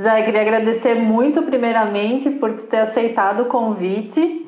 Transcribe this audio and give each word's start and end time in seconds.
Zé, 0.00 0.22
queria 0.22 0.40
agradecer 0.40 0.94
muito, 0.94 1.42
primeiramente, 1.42 2.30
por 2.30 2.54
ter 2.54 2.78
aceitado 2.78 3.42
o 3.42 3.48
convite. 3.48 4.46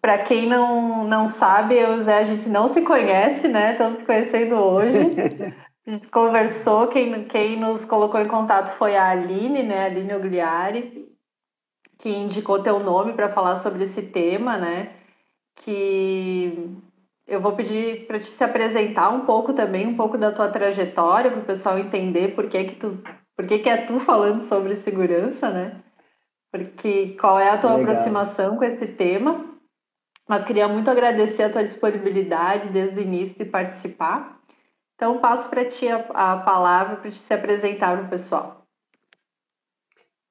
Para 0.00 0.18
quem 0.18 0.48
não, 0.48 1.04
não 1.04 1.26
sabe, 1.26 1.74
eu 1.74 1.92
e 1.92 1.96
o 1.96 2.00
Zé, 2.00 2.18
a 2.18 2.22
gente 2.22 2.48
não 2.48 2.68
se 2.68 2.80
conhece, 2.80 3.48
né? 3.48 3.72
Estamos 3.72 3.98
se 3.98 4.04
conhecendo 4.04 4.54
hoje. 4.54 4.96
A 5.86 5.90
gente 5.90 6.08
conversou, 6.08 6.88
quem, 6.88 7.24
quem 7.24 7.58
nos 7.58 7.82
colocou 7.82 8.20
em 8.20 8.28
contato 8.28 8.76
foi 8.76 8.94
a 8.94 9.08
Aline, 9.08 9.62
né? 9.62 9.84
A 9.84 9.84
Aline 9.86 10.14
Ogliari, 10.14 11.08
que 11.98 12.10
indicou 12.10 12.62
teu 12.62 12.78
nome 12.78 13.14
para 13.14 13.30
falar 13.30 13.56
sobre 13.56 13.84
esse 13.84 14.02
tema, 14.02 14.58
né? 14.58 14.90
Que 15.56 16.76
eu 17.26 17.40
vou 17.40 17.52
pedir 17.52 18.06
para 18.06 18.18
te 18.18 18.26
se 18.26 18.44
apresentar 18.44 19.08
um 19.08 19.24
pouco 19.24 19.54
também, 19.54 19.86
um 19.86 19.96
pouco 19.96 20.18
da 20.18 20.30
tua 20.30 20.50
trajetória, 20.50 21.30
para 21.30 21.40
o 21.40 21.46
pessoal 21.46 21.78
entender 21.78 22.34
por 22.34 22.50
que, 22.50 22.64
que 22.64 22.76
tu 22.76 23.02
por 23.38 23.46
que, 23.46 23.60
que 23.60 23.68
é 23.68 23.86
tu 23.86 24.00
falando 24.00 24.42
sobre 24.42 24.74
segurança, 24.74 25.48
né? 25.48 25.80
Porque 26.50 27.16
qual 27.20 27.38
é 27.38 27.50
a 27.50 27.56
tua 27.56 27.76
Legal. 27.76 27.92
aproximação 27.92 28.56
com 28.56 28.64
esse 28.64 28.84
tema? 28.84 29.56
Mas 30.28 30.44
queria 30.44 30.66
muito 30.66 30.90
agradecer 30.90 31.44
a 31.44 31.52
tua 31.52 31.62
disponibilidade 31.62 32.70
desde 32.70 32.98
o 32.98 33.02
início 33.02 33.38
de 33.38 33.48
participar. 33.48 34.40
Então, 34.96 35.20
passo 35.20 35.48
para 35.48 35.64
ti 35.64 35.86
a, 35.86 35.98
a 36.14 36.38
palavra 36.38 36.96
para 36.96 37.08
te 37.08 37.16
se 37.16 37.32
apresentar 37.32 37.96
para 37.96 38.06
o 38.06 38.10
pessoal. 38.10 38.66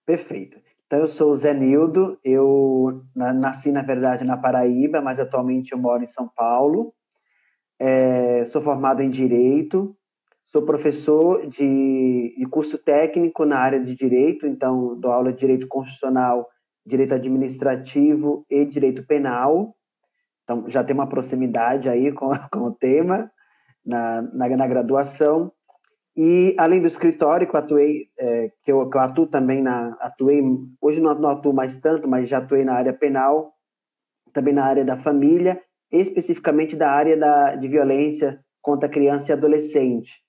Perfeito. 0.05 0.59
Então, 0.85 0.99
eu 0.99 1.07
sou 1.07 1.31
o 1.31 1.35
Zé 1.35 1.53
Nildo, 1.53 2.19
eu 2.25 3.05
nasci, 3.15 3.71
na 3.71 3.83
verdade, 3.83 4.25
na 4.25 4.35
Paraíba, 4.35 4.99
mas 4.99 5.17
atualmente 5.17 5.71
eu 5.71 5.77
moro 5.77 6.03
em 6.03 6.07
São 6.07 6.27
Paulo. 6.27 6.93
É, 7.79 8.43
sou 8.43 8.61
formado 8.61 9.01
em 9.01 9.09
Direito, 9.09 9.97
Sou 10.47 10.61
professor 10.61 11.45
de, 11.45 12.33
de, 12.37 12.45
curso 12.49 12.77
técnico 12.77 13.43
na 13.43 13.59
área 13.59 13.83
de 13.83 13.93
direito, 13.93 14.47
então 14.47 14.97
dou 14.97 15.11
aula 15.11 15.33
de 15.33 15.39
direito 15.39 15.67
constitucional, 15.67 16.47
direito 16.85 17.13
administrativo 17.13 18.45
e 18.49 18.63
direito 18.63 19.05
penal. 19.05 19.75
Então 20.43 20.69
já 20.69 20.85
tem 20.85 20.93
uma 20.93 21.09
proximidade 21.09 21.89
aí 21.89 22.13
com, 22.13 22.31
com 22.49 22.59
o 22.59 22.73
tema 22.73 23.29
na, 23.85 24.21
na, 24.21 24.47
na, 24.47 24.67
graduação. 24.67 25.51
E 26.15 26.55
além 26.57 26.79
do 26.79 26.87
escritório 26.87 27.45
que 27.45 27.53
eu 27.53 27.59
atuei, 27.59 28.05
é, 28.17 28.49
que, 28.63 28.71
eu, 28.71 28.89
que 28.89 28.95
eu 28.95 29.01
atuo 29.01 29.27
também 29.27 29.61
na 29.61 29.97
atuei 29.99 30.41
hoje 30.79 31.01
não, 31.01 31.13
não 31.13 31.29
atuo 31.31 31.53
mais 31.53 31.77
tanto, 31.77 32.07
mas 32.07 32.29
já 32.29 32.37
atuei 32.37 32.63
na 32.63 32.73
área 32.73 32.93
penal, 32.93 33.51
também 34.31 34.53
na 34.53 34.63
área 34.63 34.85
da 34.85 34.95
família, 34.95 35.61
especificamente 35.91 36.73
da 36.73 36.89
área 36.89 37.17
da, 37.17 37.55
de 37.55 37.67
violência 37.67 38.39
contra 38.61 38.87
criança 38.87 39.31
e 39.31 39.33
adolescente. 39.33 40.25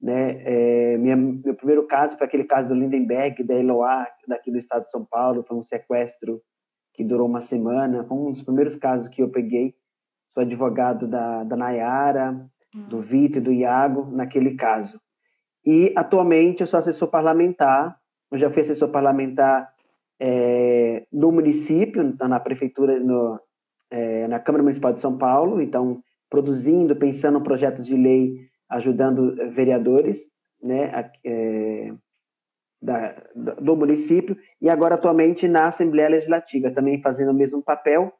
Né? 0.00 0.40
É, 0.44 0.96
minha, 0.96 1.16
meu 1.16 1.54
primeiro 1.54 1.86
caso 1.86 2.16
foi 2.16 2.26
aquele 2.26 2.44
caso 2.44 2.68
do 2.68 2.74
Lindenberg, 2.74 3.42
da 3.44 3.54
Eloá, 3.54 4.06
daqui 4.26 4.50
do 4.50 4.58
estado 4.58 4.82
de 4.82 4.90
São 4.90 5.04
Paulo, 5.04 5.44
foi 5.46 5.56
um 5.56 5.62
sequestro 5.62 6.40
que 6.94 7.04
durou 7.04 7.28
uma 7.28 7.40
semana, 7.40 8.04
foi 8.04 8.16
um 8.16 8.30
dos 8.30 8.42
primeiros 8.42 8.76
casos 8.76 9.08
que 9.08 9.22
eu 9.22 9.28
peguei, 9.28 9.74
sou 10.32 10.42
advogado 10.42 11.06
da, 11.06 11.44
da 11.44 11.56
Nayara, 11.56 12.48
do 12.74 12.98
hum. 12.98 13.02
Vitor 13.02 13.38
e 13.38 13.44
do 13.44 13.52
Iago, 13.52 14.10
naquele 14.10 14.54
caso. 14.54 15.00
E, 15.64 15.92
atualmente, 15.94 16.62
eu 16.62 16.66
sou 16.66 16.78
assessor 16.78 17.08
parlamentar, 17.08 17.98
eu 18.30 18.38
já 18.38 18.50
fui 18.50 18.62
assessor 18.62 18.88
parlamentar 18.88 19.70
é, 20.18 21.06
no 21.12 21.30
município, 21.32 22.16
na 22.20 22.40
prefeitura, 22.40 22.98
no, 22.98 23.38
é, 23.90 24.26
na 24.28 24.38
Câmara 24.38 24.62
Municipal 24.62 24.92
de 24.92 25.00
São 25.00 25.18
Paulo, 25.18 25.60
então, 25.60 26.02
produzindo, 26.30 26.94
pensando 26.96 27.40
projetos 27.40 27.84
de 27.84 27.96
lei 27.96 28.48
ajudando 28.70 29.34
vereadores 29.52 30.26
né, 30.62 31.10
é, 31.24 31.92
da, 32.80 33.14
do 33.60 33.76
município 33.76 34.36
e 34.60 34.68
agora 34.68 34.94
atualmente 34.94 35.48
na 35.48 35.66
Assembleia 35.66 36.08
Legislativa, 36.08 36.70
também 36.70 37.00
fazendo 37.02 37.30
o 37.30 37.34
mesmo 37.34 37.62
papel, 37.62 38.12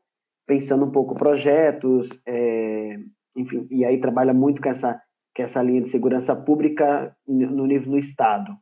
pensando 0.46 0.84
um 0.84 0.90
pouco 0.90 1.14
projetos, 1.14 2.20
é, 2.26 2.96
enfim, 3.36 3.66
e 3.70 3.84
aí 3.84 3.98
trabalha 4.00 4.34
muito 4.34 4.60
com 4.60 4.68
essa, 4.68 5.00
com 5.34 5.42
essa 5.42 5.62
linha 5.62 5.80
de 5.80 5.88
segurança 5.88 6.34
pública 6.34 7.14
no 7.26 7.66
nível 7.66 7.92
do 7.92 7.98
Estado. 7.98 8.52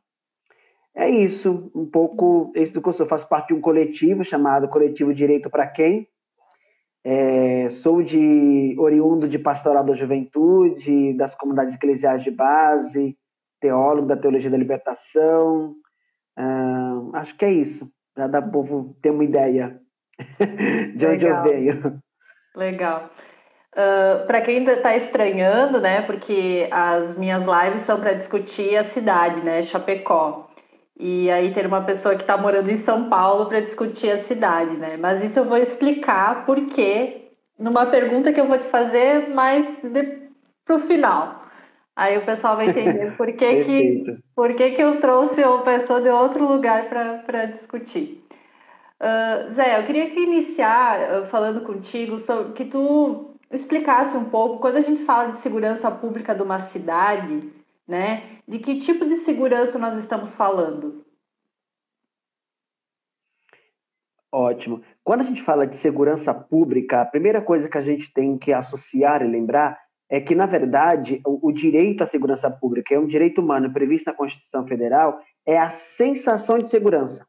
É 0.95 1.09
isso, 1.09 1.71
um 1.75 1.85
pouco, 1.85 2.51
esse 2.55 2.73
do 2.73 2.81
curso, 2.81 3.03
eu 3.03 3.07
faço 3.07 3.27
parte 3.27 3.49
de 3.49 3.53
um 3.53 3.61
coletivo 3.61 4.23
chamado 4.23 4.67
Coletivo 4.67 5.13
Direito 5.13 5.49
para 5.49 5.67
Quem, 5.67 6.07
é, 7.03 7.69
sou 7.69 8.01
de 8.01 8.75
oriundo 8.77 9.27
de 9.27 9.39
pastoral 9.39 9.83
da 9.83 9.93
juventude, 9.93 11.13
das 11.13 11.35
comunidades 11.35 11.75
eclesiais 11.75 12.23
de 12.23 12.31
base, 12.31 13.17
teólogo 13.59 14.07
da 14.07 14.17
teologia 14.17 14.49
da 14.49 14.57
libertação. 14.57 15.75
Uh, 16.37 17.15
acho 17.15 17.35
que 17.35 17.45
é 17.45 17.51
isso, 17.51 17.89
para 18.13 18.27
dar 18.27 18.47
o 18.47 18.51
povo 18.51 18.97
ter 19.01 19.11
uma 19.11 19.23
ideia 19.23 19.79
de 20.95 21.05
Legal. 21.05 21.13
onde 21.13 21.25
eu 21.25 21.43
venho. 21.43 22.01
Legal. 22.55 23.09
Uh, 23.73 24.25
para 24.25 24.41
quem 24.41 24.65
está 24.65 24.95
estranhando, 24.95 25.79
né? 25.79 26.01
Porque 26.01 26.67
as 26.71 27.15
minhas 27.17 27.45
lives 27.45 27.81
são 27.81 27.99
para 27.99 28.13
discutir 28.13 28.75
a 28.75 28.83
cidade, 28.83 29.41
né? 29.41 29.61
Chapecó 29.61 30.48
e 30.99 31.31
aí 31.31 31.53
ter 31.53 31.65
uma 31.65 31.81
pessoa 31.83 32.15
que 32.15 32.21
está 32.21 32.37
morando 32.37 32.69
em 32.69 32.75
São 32.75 33.09
Paulo 33.09 33.45
para 33.45 33.61
discutir 33.61 34.11
a 34.11 34.17
cidade, 34.17 34.75
né? 34.75 34.97
Mas 34.97 35.23
isso 35.23 35.39
eu 35.39 35.45
vou 35.45 35.57
explicar 35.57 36.45
porque 36.45 37.29
numa 37.57 37.85
pergunta 37.85 38.33
que 38.33 38.39
eu 38.39 38.47
vou 38.47 38.57
te 38.57 38.67
fazer 38.67 39.29
mais 39.29 39.81
para 40.65 40.75
o 40.75 40.79
final. 40.79 41.45
Aí 41.95 42.17
o 42.17 42.25
pessoal 42.25 42.55
vai 42.57 42.69
entender 42.69 43.15
por 43.17 43.27
que, 43.27 43.63
que, 43.63 44.17
por 44.35 44.53
que, 44.53 44.71
que 44.71 44.81
eu 44.81 44.99
trouxe 44.99 45.43
uma 45.43 45.61
pessoa 45.61 46.01
de 46.01 46.09
outro 46.09 46.45
lugar 46.45 46.89
para 47.25 47.45
discutir. 47.45 48.23
Uh, 48.99 49.49
Zé, 49.51 49.79
eu 49.79 49.85
queria 49.85 50.09
que 50.09 50.19
iniciar 50.19 51.23
uh, 51.23 51.25
falando 51.27 51.61
contigo 51.61 52.19
sobre 52.19 52.51
que 52.51 52.65
tu 52.65 53.33
explicasse 53.49 54.17
um 54.17 54.25
pouco 54.25 54.59
quando 54.59 54.75
a 54.75 54.81
gente 54.81 55.03
fala 55.05 55.29
de 55.29 55.37
segurança 55.37 55.89
pública 55.89 56.35
de 56.35 56.43
uma 56.43 56.59
cidade, 56.59 57.49
né? 57.89 58.37
De 58.47 58.59
que 58.59 58.77
tipo 58.77 59.03
de 59.03 59.15
segurança 59.15 59.79
nós 59.79 59.97
estamos 59.97 60.35
falando? 60.35 61.03
Ótimo. 64.31 64.83
Quando 65.03 65.21
a 65.21 65.23
gente 65.23 65.41
fala 65.41 65.65
de 65.65 65.75
segurança 65.75 66.31
pública, 66.31 67.01
a 67.01 67.05
primeira 67.05 67.41
coisa 67.41 67.67
que 67.67 67.79
a 67.79 67.81
gente 67.81 68.13
tem 68.13 68.37
que 68.37 68.53
associar 68.53 69.23
e 69.23 69.27
lembrar 69.27 69.75
é 70.07 70.21
que, 70.21 70.35
na 70.35 70.45
verdade, 70.45 71.19
o, 71.25 71.51
direito 71.51 72.03
à 72.03 72.05
segurança 72.05 72.49
pública 72.49 72.93
é 72.93 72.99
um 72.99 73.07
direito 73.07 73.41
humano 73.41 73.73
previsto 73.73 74.07
na 74.07 74.15
Constituição 74.15 74.67
Federal, 74.67 75.19
é 75.43 75.57
a 75.57 75.71
sensação 75.71 76.59
de 76.59 76.69
segurança. 76.69 77.25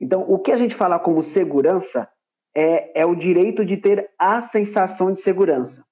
Então, 0.00 0.22
o 0.22 0.38
que 0.38 0.52
a 0.52 0.56
gente 0.56 0.74
fala 0.74 0.98
como 0.98 1.22
segurança 1.22 2.08
é, 2.54 3.02
é 3.02 3.04
o 3.04 3.14
direito 3.14 3.64
de 3.64 3.76
ter 3.76 4.10
a 4.18 4.40
sensação 4.40 5.12
de 5.12 5.20
segurança. 5.20 5.84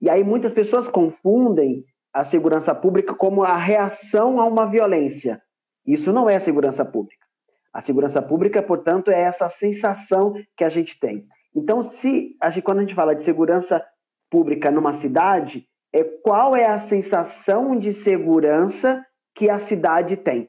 E 0.00 0.10
aí 0.10 0.24
muitas 0.24 0.52
pessoas 0.52 0.88
confundem 0.88 1.84
a 2.14 2.22
segurança 2.22 2.72
pública 2.72 3.12
como 3.12 3.42
a 3.42 3.56
reação 3.56 4.40
a 4.40 4.46
uma 4.46 4.70
violência. 4.70 5.42
Isso 5.84 6.12
não 6.12 6.30
é 6.30 6.38
segurança 6.38 6.84
pública. 6.84 7.26
A 7.72 7.80
segurança 7.80 8.22
pública, 8.22 8.62
portanto, 8.62 9.10
é 9.10 9.20
essa 9.20 9.48
sensação 9.48 10.32
que 10.56 10.62
a 10.62 10.68
gente 10.68 10.98
tem. 11.00 11.26
Então, 11.52 11.82
se 11.82 12.36
a 12.40 12.48
gente, 12.50 12.62
quando 12.62 12.78
a 12.78 12.80
gente 12.82 12.94
fala 12.94 13.16
de 13.16 13.24
segurança 13.24 13.84
pública 14.30 14.70
numa 14.70 14.92
cidade, 14.92 15.66
é 15.92 16.04
qual 16.04 16.54
é 16.54 16.66
a 16.66 16.78
sensação 16.78 17.76
de 17.76 17.92
segurança 17.92 19.04
que 19.34 19.50
a 19.50 19.58
cidade 19.58 20.16
tem. 20.16 20.48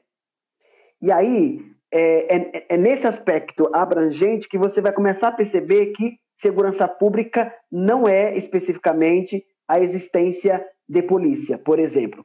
E 1.02 1.10
aí, 1.10 1.60
é, 1.92 2.36
é, 2.36 2.66
é 2.70 2.76
nesse 2.76 3.08
aspecto 3.08 3.68
abrangente 3.74 4.48
que 4.48 4.58
você 4.58 4.80
vai 4.80 4.92
começar 4.92 5.28
a 5.28 5.32
perceber 5.32 5.86
que 5.86 6.16
segurança 6.36 6.86
pública 6.86 7.52
não 7.70 8.08
é 8.08 8.36
especificamente 8.36 9.44
a 9.68 9.80
existência 9.80 10.64
de 10.88 11.02
polícia, 11.02 11.58
por 11.58 11.78
exemplo. 11.78 12.24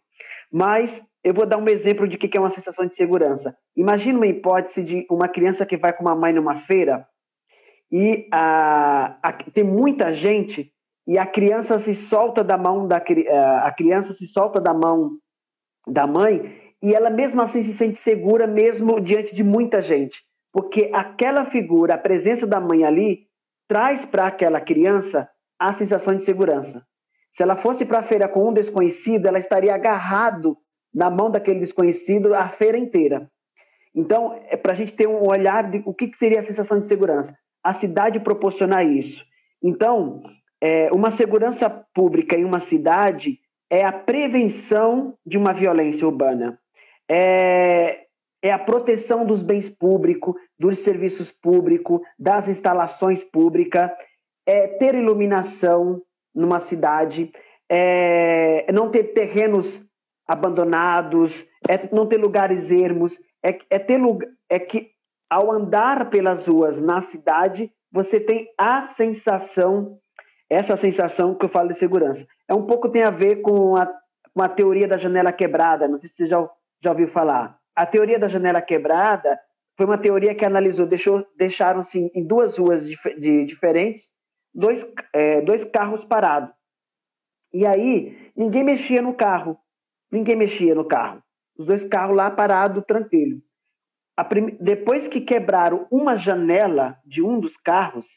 Mas 0.52 1.02
eu 1.24 1.34
vou 1.34 1.46
dar 1.46 1.58
um 1.58 1.68
exemplo 1.68 2.08
de 2.08 2.18
que 2.18 2.38
é 2.38 2.40
uma 2.40 2.50
sensação 2.50 2.86
de 2.86 2.96
segurança. 2.96 3.56
Imagina 3.76 4.18
uma 4.18 4.28
hipótese 4.28 4.84
de 4.84 5.06
uma 5.10 5.28
criança 5.28 5.66
que 5.66 5.78
vai 5.78 5.94
com 5.94 6.04
uma 6.04 6.16
mãe 6.16 6.34
numa 6.34 6.60
feira 6.60 7.06
e 7.92 8.28
a, 8.32 9.18
a, 9.22 9.34
tem 9.52 9.64
muita 9.64 10.14
gente 10.14 10.72
e 11.08 11.18
a 11.18 11.26
criança 11.26 11.78
se 11.78 11.94
solta 11.94 12.44
da 12.44 12.58
mão 12.58 12.88
da 12.88 13.04
a 13.64 13.72
criança 13.72 14.14
se 14.14 14.26
solta 14.28 14.62
da 14.62 14.74
mão 14.74 15.18
da 15.88 16.08
mãe 16.08 16.58
e 16.82 16.94
ela 16.94 17.10
mesmo 17.10 17.42
assim 17.42 17.64
se 17.64 17.74
sente 17.74 17.98
segura 17.98 18.48
mesmo 18.48 19.00
diante 19.00 19.36
de 19.36 19.44
muita 19.44 19.82
gente, 19.82 20.24
porque 20.52 20.90
aquela 20.94 21.46
figura, 21.46 21.96
a 21.96 21.98
presença 21.98 22.48
da 22.48 22.60
mãe 22.60 22.84
ali 22.84 23.28
traz 23.68 24.06
para 24.06 24.28
aquela 24.28 24.60
criança 24.60 25.30
a 25.60 25.72
sensação 25.74 26.16
de 26.16 26.24
segurança. 26.24 26.86
Se 27.32 27.42
ela 27.42 27.56
fosse 27.56 27.86
para 27.86 28.00
a 28.00 28.04
feira 28.04 28.28
com 28.28 28.50
um 28.50 28.54
desconhecido, 28.54 29.26
ela 29.26 29.40
estaria 29.40 29.74
agarrado 29.74 30.58
na 30.94 31.10
mão 31.10 31.32
daquele 31.32 31.60
desconhecido 31.60 32.36
a 32.36 32.50
feira 32.50 32.78
inteira. 32.78 33.32
Então, 33.96 34.38
é 34.50 34.58
para 34.58 34.74
a 34.74 34.76
gente 34.76 34.94
ter 34.94 35.08
um 35.08 35.26
olhar 35.26 35.70
de 35.70 35.82
o 35.86 35.94
que, 35.94 36.12
seria 36.14 36.40
a 36.40 36.44
sensação 36.44 36.80
de 36.80 36.86
segurança. 36.86 37.34
A 37.64 37.72
cidade 37.72 38.20
proporcionar 38.20 38.86
isso. 38.86 39.24
Então, 39.64 40.22
é, 40.60 40.92
uma 40.92 41.10
segurança 41.10 41.70
pública 41.94 42.36
em 42.36 42.44
uma 42.44 42.60
cidade 42.60 43.40
é 43.70 43.86
a 43.86 43.92
prevenção 43.92 45.18
de 45.26 45.38
uma 45.38 45.54
violência 45.54 46.06
urbana. 46.06 46.60
É, 47.10 48.06
é 48.42 48.52
a 48.52 48.60
proteção 48.60 49.26
dos 49.26 49.42
bens 49.42 49.70
públicos, 49.70 50.36
dos 50.60 50.80
serviços 50.80 51.32
públicos, 51.32 52.02
das 52.20 52.50
instalações 52.50 53.24
públicas, 53.24 53.92
é 54.46 54.68
ter 54.68 54.96
iluminação 54.96 56.02
numa 56.34 56.60
cidade, 56.60 57.32
é 57.70 58.72
não 58.72 58.90
ter 58.90 59.14
terrenos 59.14 59.86
abandonados, 60.28 61.46
é 61.68 61.94
não 61.94 62.08
ter 62.08 62.18
lugares 62.18 62.72
ermos, 62.72 63.20
é, 63.44 63.58
é 63.70 63.80
ter 63.80 63.98
lugar, 63.98 64.30
é 64.50 64.60
que 64.60 64.92
ao 65.30 65.52
andar 65.52 66.10
pelas 66.10 66.48
ruas 66.48 66.82
na 66.82 67.00
cidade, 67.00 67.72
você 67.92 68.20
tem 68.20 68.50
a 68.58 68.82
sensação, 68.82 69.98
essa 70.50 70.76
sensação 70.76 71.34
que 71.36 71.46
eu 71.46 71.50
falo 71.50 71.70
de 71.70 71.78
segurança. 71.78 72.28
É 72.48 72.54
um 72.54 72.66
pouco 72.66 72.90
tem 72.90 73.04
a 73.04 73.10
ver 73.10 73.38
com 73.38 73.78
a, 73.78 73.86
com 74.34 74.42
a 74.42 74.50
teoria 74.50 74.88
da 74.88 74.98
janela 74.98 75.32
quebrada, 75.32 75.88
não 75.88 75.98
sei 75.98 76.10
se 76.10 76.16
você 76.16 76.28
já, 76.28 76.50
já 76.84 76.92
ouviu 76.92 77.08
falar. 77.08 77.58
A 77.74 77.86
teoria 77.86 78.20
da 78.20 78.28
janela 78.28 78.62
quebrada 78.62 79.40
foi 79.78 79.86
uma 79.86 79.98
teoria 79.98 80.36
que 80.36 80.46
analisou, 80.46 80.86
deixou, 80.86 81.26
deixaram-se 81.38 82.12
em 82.14 82.26
duas 82.26 82.58
ruas 82.58 82.86
de, 82.88 83.46
diferentes, 83.46 84.12
dois, 84.54 84.86
é, 85.14 85.42
dois 85.42 85.64
carros 85.64 86.04
parados. 86.04 86.54
E 87.54 87.66
aí, 87.66 88.32
ninguém 88.36 88.64
mexia 88.64 89.02
no 89.02 89.14
carro. 89.14 89.58
Ninguém 90.12 90.36
mexia 90.36 90.76
no 90.76 90.86
carro. 90.86 91.22
Os 91.58 91.66
dois 91.66 91.84
carros 91.84 92.16
lá 92.16 92.32
parados, 92.32 92.84
tranquilo. 92.86 93.42
Prim... 94.30 94.58
Depois 94.60 95.08
que 95.08 95.22
quebraram 95.22 95.88
uma 95.92 96.16
janela 96.16 96.98
de 97.06 97.22
um 97.22 97.40
dos 97.40 97.58
carros, 97.58 98.08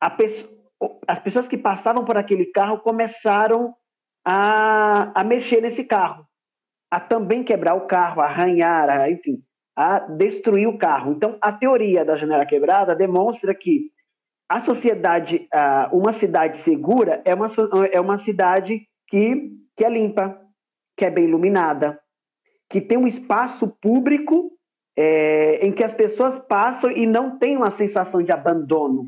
as 0.00 1.18
pessoas 1.20 1.48
que 1.48 1.58
passavam 1.58 2.04
por 2.04 2.16
aquele 2.16 2.46
carro 2.46 2.80
começaram 2.80 3.74
a, 4.24 5.20
a 5.20 5.24
mexer 5.24 5.60
nesse 5.60 5.84
carro 5.84 6.26
a 6.94 7.00
também 7.00 7.42
quebrar 7.42 7.74
o 7.74 7.88
carro, 7.88 8.20
a 8.20 8.26
arranhar, 8.26 8.88
a, 8.88 9.10
enfim, 9.10 9.42
a 9.74 9.98
destruir 9.98 10.68
o 10.68 10.78
carro. 10.78 11.12
Então, 11.12 11.36
a 11.40 11.52
teoria 11.52 12.04
da 12.04 12.14
janela 12.14 12.46
quebrada 12.46 12.94
demonstra 12.94 13.52
que 13.52 13.90
a 14.48 14.60
sociedade, 14.60 15.48
uma 15.92 16.12
cidade 16.12 16.56
segura 16.56 17.22
é 17.24 17.34
uma, 17.34 17.46
é 17.92 18.00
uma 18.00 18.16
cidade 18.16 18.86
que, 19.08 19.50
que 19.76 19.84
é 19.84 19.88
limpa, 19.88 20.38
que 20.96 21.04
é 21.04 21.10
bem 21.10 21.24
iluminada, 21.24 21.98
que 22.68 22.80
tem 22.80 22.98
um 22.98 23.06
espaço 23.06 23.68
público 23.80 24.52
é, 24.96 25.66
em 25.66 25.72
que 25.72 25.82
as 25.82 25.94
pessoas 25.94 26.38
passam 26.38 26.90
e 26.90 27.06
não 27.06 27.38
tem 27.38 27.56
uma 27.56 27.70
sensação 27.70 28.22
de 28.22 28.32
abandono. 28.32 29.06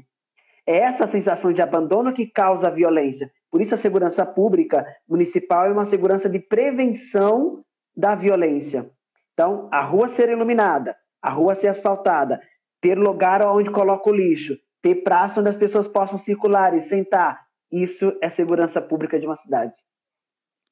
É 0.66 0.78
essa 0.78 1.06
sensação 1.06 1.52
de 1.52 1.62
abandono 1.62 2.12
que 2.12 2.26
causa 2.26 2.66
a 2.66 2.70
violência. 2.70 3.30
Por 3.50 3.60
isso, 3.60 3.74
a 3.74 3.78
segurança 3.78 4.26
pública 4.26 4.84
municipal 5.08 5.66
é 5.66 5.72
uma 5.72 5.84
segurança 5.84 6.28
de 6.28 6.40
prevenção 6.40 7.64
da 7.96 8.14
violência. 8.14 8.90
Então, 9.32 9.68
a 9.70 9.80
rua 9.80 10.08
ser 10.08 10.28
iluminada, 10.28 10.96
a 11.22 11.30
rua 11.30 11.54
ser 11.54 11.68
asfaltada, 11.68 12.40
ter 12.80 12.98
lugar 12.98 13.42
onde 13.42 13.70
coloca 13.70 14.10
o 14.10 14.14
lixo, 14.14 14.58
ter 14.86 15.02
praça 15.02 15.40
onde 15.40 15.48
as 15.48 15.56
pessoas 15.56 15.88
possam 15.88 16.16
circular 16.16 16.72
e 16.74 16.80
sentar. 16.80 17.44
Isso 17.72 18.16
é 18.22 18.30
segurança 18.30 18.80
pública 18.80 19.18
de 19.18 19.26
uma 19.26 19.34
cidade. 19.34 19.74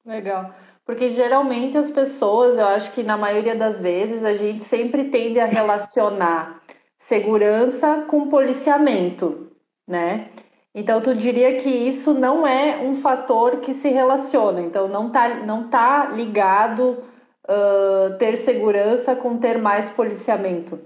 Legal. 0.05 0.53
Porque 0.85 1.09
geralmente 1.09 1.77
as 1.77 1.89
pessoas, 1.89 2.57
eu 2.57 2.65
acho 2.65 2.91
que 2.93 3.03
na 3.03 3.17
maioria 3.17 3.55
das 3.55 3.81
vezes, 3.81 4.23
a 4.23 4.33
gente 4.33 4.63
sempre 4.63 5.05
tende 5.05 5.39
a 5.39 5.45
relacionar 5.45 6.61
segurança 6.97 8.05
com 8.07 8.29
policiamento, 8.29 9.51
né? 9.85 10.29
Então, 10.73 11.01
tu 11.01 11.13
diria 11.13 11.57
que 11.57 11.69
isso 11.69 12.13
não 12.13 12.47
é 12.47 12.77
um 12.81 12.95
fator 12.95 13.57
que 13.57 13.73
se 13.73 13.89
relaciona, 13.89 14.61
então 14.61 14.87
não 14.87 15.09
tá, 15.09 15.43
não 15.45 15.69
tá 15.69 16.07
ligado 16.07 17.03
uh, 17.49 18.17
ter 18.17 18.37
segurança 18.37 19.15
com 19.15 19.37
ter 19.37 19.57
mais 19.57 19.89
policiamento? 19.89 20.79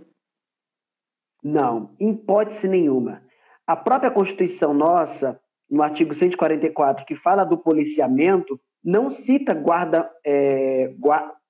Não, 1.43 1.95
hipótese 1.99 2.67
nenhuma. 2.67 3.21
A 3.65 3.75
própria 3.75 4.11
Constituição 4.11 4.73
nossa, 4.73 5.39
no 5.69 5.83
artigo 5.83 6.13
144, 6.13 7.05
que 7.05 7.15
fala 7.15 7.43
do 7.43 7.57
policiamento, 7.57 8.59
não 8.83 9.09
cita 9.09 9.53
guarda, 9.53 10.09
é, 10.25 10.93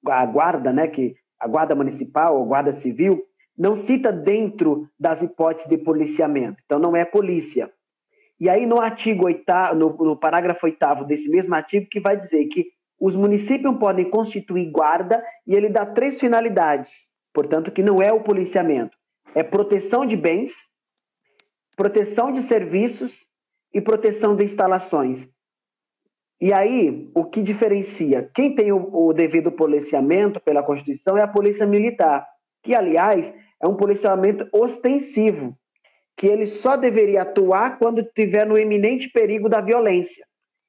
a 0.08 0.26
guarda, 0.26 0.74
né, 0.74 0.88
que 0.88 1.16
a 1.40 1.48
guarda 1.48 1.76
municipal 1.76 2.38
ou 2.38 2.46
guarda 2.46 2.74
civil, 2.74 3.24
não 3.58 3.76
cita 3.76 4.12
dentro 4.12 4.90
das 5.00 5.22
hipóteses 5.22 5.70
de 5.70 5.78
policiamento. 5.78 6.62
Então, 6.66 6.80
não 6.80 6.96
é 6.96 7.04
polícia. 7.06 7.72
E 8.40 8.50
aí, 8.50 8.66
no 8.66 8.80
artigo 8.80 9.26
8, 9.26 9.44
no, 9.76 9.90
no 9.98 10.18
parágrafo 10.18 10.66
8 10.66 11.06
desse 11.06 11.30
mesmo 11.30 11.54
artigo, 11.54 11.88
que 11.90 12.00
vai 12.00 12.16
dizer 12.16 12.46
que 12.46 12.68
os 13.00 13.16
municípios 13.16 13.78
podem 13.78 14.10
constituir 14.10 14.72
guarda 14.72 15.24
e 15.48 15.56
ele 15.56 15.70
dá 15.70 15.86
três 15.86 16.20
finalidades, 16.20 17.10
portanto, 17.34 17.72
que 17.72 17.84
não 17.84 18.02
é 18.02 18.12
o 18.12 18.24
policiamento: 18.24 18.98
é 19.36 19.44
proteção 19.44 20.06
de 20.06 20.16
bens, 20.16 20.70
proteção 21.76 22.32
de 22.32 22.42
serviços 22.42 23.26
e 23.74 23.80
proteção 23.80 24.36
de 24.36 24.44
instalações. 24.44 25.30
E 26.42 26.54
aí, 26.54 27.12
o 27.14 27.26
que 27.26 27.42
diferencia? 27.42 28.30
Quem 28.34 28.56
tem 28.56 28.72
o, 28.72 28.90
o 28.94 29.14
devido 29.14 29.52
policiamento 29.52 30.40
pela 30.40 30.64
Constituição 30.64 31.18
é 31.18 31.22
a 31.22 31.28
Polícia 31.28 31.66
Militar, 31.66 32.26
que, 32.64 32.74
aliás, 32.74 33.34
é 33.62 33.68
um 33.68 33.76
policiamento 33.76 34.48
ostensivo, 34.54 35.58
que 36.16 36.28
ele 36.28 36.46
só 36.46 36.78
deveria 36.78 37.24
atuar 37.24 37.78
quando 37.78 38.00
estiver 38.02 38.46
no 38.46 38.58
iminente 38.58 39.10
perigo 39.10 39.50
da 39.50 39.60
violência, 39.60 40.26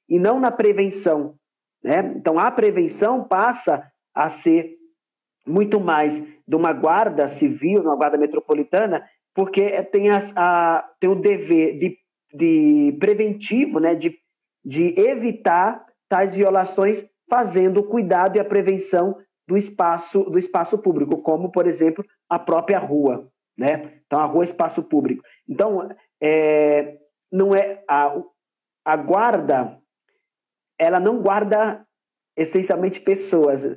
e 0.08 0.18
não 0.18 0.40
na 0.40 0.50
prevenção. 0.50 1.36
Né? 1.82 2.14
Então, 2.16 2.38
a 2.38 2.50
prevenção 2.50 3.24
passa 3.24 3.88
a 4.12 4.28
ser 4.28 4.76
muito 5.46 5.80
mais 5.80 6.22
de 6.50 6.56
uma 6.56 6.72
guarda 6.72 7.28
civil, 7.28 7.80
uma 7.80 7.94
guarda 7.94 8.18
metropolitana, 8.18 9.08
porque 9.32 9.70
tem, 9.84 10.10
a, 10.10 10.18
a 10.34 10.90
tem 10.98 11.08
o 11.08 11.14
dever 11.14 11.78
de, 11.78 11.96
de 12.34 12.96
preventivo, 12.98 13.78
né? 13.78 13.94
de, 13.94 14.18
de 14.64 14.98
evitar 14.98 15.86
tais 16.08 16.34
violações, 16.34 17.08
fazendo 17.28 17.78
o 17.78 17.84
cuidado 17.84 18.36
e 18.36 18.40
a 18.40 18.44
prevenção 18.44 19.16
do 19.46 19.56
espaço, 19.56 20.24
do 20.24 20.40
espaço 20.40 20.76
público, 20.76 21.22
como, 21.22 21.52
por 21.52 21.68
exemplo, 21.68 22.04
a 22.28 22.36
própria 22.36 22.80
rua. 22.80 23.30
Né? 23.56 24.00
Então, 24.04 24.18
a 24.18 24.24
rua 24.24 24.42
é 24.42 24.46
espaço 24.46 24.82
público. 24.82 25.22
Então, 25.48 25.88
é, 26.20 26.98
não 27.30 27.54
é 27.54 27.84
a, 27.88 28.12
a 28.84 28.96
guarda 28.96 29.80
ela 30.76 30.98
não 30.98 31.20
guarda 31.20 31.86
essencialmente 32.34 33.00
pessoas. 33.00 33.76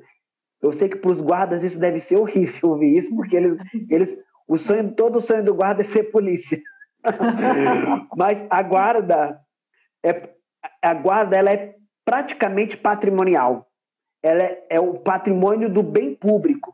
Eu 0.63 0.71
sei 0.71 0.87
que 0.87 0.95
para 0.95 1.11
os 1.11 1.21
guardas 1.21 1.61
isso 1.61 1.79
deve 1.79 1.99
ser 1.99 2.15
horrível 2.15 2.69
ouvir 2.69 2.97
isso, 2.97 3.13
porque 3.15 3.35
eles, 3.35 3.57
eles 3.89 4.17
o 4.47 4.57
sonho, 4.57 4.95
todo 4.95 5.17
o 5.17 5.21
sonho 5.21 5.43
do 5.43 5.53
guarda 5.53 5.81
é 5.81 5.85
ser 5.85 6.05
polícia. 6.05 6.59
Mas 8.15 8.45
a 8.49 8.61
guarda 8.61 9.39
é, 10.03 10.29
a 10.81 10.93
guarda 10.93 11.35
ela 11.35 11.51
é 11.51 11.75
praticamente 12.05 12.77
patrimonial. 12.77 13.67
Ela 14.21 14.43
é, 14.43 14.65
é 14.71 14.79
o 14.79 14.93
patrimônio 14.95 15.69
do 15.69 15.83
bem 15.83 16.15
público. 16.15 16.73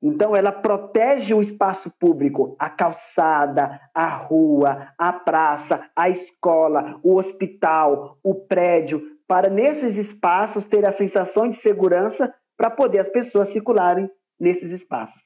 Então, 0.00 0.36
ela 0.36 0.52
protege 0.52 1.34
o 1.34 1.40
espaço 1.40 1.92
público, 1.98 2.54
a 2.56 2.70
calçada, 2.70 3.80
a 3.92 4.06
rua, 4.06 4.92
a 4.96 5.12
praça, 5.12 5.84
a 5.96 6.08
escola, 6.08 7.00
o 7.02 7.16
hospital, 7.16 8.16
o 8.22 8.32
prédio, 8.32 9.02
para 9.26 9.50
nesses 9.50 9.96
espaços 9.96 10.64
ter 10.64 10.86
a 10.86 10.92
sensação 10.92 11.50
de 11.50 11.56
segurança 11.56 12.32
para 12.58 12.68
poder 12.68 12.98
as 12.98 13.08
pessoas 13.08 13.50
circularem 13.50 14.10
nesses 14.38 14.72
espaços. 14.72 15.22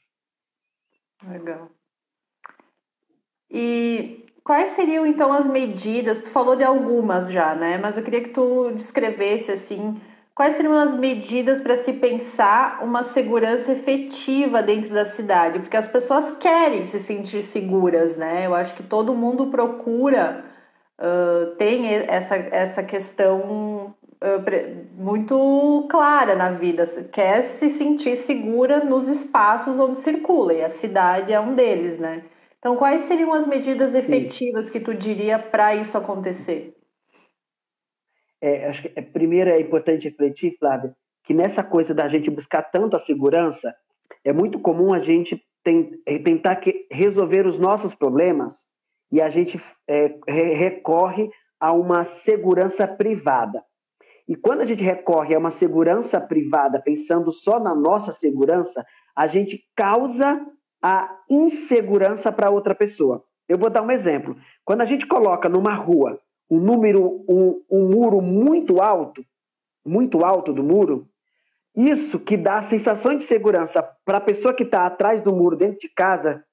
Legal. 1.27 1.71
E 3.51 4.27
quais 4.45 4.71
seriam 4.71 5.07
então 5.07 5.33
as 5.33 5.47
medidas? 5.47 6.21
Tu 6.21 6.29
falou 6.29 6.55
de 6.55 6.63
algumas 6.63 7.31
já, 7.31 7.55
né? 7.55 7.79
Mas 7.79 7.97
eu 7.97 8.05
queria 8.05 8.23
que 8.23 8.31
tu 8.31 8.71
descrevesse 8.73 9.51
assim, 9.51 10.01
quais 10.35 10.57
seriam 10.57 10.75
as 10.75 10.95
medidas 10.95 11.63
para 11.63 11.77
se 11.77 11.95
pensar 11.95 12.85
uma 12.85 13.03
segurança 13.03 13.73
efetiva 13.73 14.63
dentro 14.63 14.93
da 14.93 15.05
cidade? 15.05 15.61
Porque 15.61 15.77
as 15.77 15.89
pessoas 15.89 16.33
querem 16.37 16.85
se 16.85 16.99
sentir 16.99 17.43
seguras, 17.43 18.17
né? 18.17 18.47
Eu 18.47 18.55
acho 18.55 18.75
que 18.75 18.83
todo 18.83 19.15
mundo 19.15 19.47
procura 19.47 20.45
uh, 20.99 21.55
tem 21.57 21.87
essa, 21.89 22.37
essa 22.37 22.83
questão 22.83 23.95
muito 24.95 25.87
clara 25.91 26.35
na 26.35 26.51
vida, 26.51 26.85
quer 27.13 27.41
se 27.41 27.69
sentir 27.69 28.17
segura 28.17 28.85
nos 28.85 29.09
espaços 29.09 29.79
onde 29.79 29.99
circula, 29.99 30.55
e 30.55 30.63
a 30.63 30.69
cidade 30.69 31.33
é 31.33 31.41
um 31.41 31.55
deles, 31.55 31.99
né? 31.99 32.25
Então, 32.59 32.77
quais 32.77 33.03
seriam 33.03 33.33
as 33.33 33.45
medidas 33.45 33.95
efetivas 33.95 34.67
Sim. 34.67 34.73
que 34.73 34.81
tu 34.81 34.95
diria 34.95 35.39
para 35.39 35.75
isso 35.75 35.99
acontecer? 35.99 36.77
É, 38.41 38.69
acho 38.69 38.83
que 38.83 38.93
é, 38.95 39.03
primeiro 39.03 39.51
é 39.51 39.61
importante 39.61 40.09
refletir, 40.09 40.57
Flávia, 40.59 40.95
que 41.25 41.35
nessa 41.35 41.65
coisa 41.65 41.93
da 41.93 42.09
gente 42.09 42.31
buscar 42.31 42.63
tanto 42.63 42.97
a 42.97 43.01
segurança, 43.01 43.75
é 44.25 44.33
muito 44.33 44.61
comum 44.61 44.93
a 44.93 45.01
gente 45.01 45.45
tem, 45.65 45.91
tentar 46.25 46.57
que 46.57 46.87
resolver 46.91 47.47
os 47.47 47.59
nossos 47.59 47.95
problemas 47.95 48.67
e 49.11 49.21
a 49.21 49.29
gente 49.29 49.61
é, 49.89 50.15
recorre 50.29 51.31
a 51.61 51.73
uma 51.73 52.05
segurança 52.05 52.87
privada. 52.89 53.63
E 54.29 54.37
quando 54.37 54.61
a 54.61 54.67
gente 54.67 54.83
recorre 54.83 55.35
a 55.35 55.39
uma 55.39 55.51
segurança 55.51 56.21
privada, 56.21 56.81
pensando 56.81 57.31
só 57.31 57.59
na 57.59 57.75
nossa 57.75 58.13
segurança, 58.13 58.85
a 59.15 59.27
gente 59.27 59.65
causa 59.75 60.41
a 60.81 61.09
insegurança 61.29 62.33
para 62.33 62.51
outra 62.51 62.75
pessoa. 62.75 63.25
Eu 63.49 63.59
vou 63.59 63.71
dar 63.71 63.83
um 63.83 63.91
exemplo. 63.91 64.37
Quando 64.65 64.83
a 64.83 64.87
gente 64.87 65.07
coloca 65.07 65.49
numa 65.49 65.75
rua 65.75 66.21
um 66.51 66.59
número, 66.59 67.25
um, 67.29 67.63
um 67.71 67.89
muro 67.89 68.21
muito 68.21 68.81
alto, 68.81 69.25
muito 69.85 70.25
alto 70.25 70.53
do 70.53 70.63
muro, 70.63 71.09
isso 71.75 72.21
que 72.21 72.37
dá 72.37 72.59
a 72.59 72.63
sensação 72.63 73.17
de 73.17 73.25
segurança 73.25 73.83
para 74.05 74.19
a 74.19 74.21
pessoa 74.21 74.55
que 74.55 74.63
está 74.63 74.87
atrás 74.87 75.21
do 75.21 75.33
muro, 75.33 75.57
dentro 75.57 75.81
de 75.81 75.89
casa, 75.89 76.45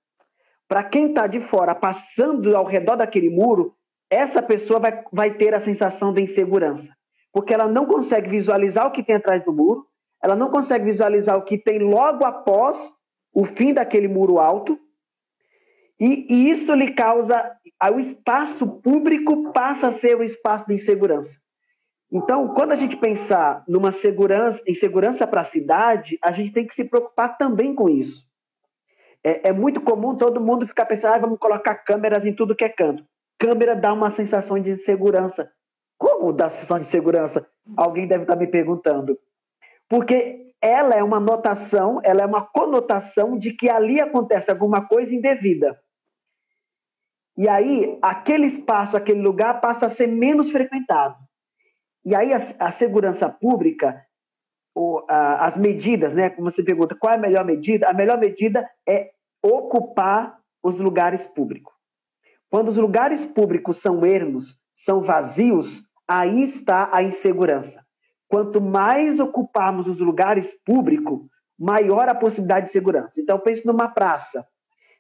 para 0.68 0.84
quem 0.84 1.10
está 1.10 1.28
de 1.28 1.40
fora, 1.40 1.76
passando 1.76 2.56
ao 2.56 2.64
redor 2.64 2.96
daquele 2.96 3.30
muro, 3.30 3.76
essa 4.10 4.42
pessoa 4.42 4.80
vai, 4.80 5.04
vai 5.12 5.34
ter 5.34 5.54
a 5.54 5.60
sensação 5.60 6.14
de 6.14 6.22
insegurança. 6.22 6.96
Porque 7.32 7.54
ela 7.54 7.68
não 7.68 7.86
consegue 7.86 8.30
visualizar 8.30 8.88
o 8.88 8.92
que 8.92 9.04
tem 9.04 9.16
atrás 9.16 9.44
do 9.44 9.54
muro, 9.54 9.86
ela 10.24 10.36
não 10.36 10.50
consegue 10.50 10.86
visualizar 10.86 11.38
o 11.38 11.44
que 11.44 11.58
tem 11.58 11.80
logo 11.80 12.26
após 12.26 12.94
o 13.34 13.46
fim 13.46 13.74
daquele 13.74 14.08
muro 14.08 14.40
alto, 14.40 14.78
e, 16.00 16.26
e 16.30 16.50
isso 16.50 16.74
lhe 16.74 16.94
causa. 16.94 17.56
O 17.94 18.00
espaço 18.00 18.68
público 18.82 19.52
passa 19.52 19.90
a 19.90 19.92
ser 19.92 20.18
o 20.18 20.24
espaço 20.24 20.66
de 20.66 20.74
insegurança. 20.74 21.38
Então, 22.12 22.54
quando 22.54 22.72
a 22.72 22.76
gente 22.76 22.98
pensar 22.98 23.64
numa 23.68 23.92
segurança, 23.92 24.64
em 24.66 24.74
segurança 24.74 25.28
para 25.28 25.42
a 25.42 25.46
cidade, 25.46 26.18
a 26.24 26.32
gente 26.32 26.52
tem 26.52 26.66
que 26.66 26.74
se 26.74 26.84
preocupar 26.84 27.38
também 27.38 27.76
com 27.76 27.88
isso. 27.88 28.26
É, 29.24 29.50
é 29.50 29.54
muito 29.54 29.82
comum 29.82 30.16
todo 30.16 30.42
mundo 30.42 30.66
ficar 30.66 30.86
pensando, 30.86 31.14
ah, 31.14 31.20
vamos 31.20 31.38
colocar 31.38 31.76
câmeras 31.76 32.26
em 32.26 32.34
tudo 32.34 32.56
que 32.56 32.64
é 32.64 32.70
canto. 32.70 33.04
Câmera 33.38 33.76
dá 33.76 33.94
uma 33.94 34.10
sensação 34.10 34.60
de 34.60 34.76
segurança. 34.76 35.52
Como 36.00 36.32
dá 36.32 36.48
sensação 36.48 36.79
de 36.79 36.88
segurança? 36.88 37.46
Alguém 37.75 38.08
deve 38.08 38.24
estar 38.24 38.38
me 38.38 38.48
perguntando. 38.48 39.20
Porque 39.89 40.53
ela 40.62 40.96
é 40.96 41.03
uma 41.03 41.20
notação, 41.20 42.00
ela 42.03 42.22
é 42.22 42.25
uma 42.25 42.46
conotação 42.46 43.38
de 43.38 43.53
que 43.53 43.70
ali 43.70 44.00
acontece 44.00 44.50
alguma 44.50 44.88
coisa 44.88 45.13
indevida. 45.13 45.77
E 47.38 47.50
aí, 47.50 47.98
aquele 48.01 48.46
espaço, 48.48 48.96
aquele 48.96 49.22
lugar 49.22 49.60
passa 49.60 49.88
a 49.88 49.89
ser 49.89 50.08
menos 50.08 50.51
frequentado. 50.51 51.18
E 52.06 52.15
aí, 52.15 52.34
a, 52.34 52.38
a 52.38 52.72
segurança 52.72 53.29
pública, 53.29 54.01
a, 55.10 55.46
as 55.46 55.58
medidas, 55.58 56.13
né? 56.13 56.29
Como 56.29 56.50
você 56.50 56.63
pergunta, 56.63 56.96
qual 56.96 57.13
é 57.13 57.18
a 57.18 57.20
melhor 57.20 57.44
medida? 57.44 57.89
A 57.89 57.94
melhor 57.94 58.18
medida 58.18 58.70
é 58.88 59.12
ocupar 59.44 60.39
os 60.63 60.79
lugares 60.79 61.25
públicos. 61.25 61.74
Quando 62.50 62.70
os 62.70 62.77
lugares 62.77 63.25
públicos 63.25 63.77
são 63.77 64.06
ermos, 64.06 64.62
são 64.74 65.01
vazios, 65.01 65.88
aí 66.10 66.42
está 66.42 66.89
a 66.92 67.04
insegurança. 67.04 67.86
Quanto 68.28 68.60
mais 68.60 69.20
ocuparmos 69.20 69.88
os 69.88 70.00
lugares 70.00 70.54
públicos, 70.66 71.22
maior 71.58 72.10
a 72.10 72.16
possibilidade 72.16 72.66
de 72.66 72.72
segurança. 72.72 73.22
Então, 73.22 73.39
pense 73.39 73.66
numa 73.66 73.88
praça. 73.88 74.46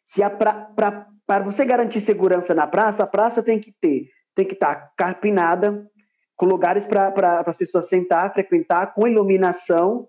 Se 0.05 0.27
pra, 0.29 0.53
pra, 0.53 1.07
para 1.25 1.43
você 1.43 1.65
garantir 1.65 1.99
segurança 2.01 2.53
na 2.53 2.67
praça, 2.67 3.03
a 3.03 3.07
praça 3.07 3.41
tem 3.41 3.59
que 3.59 3.71
ter, 3.81 4.09
tem 4.35 4.45
que 4.45 4.53
estar 4.53 4.93
carpinada, 4.95 5.89
com 6.35 6.45
lugares 6.45 6.85
para 6.85 7.41
as 7.45 7.57
pessoas 7.57 7.89
sentar, 7.89 8.31
frequentar, 8.33 8.93
com 8.93 9.07
iluminação. 9.07 10.07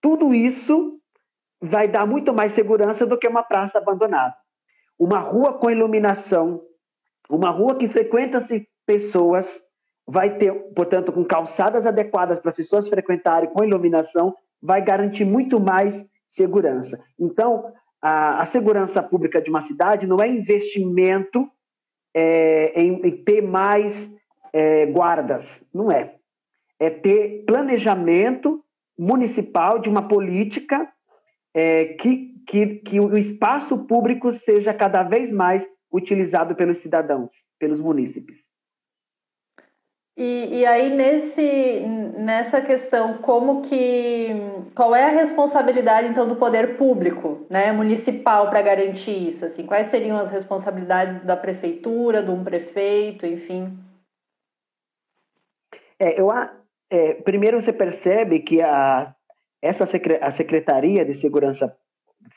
Tudo 0.00 0.32
isso 0.32 0.98
vai 1.60 1.86
dar 1.86 2.06
muito 2.06 2.32
mais 2.32 2.52
segurança 2.52 3.04
do 3.04 3.18
que 3.18 3.28
uma 3.28 3.42
praça 3.42 3.78
abandonada. 3.78 4.34
Uma 4.98 5.18
rua 5.18 5.58
com 5.58 5.70
iluminação, 5.70 6.62
uma 7.28 7.50
rua 7.50 7.76
que 7.76 7.88
frequenta-se 7.88 8.66
pessoas, 8.86 9.69
vai 10.10 10.36
ter, 10.36 10.52
portanto, 10.74 11.12
com 11.12 11.24
calçadas 11.24 11.86
adequadas 11.86 12.40
para 12.40 12.50
as 12.50 12.56
pessoas 12.56 12.88
frequentarem, 12.88 13.48
com 13.48 13.62
iluminação, 13.62 14.34
vai 14.60 14.82
garantir 14.82 15.24
muito 15.24 15.60
mais 15.60 16.04
segurança. 16.26 17.00
Então, 17.18 17.72
a, 18.02 18.42
a 18.42 18.44
segurança 18.44 19.00
pública 19.02 19.40
de 19.40 19.50
uma 19.50 19.60
cidade 19.60 20.08
não 20.08 20.20
é 20.20 20.28
investimento 20.28 21.48
é, 22.12 22.72
em, 22.74 23.00
em, 23.06 23.24
ter 23.24 23.40
mais 23.40 24.12
é, 24.52 24.86
guardas, 24.86 25.64
não 25.72 25.92
é. 25.92 26.16
É 26.78 26.90
ter 26.90 27.44
planejamento 27.46 28.64
municipal 28.98 29.78
de 29.78 29.88
uma 29.88 30.08
política 30.08 30.90
é, 31.54 31.84
que, 31.84 32.34
que, 32.46 32.66
que 32.76 32.98
o 32.98 33.16
espaço 33.16 33.86
público 33.86 34.32
seja 34.32 34.74
cada 34.74 35.04
vez 35.04 35.32
mais 35.32 35.64
utilizado 35.92 36.56
pelos 36.56 36.78
cidadãos, 36.78 37.30
pelos 37.60 37.80
munícipes. 37.80 38.50
E, 40.16 40.60
e, 40.60 40.66
aí 40.66 40.94
nesse 40.94 41.80
nessa 42.18 42.60
questão 42.60 43.18
como 43.18 43.62
que 43.62 44.28
qual 44.74 44.94
é 44.94 45.04
a 45.04 45.08
responsabilidade 45.08 46.08
então 46.08 46.26
do 46.26 46.36
poder 46.36 46.76
público, 46.76 47.46
né, 47.48 47.72
municipal 47.72 48.50
para 48.50 48.60
garantir 48.60 49.28
isso 49.28 49.44
assim? 49.44 49.64
Quais 49.64 49.86
seriam 49.86 50.16
as 50.16 50.28
responsabilidades 50.30 51.20
da 51.24 51.36
prefeitura, 51.36 52.22
de 52.22 52.30
um 52.30 52.42
prefeito, 52.42 53.24
enfim? 53.24 53.78
É, 55.98 56.20
eu 56.20 56.28
é, 56.90 57.14
primeiro 57.14 57.60
você 57.60 57.72
percebe 57.72 58.40
que 58.40 58.60
a 58.60 59.14
essa 59.62 59.84
a 60.20 60.30
secretaria 60.30 61.04
de 61.04 61.14
segurança 61.14 61.74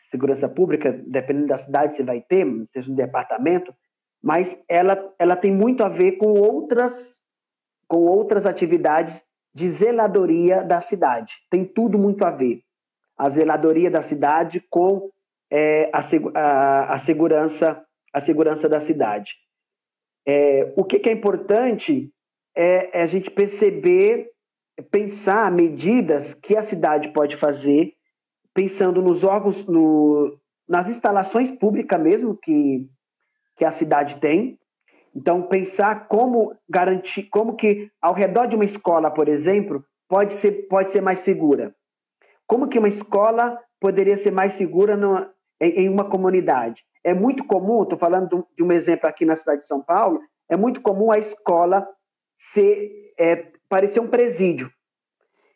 segurança 0.10 0.48
pública, 0.48 0.92
dependendo 1.08 1.48
da 1.48 1.58
cidade 1.58 1.96
você 1.96 2.04
vai 2.04 2.22
ter, 2.22 2.46
seja 2.70 2.92
um 2.92 2.96
departamento, 2.96 3.74
mas 4.22 4.58
ela 4.70 5.14
ela 5.18 5.36
tem 5.36 5.52
muito 5.52 5.84
a 5.84 5.90
ver 5.90 6.14
com 6.14 6.28
outras 6.28 7.23
com 7.94 8.06
outras 8.06 8.48
atividades 8.48 9.24
de 9.54 9.70
zeladoria 9.70 10.64
da 10.64 10.82
cidade. 10.82 11.36
Tem 11.48 11.64
tudo 11.64 11.96
muito 11.96 12.26
a 12.26 12.32
ver. 12.32 12.64
A 13.16 13.30
zeladoria 13.30 13.92
da 13.92 14.02
cidade 14.02 14.60
com 14.68 15.12
é, 15.52 15.92
a, 15.94 16.00
a, 16.34 16.94
a, 16.96 16.98
segurança, 16.98 17.86
a 18.12 18.20
segurança 18.20 18.68
da 18.68 18.80
cidade. 18.80 19.36
É, 20.26 20.74
o 20.76 20.84
que, 20.84 20.98
que, 20.98 21.08
é 21.08 21.12
importante 21.12 22.12
é, 22.58 22.98
é, 22.98 23.04
a 23.04 23.06
gente 23.06 23.30
perceber, 23.30 24.32
pensar 24.90 25.52
medidas 25.52 26.34
que 26.34 26.56
a 26.56 26.64
cidade 26.64 27.10
pode 27.10 27.36
fazer, 27.36 27.94
pensando 28.56 29.04
nos 29.04 29.24
órgãos, 29.24 29.68
no, 29.68 30.36
nas 30.68 30.90
instalações 30.90 31.52
públicas 31.52 32.02
mesmo 32.02 32.36
que, 32.36 32.90
que 33.56 33.64
a 33.64 33.70
cidade 33.70 34.16
tem, 34.16 34.58
então, 35.16 35.44
pensar 35.44 36.08
como 36.08 36.56
garantir, 36.68 37.24
como 37.24 37.56
que 37.56 37.92
ao 38.02 38.14
redor 38.14 38.48
de 38.48 38.56
uma 38.56 38.66
escola, 38.66 39.12
por 39.12 39.28
exemplo, 39.28 39.86
pode 40.10 40.34
ser, 40.34 40.68
pode 40.68 40.90
ser 40.90 41.02
mais 41.02 41.20
segura. 41.20 41.76
Como 42.48 42.68
que 42.68 42.80
uma 42.80 42.88
escola 42.88 43.60
poderia 43.80 44.18
ser 44.18 44.32
mais 44.32 44.54
segura 44.54 44.98
no, 44.98 45.18
em, 45.62 45.82
em, 45.82 45.90
uma 45.90 46.10
comunidade? 46.10 46.84
É 47.04 47.14
muito 47.14 47.46
comum, 47.46 47.84
estou 47.84 47.98
falando 47.98 48.48
de 48.58 48.64
um 48.64 48.72
exemplo 48.72 49.08
aqui 49.08 49.24
na 49.26 49.36
cidade 49.36 49.62
de 49.62 49.68
São 49.68 49.82
Paulo, 49.82 50.20
é 50.50 50.58
muito 50.58 50.82
comum 50.82 51.12
a 51.12 51.20
escola 51.20 51.88
ser, 52.36 53.14
é, 53.20 53.52
parecer 53.70 54.00
um 54.00 54.08
presídio. 54.08 54.72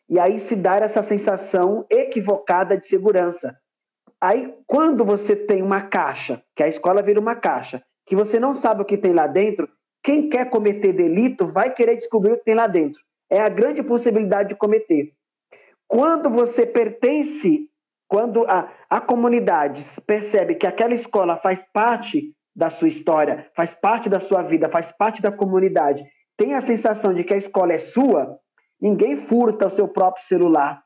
E 0.08 0.20
aí 0.20 0.38
se 0.38 0.54
dar 0.54 0.82
essa 0.82 1.02
sensação 1.02 1.84
equivocada 1.90 2.78
de 2.78 2.86
segurança. 2.86 3.58
Aí, 4.20 4.54
quando 4.66 5.04
você 5.04 5.36
tem 5.36 5.62
uma 5.62 5.82
caixa, 5.82 6.42
que 6.56 6.62
a 6.62 6.68
escola 6.68 7.02
vira 7.02 7.20
uma 7.20 7.36
caixa, 7.36 7.82
que 8.08 8.16
você 8.16 8.40
não 8.40 8.54
sabe 8.54 8.82
o 8.82 8.84
que 8.84 8.96
tem 8.96 9.12
lá 9.12 9.26
dentro, 9.26 9.68
quem 10.02 10.28
quer 10.28 10.48
cometer 10.48 10.92
delito 10.92 11.46
vai 11.46 11.72
querer 11.72 11.96
descobrir 11.96 12.32
o 12.32 12.38
que 12.38 12.44
tem 12.44 12.54
lá 12.54 12.66
dentro. 12.66 13.02
É 13.30 13.40
a 13.40 13.48
grande 13.48 13.82
possibilidade 13.82 14.48
de 14.48 14.54
cometer. 14.54 15.12
Quando 15.86 16.30
você 16.30 16.66
pertence, 16.66 17.68
quando 18.08 18.44
a, 18.48 18.72
a 18.88 19.00
comunidade 19.00 19.84
percebe 20.06 20.54
que 20.54 20.66
aquela 20.66 20.94
escola 20.94 21.36
faz 21.36 21.64
parte 21.72 22.32
da 22.56 22.70
sua 22.70 22.88
história, 22.88 23.50
faz 23.54 23.74
parte 23.74 24.08
da 24.08 24.18
sua 24.18 24.42
vida, 24.42 24.68
faz 24.68 24.90
parte 24.90 25.20
da 25.20 25.30
comunidade, 25.30 26.02
tem 26.36 26.54
a 26.54 26.60
sensação 26.60 27.12
de 27.12 27.22
que 27.22 27.34
a 27.34 27.36
escola 27.36 27.72
é 27.72 27.78
sua, 27.78 28.38
ninguém 28.80 29.16
furta 29.16 29.66
o 29.66 29.70
seu 29.70 29.86
próprio 29.86 30.24
celular, 30.24 30.82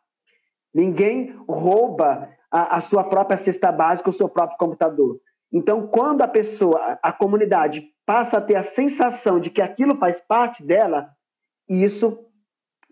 ninguém 0.74 1.34
rouba 1.48 2.28
a, 2.50 2.76
a 2.76 2.80
sua 2.80 3.04
própria 3.04 3.36
cesta 3.36 3.70
básica, 3.70 4.10
o 4.10 4.12
seu 4.12 4.28
próprio 4.28 4.58
computador. 4.58 5.20
Então, 5.52 5.86
quando 5.86 6.22
a 6.22 6.28
pessoa, 6.28 6.98
a 7.02 7.12
comunidade, 7.12 7.84
passa 8.06 8.38
a 8.38 8.40
ter 8.40 8.56
a 8.56 8.62
sensação 8.62 9.38
de 9.38 9.50
que 9.50 9.60
aquilo 9.60 9.96
faz 9.96 10.20
parte 10.20 10.64
dela, 10.64 11.10
isso 11.68 12.18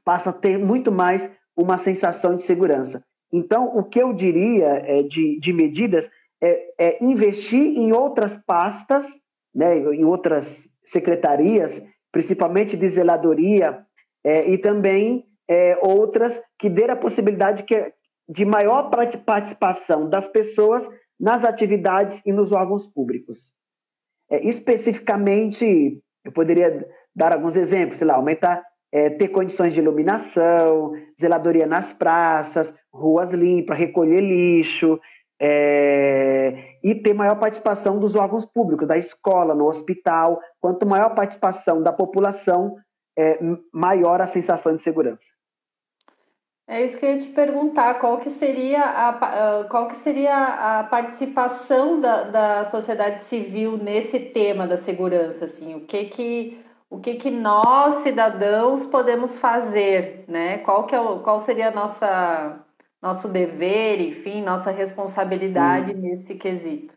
passa 0.04 0.30
a 0.30 0.32
ter 0.32 0.58
muito 0.58 0.92
mais 0.92 1.30
uma 1.56 1.78
sensação 1.78 2.36
de 2.36 2.42
segurança. 2.42 3.02
Então, 3.32 3.66
o 3.74 3.84
que 3.84 4.00
eu 4.00 4.12
diria 4.12 4.82
é, 4.84 5.02
de, 5.02 5.38
de 5.38 5.52
medidas 5.52 6.10
é, 6.42 6.72
é, 6.78 7.04
investir 7.04 7.78
em 7.78 7.92
outras 7.92 8.36
pastas, 8.36 9.18
né, 9.54 9.78
em 9.78 10.04
outras 10.04 10.68
secretarias, 10.84 11.82
principalmente 12.10 12.76
de 12.76 12.88
zeladoria, 12.88 13.84
é, 14.24 14.50
e 14.50 14.58
também 14.58 15.26
é, 15.48 15.78
outras 15.82 16.42
que 16.58 16.68
dê 16.68 16.90
a 16.90 16.96
possibilidade 16.96 17.62
que, 17.62 17.92
de 18.28 18.44
maior 18.44 18.90
participação 19.24 20.08
das 20.08 20.28
pessoas 20.28 20.88
nas 21.20 21.44
atividades 21.44 22.22
e 22.24 22.32
nos 22.32 22.50
órgãos 22.50 22.86
públicos. 22.86 23.54
É, 24.30 24.42
especificamente, 24.48 26.02
eu 26.24 26.32
poderia 26.32 26.88
dar 27.14 27.34
alguns 27.34 27.56
exemplos, 27.56 27.98
sei 27.98 28.06
lá, 28.06 28.14
aumentar 28.14 28.64
é, 28.92 29.10
ter 29.10 29.28
condições 29.28 29.74
de 29.74 29.80
iluminação, 29.80 30.92
zeladoria 31.20 31.66
nas 31.66 31.92
praças, 31.92 32.74
ruas 32.92 33.32
limpas, 33.32 33.78
recolher 33.78 34.20
lixo, 34.20 34.98
é, 35.40 36.76
e 36.82 36.94
ter 36.94 37.14
maior 37.14 37.36
participação 37.38 37.98
dos 37.98 38.14
órgãos 38.14 38.44
públicos, 38.44 38.86
da 38.88 38.96
escola, 38.96 39.54
no 39.54 39.66
hospital. 39.66 40.40
Quanto 40.60 40.86
maior 40.86 41.14
participação 41.14 41.82
da 41.82 41.92
população, 41.92 42.76
é, 43.18 43.38
maior 43.72 44.20
a 44.20 44.26
sensação 44.26 44.74
de 44.74 44.82
segurança. 44.82 45.26
É 46.70 46.84
isso 46.84 46.96
que 46.96 47.04
eu 47.04 47.10
ia 47.10 47.18
te 47.18 47.26
perguntar, 47.30 47.98
qual 47.98 48.20
que 48.20 48.30
seria 48.30 48.84
a, 48.84 49.64
qual 49.64 49.88
que 49.88 49.96
seria 49.96 50.78
a 50.78 50.84
participação 50.84 52.00
da, 52.00 52.22
da 52.22 52.64
sociedade 52.64 53.24
civil 53.24 53.76
nesse 53.76 54.20
tema 54.20 54.68
da 54.68 54.76
segurança, 54.76 55.46
assim, 55.46 55.74
o 55.74 55.80
que 55.80 56.04
que 56.04 56.64
o 56.88 57.00
que, 57.00 57.14
que 57.14 57.30
nós, 57.30 58.02
cidadãos, 58.02 58.84
podemos 58.86 59.36
fazer, 59.36 60.24
né? 60.28 60.58
Qual, 60.58 60.86
que 60.86 60.94
é 60.94 61.00
o, 61.00 61.20
qual 61.20 61.40
seria 61.40 61.68
a 61.68 61.70
nossa, 61.72 62.64
nosso 63.02 63.28
dever, 63.28 64.00
enfim, 64.00 64.40
nossa 64.40 64.70
responsabilidade 64.70 65.92
Sim. 65.92 66.00
nesse 66.00 66.34
quesito? 66.36 66.94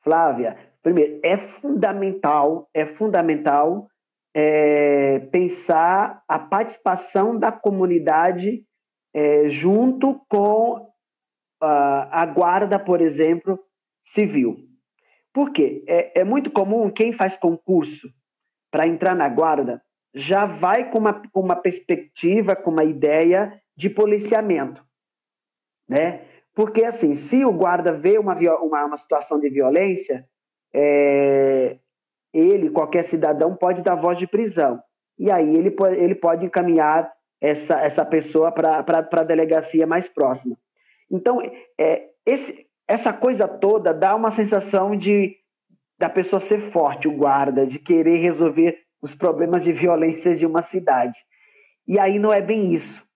Flávia, 0.00 0.56
primeiro, 0.82 1.20
é 1.22 1.36
fundamental, 1.36 2.68
é 2.74 2.86
fundamental 2.86 3.88
é, 4.34 5.20
pensar 5.30 6.22
a 6.26 6.38
participação 6.38 7.38
da 7.38 7.52
comunidade 7.52 8.64
é, 9.14 9.48
junto 9.48 10.20
com 10.28 10.90
a, 11.62 12.22
a 12.22 12.26
guarda, 12.26 12.78
por 12.78 13.00
exemplo, 13.00 13.58
civil. 14.04 14.56
Por 15.32 15.52
quê? 15.52 15.84
É, 15.86 16.20
é 16.20 16.24
muito 16.24 16.50
comum 16.50 16.90
quem 16.90 17.12
faz 17.12 17.36
concurso 17.36 18.08
para 18.70 18.88
entrar 18.88 19.14
na 19.14 19.28
guarda 19.28 19.80
já 20.14 20.46
vai 20.46 20.90
com 20.90 20.98
uma, 20.98 21.12
com 21.28 21.40
uma 21.40 21.56
perspectiva, 21.56 22.54
com 22.54 22.70
uma 22.70 22.84
ideia 22.84 23.60
de 23.76 23.90
policiamento, 23.90 24.84
né? 25.88 26.24
Porque, 26.54 26.84
assim, 26.84 27.14
se 27.14 27.44
o 27.44 27.52
guarda 27.52 27.92
vê 27.92 28.16
uma, 28.16 28.36
uma, 28.60 28.84
uma 28.84 28.96
situação 28.96 29.40
de 29.40 29.50
violência, 29.50 30.24
é, 30.72 31.78
ele, 32.34 32.68
qualquer 32.68 33.04
cidadão, 33.04 33.54
pode 33.54 33.80
dar 33.80 33.94
voz 33.94 34.18
de 34.18 34.26
prisão. 34.26 34.82
E 35.18 35.30
aí 35.30 35.54
ele, 35.56 35.74
ele 35.96 36.14
pode 36.14 36.44
encaminhar 36.44 37.10
essa, 37.40 37.80
essa 37.80 38.04
pessoa 38.04 38.50
para 38.50 38.84
a 38.88 39.24
delegacia 39.24 39.86
mais 39.86 40.08
próxima. 40.08 40.56
Então, 41.10 41.40
é, 41.78 42.08
esse, 42.26 42.66
essa 42.88 43.12
coisa 43.12 43.46
toda 43.46 43.94
dá 43.94 44.14
uma 44.14 44.30
sensação 44.30 44.96
de 44.96 45.36
da 45.96 46.10
pessoa 46.10 46.40
ser 46.40 46.60
forte, 46.72 47.06
o 47.06 47.16
guarda, 47.16 47.64
de 47.64 47.78
querer 47.78 48.16
resolver 48.16 48.78
os 49.00 49.14
problemas 49.14 49.62
de 49.62 49.72
violência 49.72 50.34
de 50.34 50.44
uma 50.44 50.60
cidade. 50.60 51.16
E 51.86 52.00
aí 52.00 52.18
não 52.18 52.32
é 52.32 52.42
bem 52.42 52.72
isso. 52.72 53.06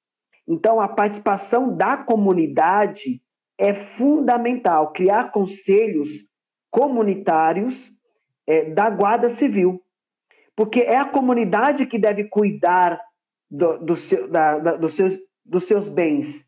Então, 0.47 0.81
a 0.81 0.87
participação 0.87 1.77
da 1.77 1.97
comunidade 1.97 3.21
é 3.59 3.75
fundamental. 3.75 4.93
Criar 4.93 5.33
conselhos 5.33 6.09
comunitários 6.71 7.91
é, 8.49 8.64
da 8.71 8.88
Guarda 8.88 9.28
Civil. 9.28 9.81
Porque 10.57 10.81
é 10.81 10.97
a 10.97 11.05
comunidade 11.05 11.87
que 11.87 11.99
deve 11.99 12.25
cuidar 12.25 12.99
do, 13.49 13.78
do 13.78 13.95
seu, 13.95 14.26
da, 14.28 14.59
da, 14.59 14.76
dos, 14.76 14.95
seus, 14.95 15.19
dos 15.45 15.64
seus 15.64 15.88
bens, 15.88 16.45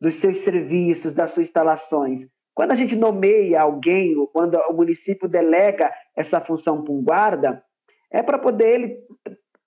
dos 0.00 0.14
seus 0.14 0.38
serviços, 0.38 1.12
das 1.12 1.32
suas 1.32 1.46
instalações. 1.46 2.26
Quando 2.54 2.72
a 2.72 2.74
gente 2.74 2.96
nomeia 2.96 3.60
alguém, 3.60 4.16
ou 4.16 4.26
quando 4.26 4.56
o 4.56 4.72
município 4.72 5.28
delega 5.28 5.92
essa 6.16 6.40
função 6.40 6.82
para 6.82 6.92
um 6.92 7.02
guarda, 7.02 7.62
é 8.10 8.22
para 8.22 8.38
poder 8.38 8.74
ele 8.74 8.98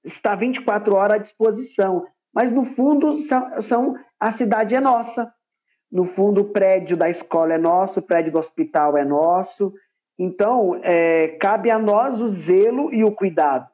estar 0.03 0.35
24 0.35 0.95
horas 0.95 1.15
à 1.15 1.19
disposição. 1.19 2.05
Mas, 2.33 2.51
no 2.51 2.65
fundo, 2.65 3.13
são, 3.13 3.61
são, 3.61 3.95
a 4.19 4.29
cidade 4.31 4.75
é 4.75 4.81
nossa. 4.81 5.31
No 5.91 6.03
fundo, 6.03 6.41
o 6.41 6.51
prédio 6.51 6.97
da 6.97 7.09
escola 7.09 7.53
é 7.53 7.57
nosso, 7.57 8.01
o 8.01 8.03
prédio 8.03 8.33
do 8.33 8.37
hospital 8.37 8.97
é 8.97 9.05
nosso. 9.05 9.73
Então, 10.17 10.79
é, 10.83 11.29
cabe 11.39 11.69
a 11.69 11.77
nós 11.77 12.21
o 12.21 12.29
zelo 12.29 12.93
e 12.93 13.03
o 13.03 13.11
cuidado. 13.11 13.69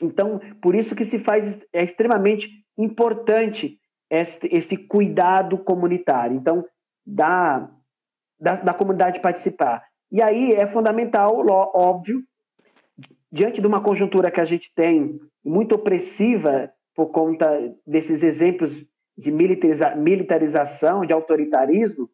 Então, 0.00 0.40
por 0.60 0.74
isso 0.74 0.94
que 0.94 1.04
se 1.04 1.18
faz, 1.18 1.60
é 1.72 1.82
extremamente 1.82 2.48
importante 2.76 3.78
esse 4.10 4.76
cuidado 4.76 5.56
comunitário. 5.58 6.36
Então, 6.36 6.64
da 7.06 7.70
da, 8.44 8.56
da 8.56 8.74
comunidade 8.74 9.20
participar. 9.20 9.82
E 10.10 10.20
aí 10.20 10.52
é 10.52 10.66
fundamental, 10.66 11.44
óbvio, 11.48 12.22
diante 13.32 13.60
de 13.60 13.66
uma 13.66 13.82
conjuntura 13.82 14.30
que 14.30 14.40
a 14.40 14.44
gente 14.44 14.72
tem 14.74 15.18
muito 15.42 15.74
opressiva 15.74 16.70
por 16.94 17.06
conta 17.06 17.74
desses 17.86 18.22
exemplos 18.22 18.84
de 19.16 19.30
militariza 19.30 19.94
militarização, 19.94 21.06
de 21.06 21.12
autoritarismo, 21.12 22.08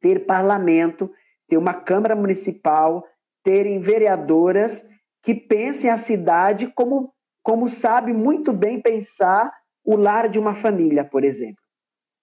ter 0.00 0.26
parlamento, 0.26 1.10
ter 1.52 1.58
uma 1.58 1.74
Câmara 1.74 2.16
Municipal, 2.16 3.06
terem 3.44 3.78
vereadoras 3.78 4.88
que 5.22 5.34
pensem 5.34 5.90
a 5.90 5.98
cidade 5.98 6.66
como, 6.68 7.12
como 7.42 7.68
sabe 7.68 8.14
muito 8.14 8.54
bem 8.54 8.80
pensar 8.80 9.52
o 9.84 9.94
lar 9.94 10.30
de 10.30 10.38
uma 10.38 10.54
família, 10.54 11.04
por 11.04 11.22
exemplo. 11.22 11.62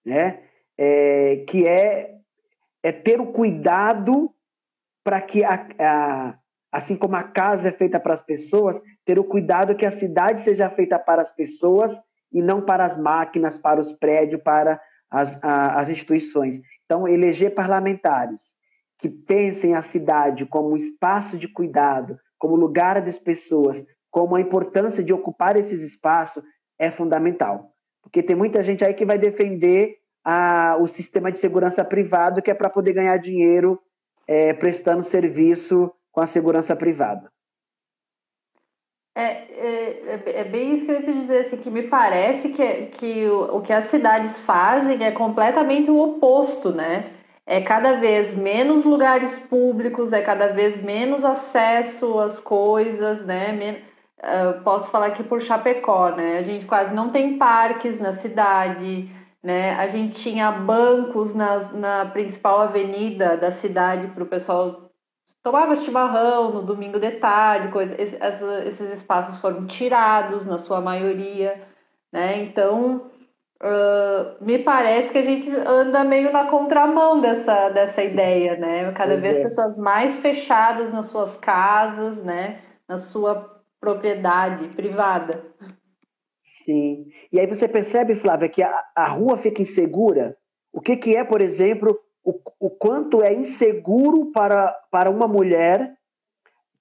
Né? 0.04 0.42
É, 0.76 1.44
que 1.46 1.64
é 1.64 2.16
é 2.82 2.90
ter 2.90 3.20
o 3.20 3.30
cuidado 3.30 4.34
para 5.04 5.20
que, 5.20 5.44
a, 5.44 5.68
a, 5.78 6.38
assim 6.72 6.96
como 6.96 7.14
a 7.14 7.22
casa 7.22 7.68
é 7.68 7.72
feita 7.72 8.00
para 8.00 8.14
as 8.14 8.22
pessoas, 8.22 8.82
ter 9.04 9.16
o 9.16 9.24
cuidado 9.24 9.76
que 9.76 9.86
a 9.86 9.92
cidade 9.92 10.40
seja 10.40 10.68
feita 10.70 10.98
para 10.98 11.22
as 11.22 11.30
pessoas 11.30 12.00
e 12.32 12.42
não 12.42 12.62
para 12.62 12.84
as 12.84 12.96
máquinas, 12.96 13.60
para 13.60 13.78
os 13.78 13.92
prédios, 13.92 14.42
para 14.42 14.80
as, 15.08 15.38
a, 15.44 15.78
as 15.78 15.88
instituições. 15.88 16.60
Então, 16.84 17.06
eleger 17.06 17.54
parlamentares 17.54 18.58
que 19.00 19.08
pensem 19.08 19.74
a 19.74 19.82
cidade 19.82 20.44
como 20.46 20.70
um 20.70 20.76
espaço 20.76 21.38
de 21.38 21.48
cuidado, 21.48 22.18
como 22.38 22.54
lugar 22.54 23.00
das 23.00 23.18
pessoas, 23.18 23.84
como 24.10 24.36
a 24.36 24.40
importância 24.40 25.02
de 25.02 25.12
ocupar 25.12 25.56
esses 25.56 25.82
espaços 25.82 26.42
é 26.78 26.90
fundamental. 26.90 27.72
Porque 28.02 28.22
tem 28.22 28.36
muita 28.36 28.62
gente 28.62 28.84
aí 28.84 28.94
que 28.94 29.04
vai 29.04 29.18
defender 29.18 29.96
a, 30.24 30.76
o 30.78 30.86
sistema 30.86 31.30
de 31.30 31.38
segurança 31.38 31.84
privado, 31.84 32.42
que 32.42 32.50
é 32.50 32.54
para 32.54 32.70
poder 32.70 32.92
ganhar 32.92 33.16
dinheiro 33.16 33.80
é, 34.26 34.52
prestando 34.52 35.02
serviço 35.02 35.92
com 36.12 36.20
a 36.20 36.26
segurança 36.26 36.76
privada. 36.76 37.30
É, 39.14 39.22
é, 39.22 40.40
é, 40.40 40.44
bem 40.44 40.72
isso 40.72 40.86
que 40.86 40.92
eu 40.92 41.00
ia 41.00 41.12
dizer, 41.12 41.38
assim, 41.40 41.56
que 41.56 41.70
me 41.70 41.82
parece 41.82 42.50
que, 42.50 42.86
que 42.86 43.26
o, 43.26 43.56
o 43.56 43.60
que 43.60 43.72
as 43.72 43.86
cidades 43.86 44.38
fazem 44.40 45.04
é 45.04 45.10
completamente 45.10 45.90
o 45.90 45.98
oposto, 45.98 46.72
né? 46.72 47.19
É 47.50 47.60
cada 47.60 47.94
vez 47.94 48.32
menos 48.32 48.84
lugares 48.84 49.36
públicos, 49.36 50.12
é 50.12 50.22
cada 50.22 50.52
vez 50.52 50.80
menos 50.80 51.24
acesso 51.24 52.20
às 52.20 52.38
coisas, 52.38 53.26
né? 53.26 53.50
Men 53.50 53.74
uh, 54.22 54.62
posso 54.62 54.88
falar 54.88 55.06
aqui 55.06 55.24
por 55.24 55.42
Chapecó, 55.42 56.10
né? 56.10 56.38
A 56.38 56.42
gente 56.42 56.64
quase 56.64 56.94
não 56.94 57.10
tem 57.10 57.38
parques 57.38 57.98
na 57.98 58.12
cidade, 58.12 59.10
né? 59.42 59.72
A 59.72 59.88
gente 59.88 60.14
tinha 60.14 60.52
bancos 60.52 61.34
nas, 61.34 61.72
na 61.72 62.06
principal 62.06 62.60
avenida 62.60 63.36
da 63.36 63.50
cidade 63.50 64.06
para 64.14 64.22
o 64.22 64.28
pessoal 64.28 64.88
tomava 65.42 65.74
chimarrão 65.74 66.52
no 66.52 66.62
domingo 66.62 67.00
de 67.00 67.10
tarde, 67.12 67.72
coisa, 67.72 68.00
esses 68.00 68.92
espaços 68.92 69.38
foram 69.38 69.66
tirados 69.66 70.46
na 70.46 70.56
sua 70.56 70.80
maioria, 70.80 71.60
né? 72.12 72.44
Então 72.44 73.10
uh, 73.62 74.44
me 74.44 74.58
parece 74.58 75.12
que 75.12 75.18
a 75.18 75.22
gente 75.22 75.50
anda 75.50 76.04
meio 76.04 76.32
na 76.32 76.46
contramão 76.46 77.20
dessa, 77.20 77.68
dessa 77.70 78.02
ideia, 78.02 78.56
né? 78.56 78.92
Cada 78.92 79.12
pois 79.12 79.22
vez 79.22 79.38
é. 79.38 79.42
pessoas 79.42 79.76
mais 79.76 80.16
fechadas 80.16 80.92
nas 80.92 81.06
suas 81.06 81.36
casas, 81.36 82.22
né? 82.22 82.60
Na 82.88 82.98
sua 82.98 83.60
propriedade 83.80 84.68
privada. 84.68 85.44
Sim. 86.42 87.06
E 87.32 87.38
aí 87.38 87.46
você 87.46 87.68
percebe, 87.68 88.14
Flávia, 88.14 88.48
que 88.48 88.62
a, 88.62 88.84
a 88.94 89.06
rua 89.08 89.38
fica 89.38 89.62
insegura. 89.62 90.36
O 90.72 90.80
que, 90.80 90.96
que 90.96 91.16
é, 91.16 91.24
por 91.24 91.40
exemplo, 91.40 91.98
o, 92.24 92.38
o 92.58 92.70
quanto 92.70 93.22
é 93.22 93.32
inseguro 93.32 94.30
para, 94.32 94.72
para 94.90 95.10
uma 95.10 95.28
mulher 95.28 95.94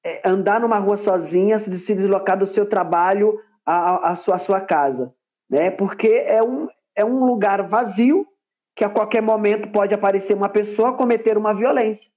é, 0.03 0.27
andar 0.27 0.59
numa 0.59 0.77
rua 0.77 0.97
sozinha, 0.97 1.57
se, 1.57 1.77
se 1.77 1.95
deslocar 1.95 2.37
do 2.37 2.47
seu 2.47 2.67
trabalho 2.67 3.39
à, 3.65 4.11
à, 4.11 4.15
sua, 4.15 4.35
à 4.35 4.39
sua 4.39 4.61
casa. 4.61 5.13
Né? 5.49 5.71
Porque 5.71 6.07
é 6.07 6.43
um, 6.43 6.67
é 6.95 7.03
um 7.03 7.25
lugar 7.25 7.67
vazio 7.67 8.27
que 8.75 8.83
a 8.83 8.89
qualquer 8.89 9.21
momento 9.21 9.71
pode 9.71 9.93
aparecer 9.93 10.33
uma 10.33 10.49
pessoa 10.49 10.95
cometer 10.95 11.37
uma 11.37 11.53
violência. 11.53 12.09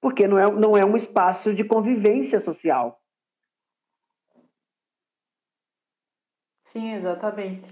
Porque 0.00 0.26
não 0.26 0.38
é, 0.38 0.50
não 0.50 0.76
é 0.76 0.84
um 0.84 0.96
espaço 0.96 1.54
de 1.54 1.64
convivência 1.64 2.40
social. 2.40 3.00
Sim, 6.60 6.94
exatamente. 6.94 7.70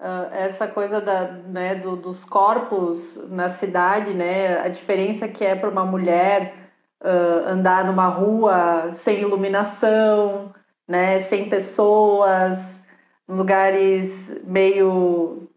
Uh, 0.00 0.28
essa 0.32 0.68
coisa 0.68 1.00
da, 1.00 1.32
né, 1.32 1.74
do, 1.74 1.96
dos 1.96 2.24
corpos 2.24 3.16
na 3.30 3.48
cidade, 3.48 4.12
né, 4.12 4.58
a 4.58 4.68
diferença 4.68 5.26
que 5.26 5.44
é 5.44 5.54
para 5.54 5.68
uma 5.70 5.84
mulher 5.84 6.54
uh, 7.00 7.48
andar 7.48 7.84
numa 7.84 8.08
rua 8.08 8.92
sem 8.92 9.20
iluminação, 9.20 10.54
né, 10.86 11.20
sem 11.20 11.48
pessoas, 11.48 12.80
lugares 13.28 14.30
meio 14.44 15.48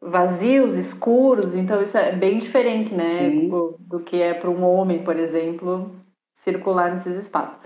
vazios, 0.00 0.76
escuros, 0.76 1.54
então 1.54 1.82
isso 1.82 1.98
é 1.98 2.12
bem 2.12 2.38
diferente, 2.38 2.94
né, 2.94 3.30
do, 3.30 3.76
do, 3.80 4.00
que 4.00 4.20
é 4.20 4.32
para 4.32 4.48
um 4.48 4.64
homem, 4.64 5.02
por 5.02 5.16
exemplo, 5.16 5.90
circular 6.32 6.90
nesses 6.90 7.16
espaços. 7.16 7.60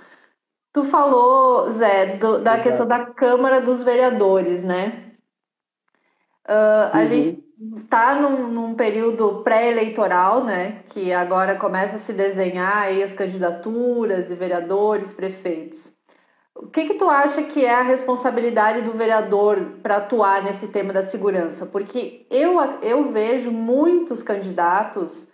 Tu 0.73 0.85
falou, 0.85 1.71
Zé, 1.71 2.17
do, 2.17 2.39
da 2.39 2.55
Exato. 2.55 2.69
questão 2.69 2.87
da 2.87 3.05
Câmara 3.05 3.61
dos 3.61 3.83
Vereadores, 3.83 4.63
né? 4.63 5.13
Uh, 6.49 6.89
a 6.93 7.01
uhum. 7.01 7.09
gente 7.09 7.45
está 7.77 8.15
num, 8.19 8.49
num, 8.49 8.75
período 8.75 9.43
pré-eleitoral, 9.45 10.43
né? 10.43 10.83
Que 10.89 11.13
agora 11.13 11.57
começa 11.57 11.97
a 11.97 11.99
se 11.99 12.15
desenhar 12.15 12.79
aí 12.79 13.03
as 13.03 13.13
candidaturas 13.13 14.31
e 14.31 14.35
vereadores, 14.35 15.13
prefeitos. 15.13 15.93
O 16.55 16.67
que, 16.67 16.87
que 16.87 16.95
tu 16.95 17.09
acha 17.09 17.43
que 17.43 17.65
é 17.65 17.75
a 17.75 17.83
responsabilidade 17.83 18.83
do 18.83 18.93
vereador 18.93 19.79
para 19.83 19.97
atuar 19.97 20.45
nesse 20.45 20.69
tema 20.69 20.93
da 20.93 21.03
segurança? 21.03 21.65
Porque 21.65 22.27
eu, 22.31 22.61
eu 22.83 23.11
vejo 23.11 23.51
muitos 23.51 24.23
candidatos 24.23 25.31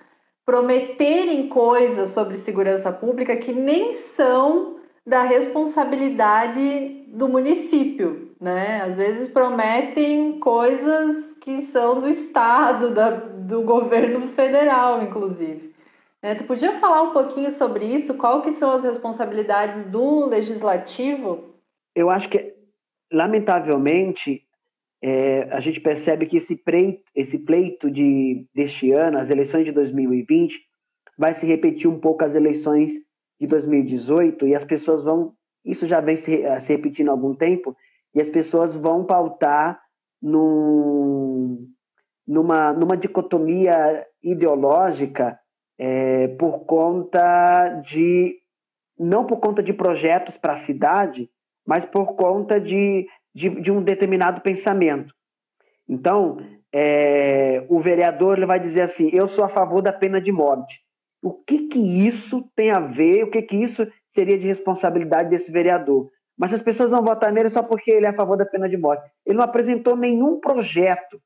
prometerem 0.47 1.49
coisas 1.49 2.11
sobre 2.11 2.37
segurança 2.39 2.93
pública 2.93 3.37
que 3.37 3.53
nem 3.53 3.93
são 3.93 4.77
da 5.05 5.23
responsabilidade 5.23 7.05
do 7.09 7.29
município, 7.29 8.35
né? 8.41 8.83
Às 8.83 8.97
vezes 8.97 9.29
prometem 9.29 10.39
coisas 10.39 11.35
que 11.41 11.63
são 11.67 12.01
do 12.01 12.09
Estado, 12.09 12.95
da, 12.95 13.11
do 13.11 13.63
governo 13.63 14.29
federal, 14.29 15.03
inclusive. 15.03 15.68
É, 16.21 16.35
tu 16.35 16.45
podia 16.45 16.81
falar 16.81 17.03
um 17.03 17.13
pouquinho 17.13 17.51
sobre 17.51 17.87
isso? 17.87 18.15
Qual 18.15 18.43
que 18.43 18.53
são 18.53 18.73
as 18.73 18.83
responsabilidades 18.83 19.85
do 19.85 20.27
legislativo? 20.27 21.55
Eu 21.95 22.11
acho 22.11 22.29
que, 22.29 22.55
lamentavelmente, 23.13 24.43
é, 25.03 25.43
a 25.53 25.61
gente 25.61 25.81
percebe 25.81 26.27
que 26.27 26.39
esse 26.39 26.57
pleito, 26.57 27.05
esse 27.15 27.39
pleito 27.39 27.89
de, 27.89 28.47
deste 28.53 28.91
ano, 28.91 29.19
as 29.19 29.31
eleições 29.31 29.65
de 29.65 29.71
2020, 29.71 30.59
vai 31.17 31.33
se 31.33 31.47
repetir 31.47 31.89
um 31.89 32.01
pouco 32.01 32.25
as 32.25 32.35
eleições 32.35 32.95
de 33.41 33.47
2018 33.47 34.49
e 34.49 34.55
as 34.57 34.65
pessoas 34.65 35.05
vão, 35.05 35.35
isso 35.65 35.87
já 35.87 36.01
vem 36.01 36.17
se, 36.17 36.43
se 36.61 36.73
repetindo 36.73 37.11
há 37.11 37.13
algum 37.13 37.35
tempo, 37.35 37.77
e 38.13 38.21
as 38.21 38.29
pessoas 38.29 38.75
vão 38.75 39.05
pautar 39.05 39.81
num, 40.21 41.69
numa, 42.27 42.73
numa 42.73 42.97
dicotomia 42.97 44.05
ideológica 44.21 45.39
é, 45.79 46.29
por 46.29 46.65
conta 46.65 47.69
de 47.85 48.37
não 48.99 49.25
por 49.25 49.39
conta 49.39 49.63
de 49.63 49.73
projetos 49.73 50.37
para 50.37 50.55
a 50.55 50.57
cidade, 50.57 51.31
mas 51.65 51.85
por 51.85 52.17
conta 52.17 52.61
de, 52.61 53.07
de, 53.33 53.49
de, 53.61 53.71
um 53.71 53.81
determinado 53.81 54.41
pensamento. 54.41 55.15
Então, 55.89 56.39
é, 56.73 57.65
o 57.69 57.79
vereador 57.79 58.37
ele 58.37 58.47
vai 58.47 58.59
dizer 58.59 58.83
assim: 58.83 59.09
eu 59.13 59.29
sou 59.29 59.45
a 59.45 59.49
favor 59.49 59.81
da 59.81 59.93
pena 59.93 60.21
de 60.21 60.33
morte. 60.33 60.81
O 61.23 61.33
que 61.33 61.69
que 61.69 61.79
isso 61.79 62.51
tem 62.55 62.71
a 62.71 62.81
ver? 62.81 63.25
O 63.25 63.31
que 63.31 63.43
que 63.43 63.57
isso 63.57 63.87
seria 64.09 64.39
de 64.39 64.47
responsabilidade 64.47 65.31
desse 65.31 65.53
vereador? 65.53 66.11
Mas 66.37 66.55
as 66.55 66.63
pessoas 66.63 66.93
vão 66.93 67.03
votar 67.03 67.33
nele 67.33 67.51
só 67.51 67.63
porque 67.63 67.91
ele 67.91 68.07
é 68.07 68.11
a 68.11 68.15
favor 68.15 68.37
da 68.37 68.47
pena 68.47 68.69
de 68.69 68.77
morte. 68.77 69.11
Ele 69.27 69.37
não 69.37 69.45
apresentou 69.45 69.97
nenhum 69.97 70.39
projeto 70.39 71.21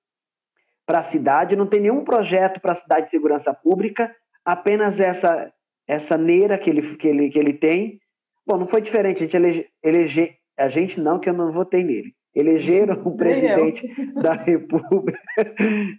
para 0.87 1.01
a 1.01 1.03
cidade, 1.03 1.57
não 1.57 1.67
tem 1.67 1.81
nenhum 1.81 2.03
projeto 2.03 2.61
para 2.61 2.73
a 2.73 2.77
cidade 2.77 3.05
de 3.07 3.11
segurança 3.11 3.53
pública, 3.53 4.15
apenas 4.45 5.01
essa 5.01 5.53
essa 5.87 6.17
neira 6.17 6.59
que 6.59 6.71
ele, 6.71 6.97
que 6.97 7.09
ele, 7.09 7.31
que 7.31 7.39
ele 7.39 7.53
tem. 7.53 8.01
Bom, 8.47 8.59
não 8.59 8.67
foi 8.67 8.81
diferente, 8.81 9.19
a 9.19 9.27
gente 9.27 9.37
elege, 9.37 9.67
elege 9.83 10.37
a 10.59 10.69
gente 10.69 11.01
não, 11.01 11.19
que 11.19 11.29
eu 11.29 11.35
não 11.35 11.53
votei 11.53 11.85
nele. 11.85 12.15
Elegeram 12.35 13.03
o 13.05 13.15
presidente 13.15 13.87
da 14.15 14.33
República, 14.43 15.19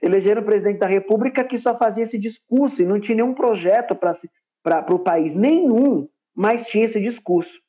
elegeram 0.02 0.42
o 0.42 0.46
presidente 0.46 0.80
da 0.80 0.88
República 0.88 1.44
que 1.44 1.58
só 1.58 1.78
fazia 1.78 2.04
esse 2.04 2.18
discurso 2.18 2.82
e 2.82 2.86
não 2.86 3.00
tinha 3.00 3.18
nenhum 3.18 3.36
projeto 3.36 3.96
para 3.96 4.94
o 4.94 5.00
país, 5.00 5.36
nenhum, 5.36 6.08
mas 6.36 6.68
tinha 6.68 6.86
esse 6.86 7.00
discurso. 7.00 7.62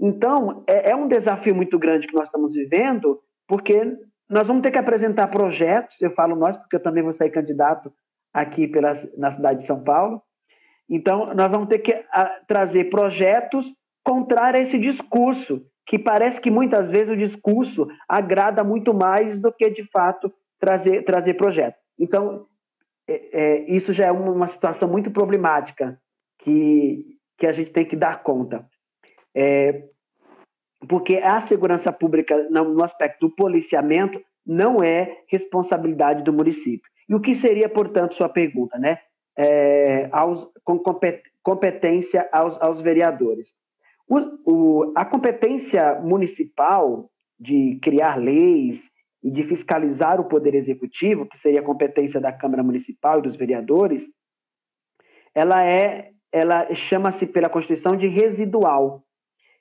Então, 0.00 0.64
é, 0.66 0.90
é 0.92 0.96
um 0.96 1.06
desafio 1.06 1.54
muito 1.54 1.78
grande 1.78 2.06
que 2.06 2.14
nós 2.14 2.28
estamos 2.28 2.54
vivendo, 2.54 3.20
porque 3.46 3.94
nós 4.30 4.46
vamos 4.46 4.62
ter 4.62 4.70
que 4.70 4.78
apresentar 4.78 5.28
projetos, 5.28 6.00
eu 6.00 6.10
falo 6.12 6.34
nós, 6.34 6.56
porque 6.56 6.76
eu 6.76 6.82
também 6.82 7.02
vou 7.02 7.12
sair 7.12 7.30
candidato 7.30 7.92
aqui 8.32 8.66
pela, 8.66 8.92
na 9.16 9.30
cidade 9.30 9.60
de 9.60 9.66
São 9.66 9.82
Paulo. 9.82 10.22
Então, 10.88 11.32
nós 11.34 11.50
vamos 11.50 11.68
ter 11.68 11.78
que 11.78 12.04
a, 12.10 12.24
trazer 12.46 12.90
projetos 12.90 13.72
contrários 14.02 14.60
a 14.60 14.62
esse 14.62 14.78
discurso, 14.78 15.64
que 15.86 15.98
parece 15.98 16.40
que 16.40 16.50
muitas 16.50 16.90
vezes 16.90 17.12
o 17.12 17.16
discurso 17.16 17.88
agrada 18.08 18.64
muito 18.64 18.92
mais 18.94 19.40
do 19.40 19.52
que, 19.52 19.70
de 19.70 19.84
fato, 19.84 20.32
trazer, 20.58 21.02
trazer 21.04 21.34
projeto. 21.34 21.76
Então, 21.98 22.46
é, 23.08 23.30
é, 23.32 23.70
isso 23.70 23.92
já 23.92 24.06
é 24.06 24.12
uma, 24.12 24.30
uma, 24.30 24.46
situação 24.46 24.88
muito 24.88 25.10
problemática 25.10 26.00
que, 26.38 27.18
que 27.36 27.46
a 27.46 27.52
gente 27.52 27.72
tem 27.72 27.84
que 27.84 27.96
dar 27.96 28.22
conta. 28.22 28.66
É, 29.34 29.84
porque 30.88 31.16
a 31.16 31.40
segurança 31.40 31.92
pública, 31.92 32.48
no 32.50 32.82
aspecto 32.82 33.28
do 33.28 33.34
policiamento, 33.34 34.20
não 34.46 34.82
é 34.82 35.22
responsabilidade 35.28 36.22
do 36.24 36.32
município. 36.32 36.90
E 37.10 37.14
o 37.14 37.20
que 37.20 37.34
seria, 37.34 37.68
portanto, 37.68 38.14
sua 38.14 38.28
pergunta, 38.28 38.78
né? 38.78 38.98
É, 39.36 40.08
aos, 40.12 40.48
com 40.64 40.78
competência 41.42 42.28
aos, 42.32 42.60
aos 42.60 42.80
vereadores. 42.80 43.54
O, 44.08 44.18
o, 44.44 44.92
a 44.96 45.04
competência 45.04 46.00
municipal 46.00 47.10
de 47.38 47.78
criar 47.82 48.16
leis 48.16 48.88
e 49.22 49.30
de 49.30 49.42
fiscalizar 49.42 50.20
o 50.20 50.28
poder 50.28 50.54
executivo, 50.54 51.26
que 51.26 51.38
seria 51.38 51.60
a 51.60 51.64
competência 51.64 52.20
da 52.20 52.32
Câmara 52.32 52.62
Municipal 52.62 53.18
e 53.18 53.22
dos 53.22 53.36
vereadores, 53.36 54.06
ela 55.34 55.64
é, 55.64 56.12
ela 56.32 56.72
chama-se 56.72 57.26
pela 57.26 57.48
Constituição 57.48 57.96
de 57.96 58.06
residual 58.06 59.04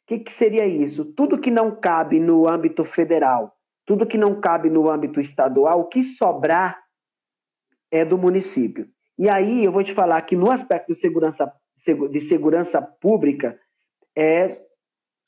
que, 0.09 0.17
que 0.17 0.33
seria 0.33 0.65
isso? 0.65 1.05
Tudo 1.13 1.37
que 1.37 1.51
não 1.51 1.69
cabe 1.75 2.19
no 2.19 2.47
âmbito 2.47 2.83
federal, 2.83 3.53
tudo 3.85 4.07
que 4.07 4.17
não 4.17 4.41
cabe 4.41 4.67
no 4.67 4.89
âmbito 4.89 5.21
estadual, 5.21 5.81
o 5.81 5.87
que 5.87 6.01
sobrar 6.01 6.81
é 7.91 8.05
do 8.05 8.17
município. 8.17 8.87
E 9.17 9.27
aí 9.29 9.63
eu 9.63 9.71
vou 9.71 9.83
te 9.83 9.93
falar 9.93 10.21
que 10.21 10.35
no 10.35 10.49
aspecto 10.49 10.93
de 10.93 10.99
segurança, 10.99 11.51
de 12.11 12.21
segurança 12.21 12.81
pública, 12.81 13.59
é, 14.17 14.61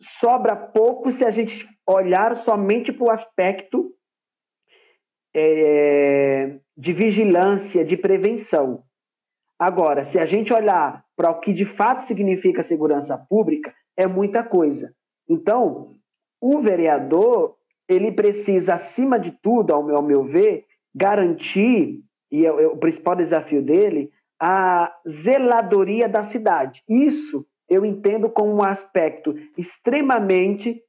sobra 0.02 0.56
pouco 0.56 1.12
se 1.12 1.24
a 1.24 1.32
gente 1.32 1.68
olhar 1.88 2.36
somente 2.38 2.92
para 2.92 3.06
o 3.06 3.12
aspecto 3.12 3.94
é, 5.34 6.60
de 6.76 6.94
vigilância, 6.94 7.86
de 7.86 7.98
prevenção. 7.98 8.84
Agora, 9.60 10.04
se 10.04 10.18
a 10.18 10.26
gente 10.26 10.54
olhar 10.54 11.06
para 11.16 11.30
o 11.30 11.40
que 11.40 11.54
de 11.54 11.66
fato 11.66 12.04
significa 12.04 12.64
segurança 12.64 13.18
pública, 13.18 13.74
é 13.96 14.08
muita 14.08 14.44
coisa. 14.44 14.94
Então, 15.30 15.98
o 16.42 16.60
vereador, 16.60 17.56
ele 17.88 18.12
precisa, 18.12 18.74
acima 18.74 19.20
de 19.20 19.32
tudo, 19.32 19.74
ao 19.74 19.84
meu, 19.84 19.98
ao 19.98 20.02
meu 20.02 20.24
ver, 20.24 20.66
garantir, 20.94 22.04
e 22.32 22.46
é, 22.46 22.50
é 22.50 22.68
o 22.68 22.78
principal 22.78 23.16
desafio 23.16 23.62
dele, 23.62 24.10
a 24.40 24.92
zeladoria 25.08 26.08
da 26.08 26.24
cidade. 26.24 26.84
Isso 26.88 27.46
eu 27.70 27.86
entendo 27.86 28.30
como 28.30 28.54
um 28.54 28.64
aspecto 28.64 29.36
extremamente 29.58 30.82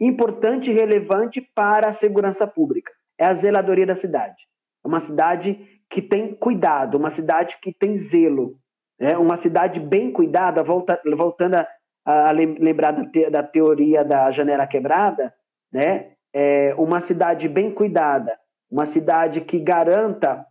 importante 0.00 0.70
e 0.70 0.74
relevante 0.74 1.40
para 1.54 1.88
a 1.88 1.92
segurança 1.92 2.46
pública. 2.46 2.92
É 3.18 3.26
a 3.26 3.34
zeladoria 3.34 3.86
da 3.86 3.94
cidade. 3.94 4.42
É 4.84 4.88
uma 4.88 5.00
cidade 5.00 5.58
que 5.88 6.02
tem 6.02 6.34
cuidado, 6.34 6.96
uma 6.96 7.10
cidade 7.10 7.58
que 7.62 7.72
tem 7.72 7.94
zelo, 7.96 8.58
é 8.98 9.16
uma 9.18 9.36
cidade 9.36 9.80
bem 9.80 10.10
cuidada, 10.10 10.62
volta, 10.62 11.00
voltando 11.16 11.54
a, 11.54 11.68
a 12.04 12.30
lembrar 12.30 12.92
da, 12.92 13.04
te, 13.04 13.28
da 13.30 13.42
teoria 13.42 14.04
da 14.04 14.30
janela 14.30 14.66
quebrada, 14.66 15.32
né? 15.72 16.12
É 16.32 16.74
uma 16.76 17.00
cidade 17.00 17.48
bem 17.48 17.70
cuidada, 17.70 18.36
uma 18.70 18.84
cidade 18.84 19.40
que 19.40 19.58
garanta 19.58 20.44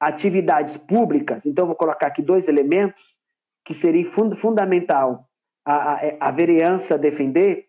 atividades 0.00 0.76
públicas. 0.76 1.46
Então, 1.46 1.66
vou 1.66 1.74
colocar 1.74 2.08
aqui 2.08 2.22
dois 2.22 2.48
elementos 2.48 3.14
que 3.64 3.74
seria 3.74 4.04
fund 4.04 4.36
fundamental 4.36 5.28
a, 5.64 5.94
a, 5.94 6.00
a 6.20 6.30
vereança 6.30 6.98
defender: 6.98 7.66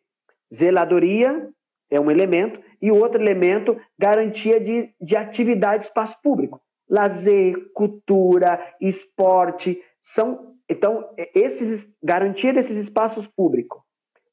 zeladoria 0.53 1.49
é 1.89 1.99
um 1.99 2.11
elemento, 2.11 2.61
e 2.81 2.91
o 2.91 2.97
outro 2.97 3.21
elemento, 3.21 3.79
garantia 3.97 4.59
de, 4.59 4.93
de 5.01 5.15
atividade 5.15 5.85
espaço 5.85 6.21
público. 6.21 6.61
Lazer, 6.89 7.71
cultura, 7.73 8.75
esporte, 8.79 9.81
são 9.99 10.57
então, 10.69 11.09
esses, 11.33 11.87
garantia 12.03 12.53
desses 12.53 12.77
espaços 12.77 13.25
públicos, 13.25 13.81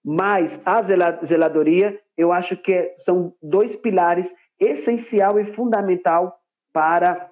mais 0.05 0.61
a 0.67 0.83
zeladoria, 1.25 1.99
eu 2.17 2.33
acho 2.33 2.57
que 2.57 2.93
são 2.97 3.35
dois 3.41 3.77
pilares 3.77 4.35
essencial 4.59 5.39
e 5.39 5.45
fundamental 5.45 6.37
para 6.73 7.31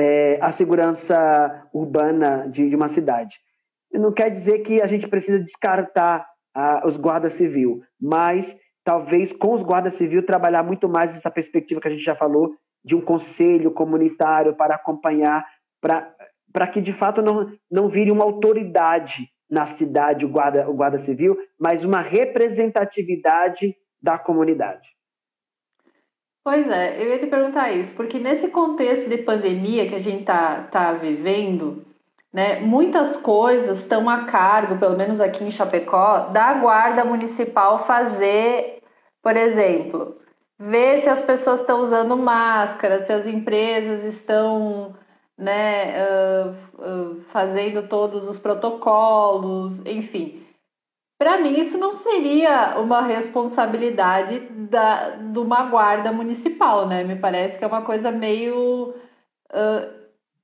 é, 0.00 0.38
a 0.40 0.50
segurança 0.50 1.68
urbana 1.72 2.48
de, 2.48 2.68
de 2.68 2.76
uma 2.76 2.88
cidade. 2.88 3.38
Não 3.92 4.12
quer 4.12 4.30
dizer 4.30 4.60
que 4.60 4.80
a 4.80 4.86
gente 4.86 5.06
precisa 5.08 5.38
descartar 5.38 6.26
os 6.84 6.96
guardas 6.96 7.34
civil, 7.34 7.80
mas 8.00 8.56
talvez 8.84 9.32
com 9.32 9.52
os 9.52 9.62
guardas 9.62 9.94
civil 9.94 10.24
trabalhar 10.24 10.62
muito 10.62 10.88
mais 10.88 11.14
essa 11.14 11.30
perspectiva 11.30 11.80
que 11.80 11.88
a 11.88 11.90
gente 11.90 12.02
já 12.02 12.14
falou 12.14 12.54
de 12.84 12.94
um 12.94 13.00
conselho 13.00 13.70
comunitário 13.70 14.54
para 14.56 14.74
acompanhar, 14.74 15.46
para 15.80 16.66
que 16.66 16.80
de 16.80 16.92
fato 16.92 17.22
não, 17.22 17.52
não 17.70 17.88
vire 17.88 18.10
uma 18.10 18.24
autoridade 18.24 19.28
na 19.50 19.66
cidade 19.66 20.24
o 20.24 20.28
guarda, 20.28 20.68
o 20.68 20.74
guarda 20.74 20.96
civil, 20.96 21.36
mas 21.58 21.84
uma 21.84 22.00
representatividade 22.00 23.76
da 24.00 24.16
comunidade. 24.18 24.88
Pois 26.42 26.68
é, 26.68 27.02
eu 27.02 27.10
ia 27.10 27.18
te 27.18 27.26
perguntar 27.26 27.70
isso, 27.72 27.94
porque 27.94 28.18
nesse 28.18 28.48
contexto 28.48 29.08
de 29.08 29.18
pandemia 29.18 29.86
que 29.88 29.94
a 29.94 29.98
gente 29.98 30.20
está 30.20 30.62
tá 30.64 30.92
vivendo, 30.92 31.84
né, 32.32 32.60
muitas 32.60 33.16
coisas 33.16 33.80
estão 33.80 34.08
a 34.08 34.24
cargo, 34.24 34.78
pelo 34.78 34.96
menos 34.96 35.20
aqui 35.20 35.44
em 35.44 35.50
Chapecó, 35.50 36.30
da 36.30 36.54
guarda 36.54 37.04
municipal 37.04 37.84
fazer, 37.86 38.82
por 39.22 39.36
exemplo, 39.36 40.16
ver 40.58 40.98
se 41.00 41.10
as 41.10 41.20
pessoas 41.20 41.60
estão 41.60 41.80
usando 41.80 42.16
máscara, 42.16 43.00
se 43.00 43.12
as 43.12 43.26
empresas 43.26 44.04
estão 44.04 44.94
né, 45.36 45.94
uh, 46.04 46.50
uh, 46.78 47.20
fazendo 47.32 47.86
todos 47.88 48.26
os 48.28 48.38
protocolos, 48.38 49.80
enfim. 49.86 50.39
Para 51.20 51.36
mim, 51.36 51.60
isso 51.60 51.76
não 51.76 51.92
seria 51.92 52.80
uma 52.80 53.02
responsabilidade 53.02 54.38
da, 54.70 55.10
de 55.10 55.38
uma 55.38 55.64
guarda 55.64 56.10
municipal, 56.10 56.88
né? 56.88 57.04
Me 57.04 57.14
parece 57.14 57.58
que 57.58 57.64
é 57.64 57.66
uma 57.66 57.82
coisa 57.82 58.10
meio 58.10 58.94
uh, 59.50 59.92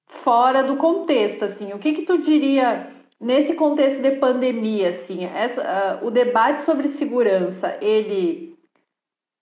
fora 0.06 0.62
do 0.62 0.76
contexto, 0.76 1.46
assim. 1.46 1.72
O 1.72 1.78
que 1.78 1.94
que 1.94 2.02
tu 2.02 2.18
diria 2.18 2.90
nesse 3.18 3.54
contexto 3.54 4.02
de 4.02 4.16
pandemia, 4.16 4.90
assim? 4.90 5.24
Essa, 5.24 5.98
uh, 6.02 6.06
o 6.06 6.10
debate 6.10 6.60
sobre 6.60 6.88
segurança, 6.88 7.78
ele 7.80 8.54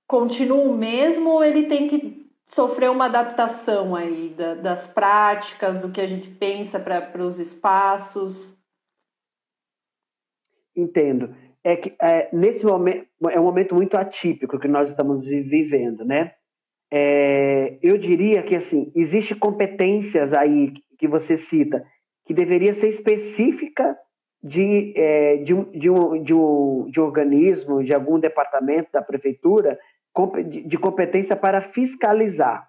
continua 0.07 0.63
o 0.63 0.73
mesmo 0.73 1.31
ou 1.31 1.43
ele 1.43 1.65
tem 1.65 1.89
que 1.89 2.31
sofrer 2.47 2.93
uma 2.93 3.07
adaptação 3.07 3.97
aí 3.97 4.29
da, 4.39 4.55
das 4.55 4.87
práticas, 4.87 5.81
do 5.81 5.91
que 5.91 6.01
a 6.01 6.07
gente 6.07 6.29
pensa 6.29 6.79
para 6.79 7.25
os 7.25 7.41
espaços? 7.41 8.54
Entendo. 10.77 11.35
É 11.63 11.77
que 11.77 11.95
é, 12.01 12.29
nesse 12.35 12.65
momento 12.65 13.07
é 13.31 13.41
um 13.41 13.45
momento 13.45 13.75
muito 13.75 13.97
atípico 13.97 14.59
que 14.59 14.69
nós 14.69 14.91
estamos 14.91 15.27
vivendo, 15.27 16.05
né? 16.05 16.33
É, 16.93 17.79
eu 17.83 17.97
diria 17.97 18.43
que 18.43 18.55
assim 18.55 18.93
existe 18.95 19.35
competências 19.35 20.35
aí 20.35 20.75
que 20.99 21.09
você 21.09 21.37
cita 21.37 21.85
que 22.25 22.35
deveria 22.35 22.73
ser 22.73 22.89
específica 22.89 23.97
de, 24.43 24.93
é, 24.97 25.37
de, 25.39 25.55
um, 25.55 25.71
de, 25.71 25.91
um, 25.91 26.23
de, 26.23 26.35
um, 26.35 26.91
de 26.91 27.01
um 27.01 27.05
organismo, 27.05 27.83
de 27.83 27.95
algum 27.95 28.19
departamento 28.19 28.91
da 28.93 29.03
prefeitura, 29.03 29.79
de 30.47 30.79
competência 30.79 31.35
para 31.35 31.61
fiscalizar. 31.61 32.69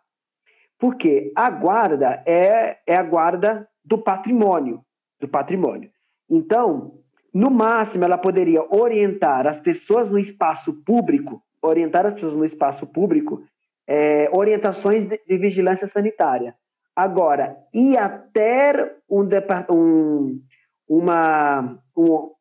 Porque 0.80 1.32
a 1.36 1.50
guarda 1.50 2.24
é, 2.26 2.78
é 2.88 2.96
a 2.96 3.04
guarda 3.04 3.68
do 3.84 3.98
patrimônio, 3.98 4.82
do 5.20 5.28
patrimônio. 5.28 5.90
Então, 6.30 7.00
no 7.36 7.52
máximo, 7.52 8.06
ela 8.06 8.18
poderia 8.18 8.64
orientar 8.74 9.46
as 9.46 9.60
pessoas 9.60 10.10
no 10.10 10.18
espaço 10.18 10.82
público, 10.86 11.44
orientar 11.62 12.06
as 12.06 12.14
pessoas 12.14 12.34
no 12.34 12.46
espaço 12.46 12.88
público, 12.88 13.44
é, 13.86 14.30
orientações 14.32 15.04
de, 15.04 15.20
de, 15.28 15.38
vigilância 15.38 15.86
sanitária. 15.86 16.56
Agora, 16.96 17.58
ir 17.74 17.98
até 17.98 18.96
um, 19.10 19.28
um, 19.70 20.42
uma, 20.88 21.78
um, 21.94 22.32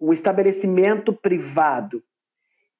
um 0.00 0.12
estabelecimento 0.12 1.12
privado 1.12 2.02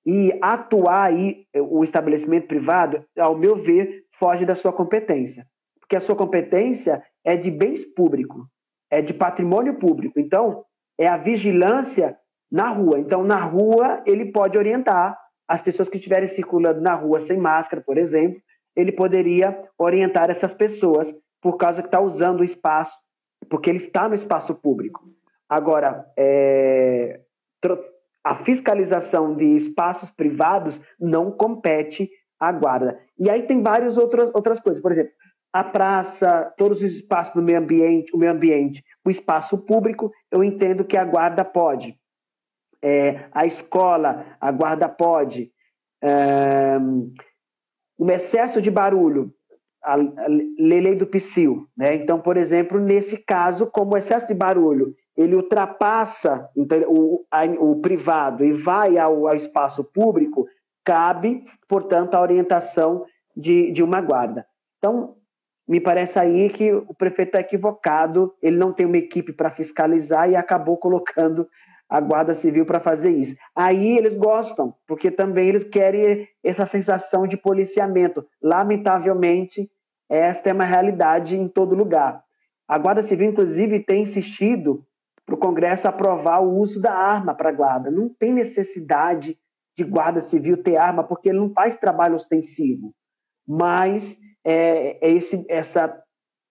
e 0.05 0.37
atuar 0.43 1.07
aí, 1.07 1.47
o 1.55 1.85
estabelecimento 1.85 2.49
privado, 2.49 3.05
ao 3.17 3.39
meu 3.39 3.55
ver, 3.55 4.07
foge 4.19 4.45
da 4.45 4.57
sua 4.57 4.73
competência. 4.73 5.47
Porque 5.79 5.95
a 5.95 6.01
sua 6.01 6.17
competência 6.17 7.01
é 7.23 7.37
de 7.37 7.49
bens 7.49 7.85
públicos, 7.85 8.45
é 8.91 9.01
de 9.01 9.15
patrimônio 9.15 9.75
público. 9.79 10.19
Então, 10.19 10.65
é 11.01 11.09
a 11.09 11.17
vigilância 11.17 12.19
na 12.53 12.69
rua. 12.69 12.99
Então, 12.99 13.25
na 13.25 13.39
rua, 13.43 14.03
ele 14.05 14.31
pode 14.31 14.59
orientar 14.59 15.19
as 15.49 15.63
pessoas 15.63 15.89
que 15.89 15.97
estiverem 15.97 16.29
circulando 16.29 16.81
na 16.81 16.95
rua 16.95 17.19
sem 17.19 17.39
máscara, 17.39 17.83
por 17.83 17.97
exemplo, 17.97 18.41
ele 18.77 18.93
poderia 18.93 19.65
orientar 19.79 20.31
essas 20.31 20.53
pessoas 20.53 21.13
por 21.41 21.57
causa 21.57 21.81
que 21.81 21.89
está 21.89 22.01
usando 22.01 22.41
o 22.41 22.45
espaço, 22.45 22.99
porque 23.49 23.71
ele 23.71 23.79
está 23.79 24.07
no 24.09 24.15
espaço 24.15 24.55
público. 24.55 25.03
Agora, 25.49 26.07
é, 26.17 27.21
a 28.23 28.35
fiscalização 28.35 29.35
de 29.35 29.57
espaços 29.57 30.11
privados 30.11 30.83
não 31.01 31.33
compete 31.33 32.11
à 32.39 32.53
guarda. 32.53 33.01
E 33.19 33.29
aí 33.31 33.43
tem 33.43 33.63
várias 33.63 33.97
outras, 33.97 34.31
outras 34.35 34.61
coisas. 34.61 34.83
Por 34.83 34.93
exemplo, 34.93 35.13
a 35.53 35.65
praça, 35.65 36.53
todos 36.57 36.79
os 36.79 36.93
espaços 36.95 37.35
do 37.35 37.43
meio 37.43 37.59
ambiente, 37.59 38.15
o 38.15 38.19
meio 38.19 38.33
ambiente, 38.33 38.85
o 39.05 39.11
espaço 39.11 39.59
público, 39.59 40.13
eu 40.31 40.45
entendo 40.45 40.85
que 40.85 40.97
a 40.97 41.05
guarda 41.05 41.45
pode. 41.45 41.99
É, 42.83 43.29
a 43.33 43.45
escola, 43.45 44.37
a 44.41 44.51
guarda 44.53 44.89
pode. 44.89 45.53
É, 46.03 46.79
um 47.99 48.11
excesso 48.11 48.63
de 48.63 48.71
barulho, 48.71 49.35
a, 49.83 49.97
lei 50.59 50.95
do 50.95 51.07
psil. 51.07 51.67
Né? 51.77 51.97
Então, 51.97 52.21
por 52.21 52.37
exemplo, 52.37 52.79
nesse 52.79 53.19
caso, 53.19 53.71
como 53.71 53.95
o 53.95 53.97
excesso 53.97 54.27
de 54.27 54.35
barulho 54.35 54.95
ele 55.17 55.35
ultrapassa 55.35 56.49
então, 56.57 56.81
o, 56.89 57.27
a, 57.31 57.45
o 57.45 57.81
privado 57.81 58.45
e 58.45 58.53
vai 58.53 58.97
ao, 58.97 59.27
ao 59.27 59.35
espaço 59.35 59.85
público, 59.85 60.47
cabe, 60.85 61.45
portanto, 61.69 62.15
a 62.15 62.23
orientação 62.23 63.05
de, 63.37 63.71
de 63.71 63.83
uma 63.83 64.01
guarda. 64.01 64.47
Então, 64.79 65.17
me 65.71 65.81
parece 65.81 66.19
aí 66.19 66.51
que 66.51 66.73
o 66.73 66.93
prefeito 66.93 67.29
está 67.29 67.39
equivocado, 67.39 68.35
ele 68.43 68.57
não 68.57 68.73
tem 68.73 68.85
uma 68.85 68.97
equipe 68.97 69.33
para 69.33 69.53
fiscalizar 69.53 70.29
e 70.29 70.35
acabou 70.35 70.77
colocando 70.77 71.49
a 71.89 72.01
Guarda 72.01 72.35
Civil 72.35 72.67
para 72.67 72.81
fazer 72.81 73.13
isso. 73.13 73.37
Aí 73.55 73.97
eles 73.97 74.17
gostam, 74.17 74.75
porque 74.85 75.13
também 75.13 75.49
eles 75.49 75.63
querem 75.63 76.27
essa 76.43 76.67
sensação 76.67 77.25
de 77.25 77.37
policiamento. 77.37 78.27
Lamentavelmente, 78.43 79.71
esta 80.09 80.51
é 80.51 80.53
uma 80.53 80.65
realidade 80.65 81.37
em 81.37 81.47
todo 81.47 81.77
lugar. 81.77 82.21
A 82.67 82.77
Guarda 82.77 83.05
Civil, 83.05 83.31
inclusive, 83.31 83.79
tem 83.79 84.03
insistido 84.03 84.85
para 85.25 85.37
o 85.37 85.39
Congresso 85.39 85.87
aprovar 85.87 86.43
o 86.43 86.59
uso 86.59 86.83
da 86.83 86.93
arma 86.93 87.33
para 87.33 87.51
a 87.51 87.53
Guarda. 87.53 87.93
Não 87.93 88.09
tem 88.09 88.33
necessidade 88.33 89.39
de 89.79 89.85
Guarda 89.85 90.21
Civil 90.21 90.65
ter 90.65 90.77
arma, 90.79 91.05
porque 91.05 91.29
ele 91.29 91.39
não 91.39 91.53
faz 91.53 91.77
trabalho 91.77 92.17
ostensivo. 92.17 92.93
Mas 93.47 94.19
é, 94.45 94.99
é 95.07 95.11
esse, 95.11 95.45
essa, 95.49 96.03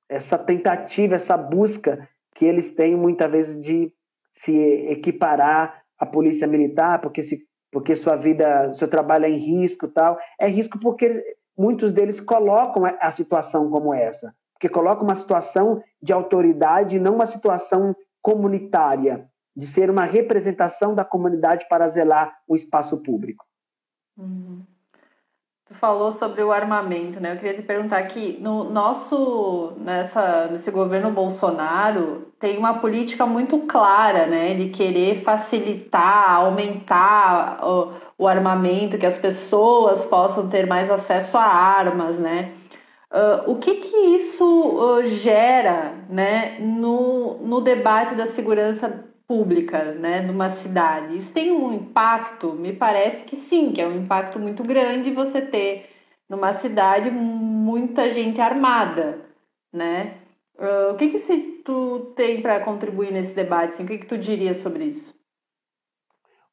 essa 0.08 0.38
tentativa, 0.38 1.16
essa 1.16 1.38
busca 1.38 2.08
que 2.36 2.46
eles 2.46 2.72
têm 2.72 2.96
muitas 2.96 3.30
vezes 3.30 3.62
de 3.62 3.92
se 4.32 4.56
equiparar 4.90 5.84
à 5.98 6.06
polícia 6.06 6.48
militar, 6.48 7.02
porque 7.02 7.24
se 7.24 7.48
porque 7.72 7.96
sua 7.96 8.16
vida, 8.16 8.74
seu 8.74 8.88
trabalho 8.88 9.26
é 9.26 9.30
em 9.30 9.38
risco, 9.38 9.88
tal. 9.88 10.18
É 10.40 10.48
risco 10.48 10.80
porque 10.80 11.38
muitos 11.58 11.92
deles 11.92 12.20
colocam 12.20 12.84
a 12.86 13.12
situação 13.12 13.70
como 13.70 13.94
essa, 13.94 14.34
porque 14.54 14.68
colocam 14.68 15.04
uma 15.04 15.16
situação 15.16 15.82
de 16.02 16.12
autoridade, 16.12 17.00
não 17.00 17.16
uma 17.16 17.26
situação 17.26 17.96
comunitária, 18.22 19.30
de 19.56 19.68
ser 19.68 19.90
uma 19.90 20.06
representação 20.06 20.96
da 20.96 21.06
comunidade 21.06 21.68
para 21.70 21.88
zelar 21.88 22.36
o 22.48 22.56
espaço 22.56 23.02
público. 23.04 23.46
Uhum. 24.18 24.66
Tu 25.70 25.76
falou 25.76 26.12
sobre 26.12 26.42
o 26.42 26.52
armamento, 26.52 27.20
né? 27.20 27.34
Eu 27.34 27.38
queria 27.38 27.54
te 27.54 27.62
perguntar 27.62 28.00
aqui, 28.00 28.40
no 28.42 28.64
nosso, 28.64 29.74
nessa, 29.78 30.48
nesse 30.48 30.72
governo 30.72 31.12
Bolsonaro, 31.12 32.34
tem 32.40 32.58
uma 32.58 32.80
política 32.80 33.24
muito 33.24 33.60
clara, 33.68 34.26
né? 34.26 34.56
De 34.56 34.70
querer 34.70 35.22
facilitar, 35.22 36.38
aumentar 36.38 37.60
o, 37.64 37.94
o 38.18 38.28
armamento, 38.28 38.98
que 38.98 39.06
as 39.06 39.20
pessoas 39.20 40.04
possam 40.04 40.50
ter 40.50 40.66
mais 40.66 40.90
acesso 40.90 41.38
a 41.38 41.44
armas, 41.44 42.18
né? 42.18 42.52
Uh, 43.12 43.52
o 43.52 43.60
que 43.60 43.76
que 43.76 43.96
isso 44.16 44.46
uh, 44.46 45.06
gera 45.06 45.94
né, 46.10 46.58
no, 46.60 47.38
no 47.44 47.62
debate 47.62 48.16
da 48.16 48.26
segurança 48.26 49.09
pública 49.30 49.94
né, 49.94 50.22
numa 50.22 50.50
cidade? 50.50 51.16
Isso 51.16 51.32
tem 51.32 51.52
um 51.52 51.72
impacto? 51.72 52.54
Me 52.54 52.74
parece 52.74 53.24
que 53.24 53.36
sim, 53.36 53.72
que 53.72 53.80
é 53.80 53.88
um 53.88 54.02
impacto 54.02 54.40
muito 54.40 54.64
grande 54.64 55.14
você 55.14 55.40
ter 55.40 55.88
numa 56.28 56.52
cidade 56.52 57.12
muita 57.12 58.10
gente 58.10 58.42
armada, 58.42 59.22
né? 59.72 60.18
Uh, 60.58 60.94
o 60.94 60.98
que 60.98 61.10
que 61.12 61.20
se 61.20 61.62
tu 61.64 62.12
tem 62.16 62.42
para 62.42 62.60
contribuir 62.62 63.12
nesse 63.12 63.36
debate? 63.36 63.74
Assim, 63.74 63.84
o 63.84 63.88
que 63.88 64.00
que 64.00 64.08
tu 64.08 64.18
diria 64.18 64.56
sobre 64.56 64.86
isso? 64.86 65.14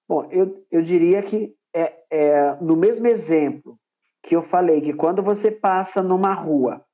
Bom, 0.07 0.29
eu, 0.31 0.65
eu 0.71 0.83
diria 0.83 1.23
que 1.23 1.57
é, 1.75 1.95
é, 2.11 2.57
no 2.61 2.77
mesmo 2.77 3.07
exemplo 3.07 3.79
que 4.23 4.37
eu 4.37 4.43
falei 4.43 4.83
que 4.83 4.93
quando 4.93 5.23
você 5.23 5.51
passa 5.51 6.03
numa 6.03 6.35
rua, 6.35 6.85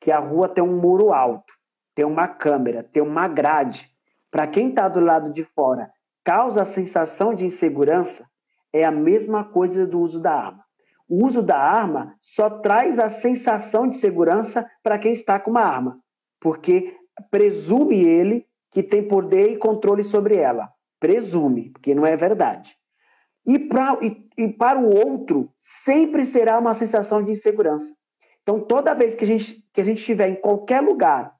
que 0.00 0.10
a 0.10 0.18
rua 0.18 0.48
tem 0.48 0.64
um 0.64 0.80
muro 0.80 1.12
alto, 1.12 1.52
tem 1.94 2.04
uma 2.04 2.26
câmera, 2.26 2.82
tem 2.82 3.02
uma 3.02 3.28
grade, 3.28 3.90
para 4.30 4.46
quem 4.46 4.70
está 4.70 4.88
do 4.88 5.00
lado 5.00 5.32
de 5.32 5.44
fora, 5.44 5.90
causa 6.24 6.62
a 6.62 6.66
sensação 6.66 7.34
de 7.34 7.44
insegurança 7.44 8.28
é 8.72 8.84
a 8.84 8.90
mesma 8.90 9.44
coisa 9.44 9.86
do 9.86 10.00
uso 10.00 10.20
da 10.20 10.32
arma. 10.32 10.64
O 11.08 11.24
uso 11.24 11.42
da 11.42 11.56
arma 11.56 12.14
só 12.20 12.50
traz 12.50 12.98
a 12.98 13.08
sensação 13.08 13.88
de 13.88 13.96
segurança 13.96 14.70
para 14.82 14.98
quem 14.98 15.12
está 15.12 15.40
com 15.40 15.50
uma 15.50 15.62
arma, 15.62 15.98
porque 16.38 16.94
presume 17.30 18.04
ele 18.04 18.46
que 18.70 18.82
tem 18.82 19.08
poder 19.08 19.50
e 19.50 19.56
controle 19.56 20.04
sobre 20.04 20.36
ela. 20.36 20.68
Presume, 21.00 21.70
porque 21.70 21.94
não 21.94 22.04
é 22.04 22.14
verdade. 22.16 22.76
E, 23.46 23.58
pra, 23.58 23.98
e, 24.02 24.28
e 24.36 24.48
para 24.48 24.78
o 24.78 24.94
outro, 24.94 25.50
sempre 25.56 26.26
será 26.26 26.58
uma 26.58 26.74
sensação 26.74 27.22
de 27.22 27.30
insegurança. 27.30 27.94
Então, 28.42 28.60
toda 28.60 28.94
vez 28.94 29.14
que 29.14 29.24
a 29.24 29.26
gente, 29.26 29.64
que 29.72 29.80
a 29.80 29.84
gente 29.84 29.98
estiver 29.98 30.28
em 30.28 30.34
qualquer 30.34 30.82
lugar 30.82 31.34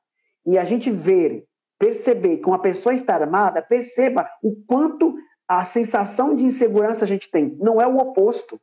e 0.46 0.57
a 0.57 0.64
gente 0.64 0.90
ver, 0.90 1.47
perceber 1.78 2.38
que 2.38 2.48
uma 2.48 2.60
pessoa 2.60 2.94
está 2.94 3.14
armada, 3.14 3.62
perceba 3.62 4.28
o 4.42 4.56
quanto 4.66 5.16
a 5.46 5.64
sensação 5.64 6.34
de 6.34 6.44
insegurança 6.44 7.04
a 7.04 7.08
gente 7.08 7.30
tem. 7.30 7.56
Não 7.60 7.80
é 7.80 7.86
o 7.86 7.96
oposto. 7.96 8.60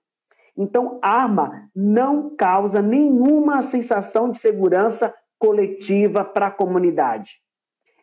Então, 0.58 0.99
arma 1.01 1.69
não 1.75 2.36
causa 2.36 2.82
nenhuma 2.82 3.63
sensação 3.63 4.30
de 4.30 4.38
segurança 4.38 5.13
coletiva 5.38 6.23
para 6.23 6.47
a 6.47 6.51
comunidade. 6.51 7.41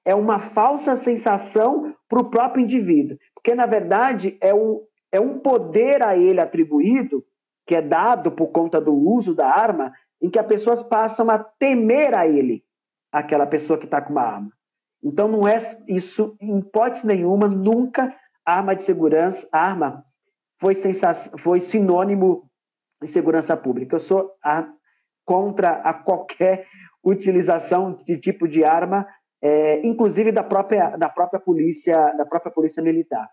É 0.04 0.14
uma 0.14 0.40
falsa 0.40 0.96
sensação 0.96 1.94
para 2.08 2.20
o 2.20 2.28
próprio 2.28 2.62
indivíduo, 2.62 3.16
porque, 3.34 3.54
na 3.54 3.66
verdade, 3.66 4.36
é 4.40 4.52
um, 4.52 4.82
é 5.10 5.20
um 5.20 5.38
poder 5.38 6.02
a 6.02 6.16
ele 6.16 6.40
atribuído, 6.40 7.24
que 7.64 7.76
é 7.76 7.80
dado 7.80 8.32
por 8.32 8.48
conta 8.48 8.80
do 8.80 8.92
uso 8.92 9.34
da 9.34 9.46
arma, 9.46 9.92
em 10.20 10.28
que 10.28 10.38
as 10.38 10.46
pessoas 10.46 10.82
passam 10.82 11.30
a 11.30 11.38
temer 11.38 12.14
a 12.14 12.26
ele, 12.26 12.64
aquela 13.10 13.46
pessoa 13.46 13.78
que 13.78 13.84
está 13.84 14.00
com 14.02 14.12
uma 14.12 14.22
arma. 14.22 14.52
Então, 15.02 15.26
não 15.28 15.48
é 15.48 15.58
isso, 15.88 16.36
em 16.40 16.58
hipótese 16.58 17.06
nenhuma, 17.06 17.48
nunca 17.48 18.14
arma 18.44 18.74
de 18.74 18.82
segurança, 18.82 19.48
arma 19.52 20.04
foi, 20.60 20.74
foi 21.38 21.60
sinônimo 21.60 22.48
de 23.00 23.08
segurança 23.08 23.56
pública. 23.56 23.96
Eu 23.96 24.00
sou 24.00 24.32
a, 24.44 24.68
contra 25.24 25.72
a 25.82 25.92
qualquer 25.92 26.66
utilização 27.02 27.96
de 27.96 28.16
tipo 28.16 28.46
de 28.46 28.64
arma, 28.64 29.06
é, 29.42 29.84
inclusive 29.84 30.30
da 30.30 30.44
própria, 30.44 30.96
da 30.96 31.08
própria 31.08 31.40
polícia, 31.40 32.12
da 32.12 32.24
própria 32.24 32.52
polícia 32.52 32.80
militar. 32.80 33.28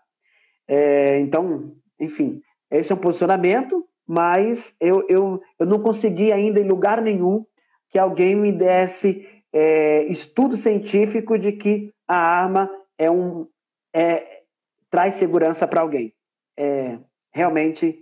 É, 0.66 1.20
então, 1.20 1.72
enfim, 2.00 2.42
esse 2.68 2.90
é 2.90 2.94
um 2.94 2.98
posicionamento, 2.98 3.86
mas 4.06 4.74
eu, 4.80 5.06
eu, 5.08 5.40
eu 5.58 5.66
não 5.66 5.80
consegui 5.80 6.32
ainda 6.32 6.58
em 6.58 6.66
lugar 6.66 7.00
nenhum 7.00 7.44
que 7.90 7.98
alguém 7.98 8.34
me 8.34 8.50
desse 8.50 9.26
é, 9.52 10.04
estudo 10.04 10.56
científico 10.56 11.38
de 11.38 11.52
que 11.52 11.92
a 12.06 12.16
arma 12.16 12.70
é 12.98 13.10
um, 13.10 13.46
é, 13.94 14.42
traz 14.90 15.14
segurança 15.14 15.66
para 15.66 15.80
alguém. 15.80 16.12
É, 16.56 16.98
realmente, 17.32 17.98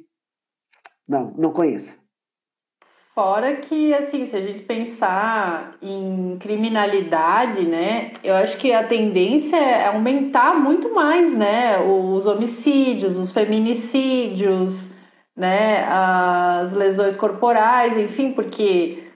não, 1.07 1.33
não 1.37 1.53
conheço. 1.53 1.97
Fora 3.15 3.57
que, 3.57 3.93
assim, 3.95 4.27
se 4.27 4.37
a 4.37 4.41
gente 4.41 4.63
pensar 4.63 5.77
em 5.83 6.37
criminalidade, 6.39 7.67
né, 7.67 8.13
eu 8.23 8.33
acho 8.37 8.57
que 8.57 8.73
a 8.73 8.87
tendência 8.87 9.57
é 9.57 9.89
aumentar 9.89 10.55
muito 10.55 10.95
mais, 10.95 11.37
né, 11.37 11.81
os 11.81 12.27
homicídios, 12.27 13.17
os 13.17 13.33
feminicídios, 13.33 14.93
né, 15.37 15.85
as 15.89 16.73
lesões 16.73 17.17
corporais, 17.17 17.97
enfim, 17.97 18.31
porque 18.31 19.08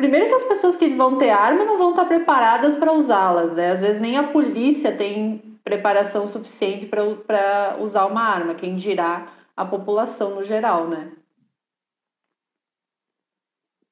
primeiro 0.00 0.28
que 0.28 0.34
as 0.34 0.44
pessoas 0.44 0.76
que 0.76 0.88
vão 0.96 1.18
ter 1.18 1.28
arma 1.28 1.62
não 1.62 1.76
vão 1.76 1.90
estar 1.90 2.06
preparadas 2.06 2.74
para 2.74 2.90
usá-las, 2.90 3.52
né, 3.52 3.72
às 3.72 3.82
vezes 3.82 4.00
nem 4.00 4.16
a 4.16 4.32
polícia 4.32 4.96
tem 4.96 5.58
preparação 5.62 6.26
suficiente 6.26 6.86
para 6.86 7.76
usar 7.78 8.06
uma 8.06 8.22
arma, 8.22 8.54
quem 8.54 8.76
dirá 8.76 9.30
a 9.54 9.62
população 9.62 10.36
no 10.36 10.42
geral, 10.42 10.88
né? 10.88 11.12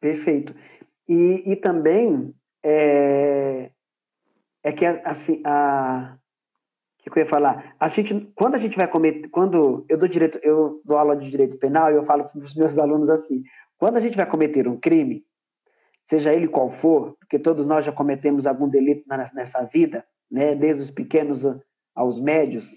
Perfeito. 0.00 0.54
E, 1.06 1.42
e 1.44 1.56
também 1.56 2.34
é, 2.64 3.70
é 4.62 4.72
que 4.72 4.86
assim 4.86 5.42
a 5.44 6.16
que 6.98 7.18
eu 7.18 7.22
ia 7.22 7.26
falar, 7.26 7.74
a 7.80 7.88
gente 7.88 8.30
quando 8.34 8.54
a 8.54 8.58
gente 8.58 8.76
vai 8.76 8.88
cometer, 8.88 9.28
quando 9.28 9.84
eu 9.88 9.96
dou 9.96 10.08
direito, 10.08 10.38
eu 10.42 10.80
dou 10.84 10.98
aula 10.98 11.16
de 11.16 11.30
direito 11.30 11.58
penal 11.58 11.90
e 11.90 11.96
eu 11.96 12.04
falo 12.04 12.24
para 12.24 12.38
os 12.38 12.54
meus 12.54 12.78
alunos 12.78 13.08
assim, 13.08 13.42
quando 13.78 13.96
a 13.96 14.00
gente 14.00 14.16
vai 14.16 14.26
cometer 14.26 14.66
um 14.68 14.76
crime, 14.76 15.24
seja 16.08 16.32
ele 16.32 16.48
qual 16.48 16.70
for, 16.70 17.16
porque 17.18 17.38
todos 17.38 17.66
nós 17.66 17.84
já 17.84 17.92
cometemos 17.92 18.46
algum 18.46 18.68
delito 18.68 19.04
nessa 19.34 19.62
vida, 19.64 20.04
né, 20.30 20.54
desde 20.54 20.82
os 20.82 20.90
pequenos 20.90 21.44
aos 21.94 22.18
médios, 22.18 22.76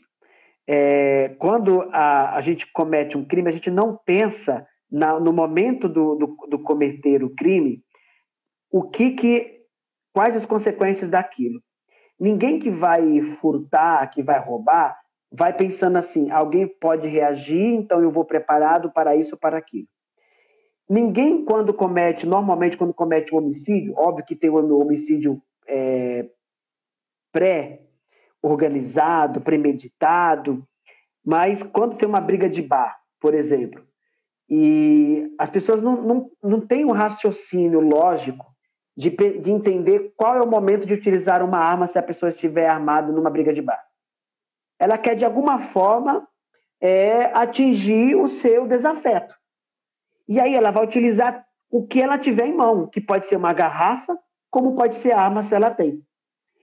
é, 0.68 1.30
quando 1.40 1.82
a, 1.92 2.36
a 2.36 2.42
gente 2.42 2.72
comete 2.72 3.18
um 3.18 3.26
crime, 3.26 3.50
a 3.50 3.54
gente 3.54 3.72
não 3.72 3.98
pensa 4.06 4.66
na, 4.92 5.20
no 5.20 5.34
momento 5.34 5.88
do, 5.88 6.16
do, 6.16 6.38
do, 6.50 6.60
cometer 6.60 7.24
o 7.24 7.34
crime 7.34 7.84
o 8.70 8.84
que, 8.84 9.12
que 9.12 9.66
quais 10.14 10.36
as 10.36 10.46
consequências 10.46 11.10
daquilo. 11.10 11.62
Ninguém 12.20 12.60
que 12.60 12.70
vai 12.70 13.22
furtar, 13.22 14.08
que 14.12 14.22
vai 14.22 14.40
roubar, 14.40 14.98
vai 15.32 15.54
pensando 15.56 15.98
assim: 15.98 16.30
alguém 16.30 16.68
pode 16.68 17.08
reagir, 17.08 17.74
então 17.74 18.02
eu 18.02 18.12
vou 18.12 18.24
preparado 18.24 18.92
para 18.92 19.16
isso 19.16 19.36
ou 19.36 19.40
para 19.40 19.58
aquilo. 19.58 19.88
Ninguém, 20.92 21.46
quando 21.46 21.74
comete, 21.74 22.28
normalmente, 22.28 22.76
quando 22.76 22.94
comete 22.94 23.34
um 23.34 23.38
homicídio, 23.38 23.94
óbvio 23.96 24.26
que 24.26 24.36
tem 24.36 24.50
o 24.50 24.60
um 24.60 24.82
homicídio 24.82 25.42
é, 25.66 26.30
pré 27.32 27.84
organizado, 28.42 29.40
premeditado, 29.40 30.68
mas 31.26 31.64
quando 31.64 31.96
tem 31.96 32.06
uma 32.06 32.20
briga 32.20 32.50
de 32.50 32.62
bar, 32.62 33.00
por 33.22 33.34
exemplo, 33.34 33.82
e 34.50 35.34
as 35.40 35.50
pessoas 35.50 35.82
não, 35.82 35.96
não, 36.02 36.32
não 36.44 36.60
têm 36.60 36.84
um 36.84 36.92
raciocínio 36.92 37.80
lógico 37.80 38.54
de, 38.98 39.12
de 39.12 39.50
entender 39.50 40.12
qual 40.18 40.36
é 40.36 40.42
o 40.42 40.50
momento 40.50 40.86
de 40.86 40.94
utilizar 40.94 41.42
uma 41.42 41.60
arma 41.60 41.88
se 41.88 41.98
a 41.98 42.04
pessoa 42.04 42.32
estiver 42.32 42.68
armada 42.68 43.14
numa 43.14 43.30
briga 43.30 43.54
de 43.54 43.62
bar. 43.62 43.82
Ela 44.78 44.98
quer, 44.98 45.16
de 45.16 45.24
alguma 45.24 45.58
forma, 45.58 46.28
é, 46.82 47.28
atingir 47.34 48.18
o 48.18 48.28
seu 48.28 48.68
desafeto. 48.68 49.40
E 50.32 50.40
aí 50.40 50.56
ela 50.56 50.72
vai 50.72 50.84
utilizar 50.84 51.46
o 51.70 51.86
que 51.86 52.02
ela 52.02 52.18
tiver 52.18 52.48
em 52.48 52.56
mão, 52.56 52.88
que 52.88 53.02
pode 53.02 53.28
ser 53.28 53.36
uma 53.36 53.54
garrafa, 53.54 54.18
como 54.50 54.76
pode 54.76 54.96
ser 54.96 55.12
a 55.12 55.22
arma 55.22 55.44
se 55.44 55.54
ela 55.54 55.70
tem. 55.70 56.02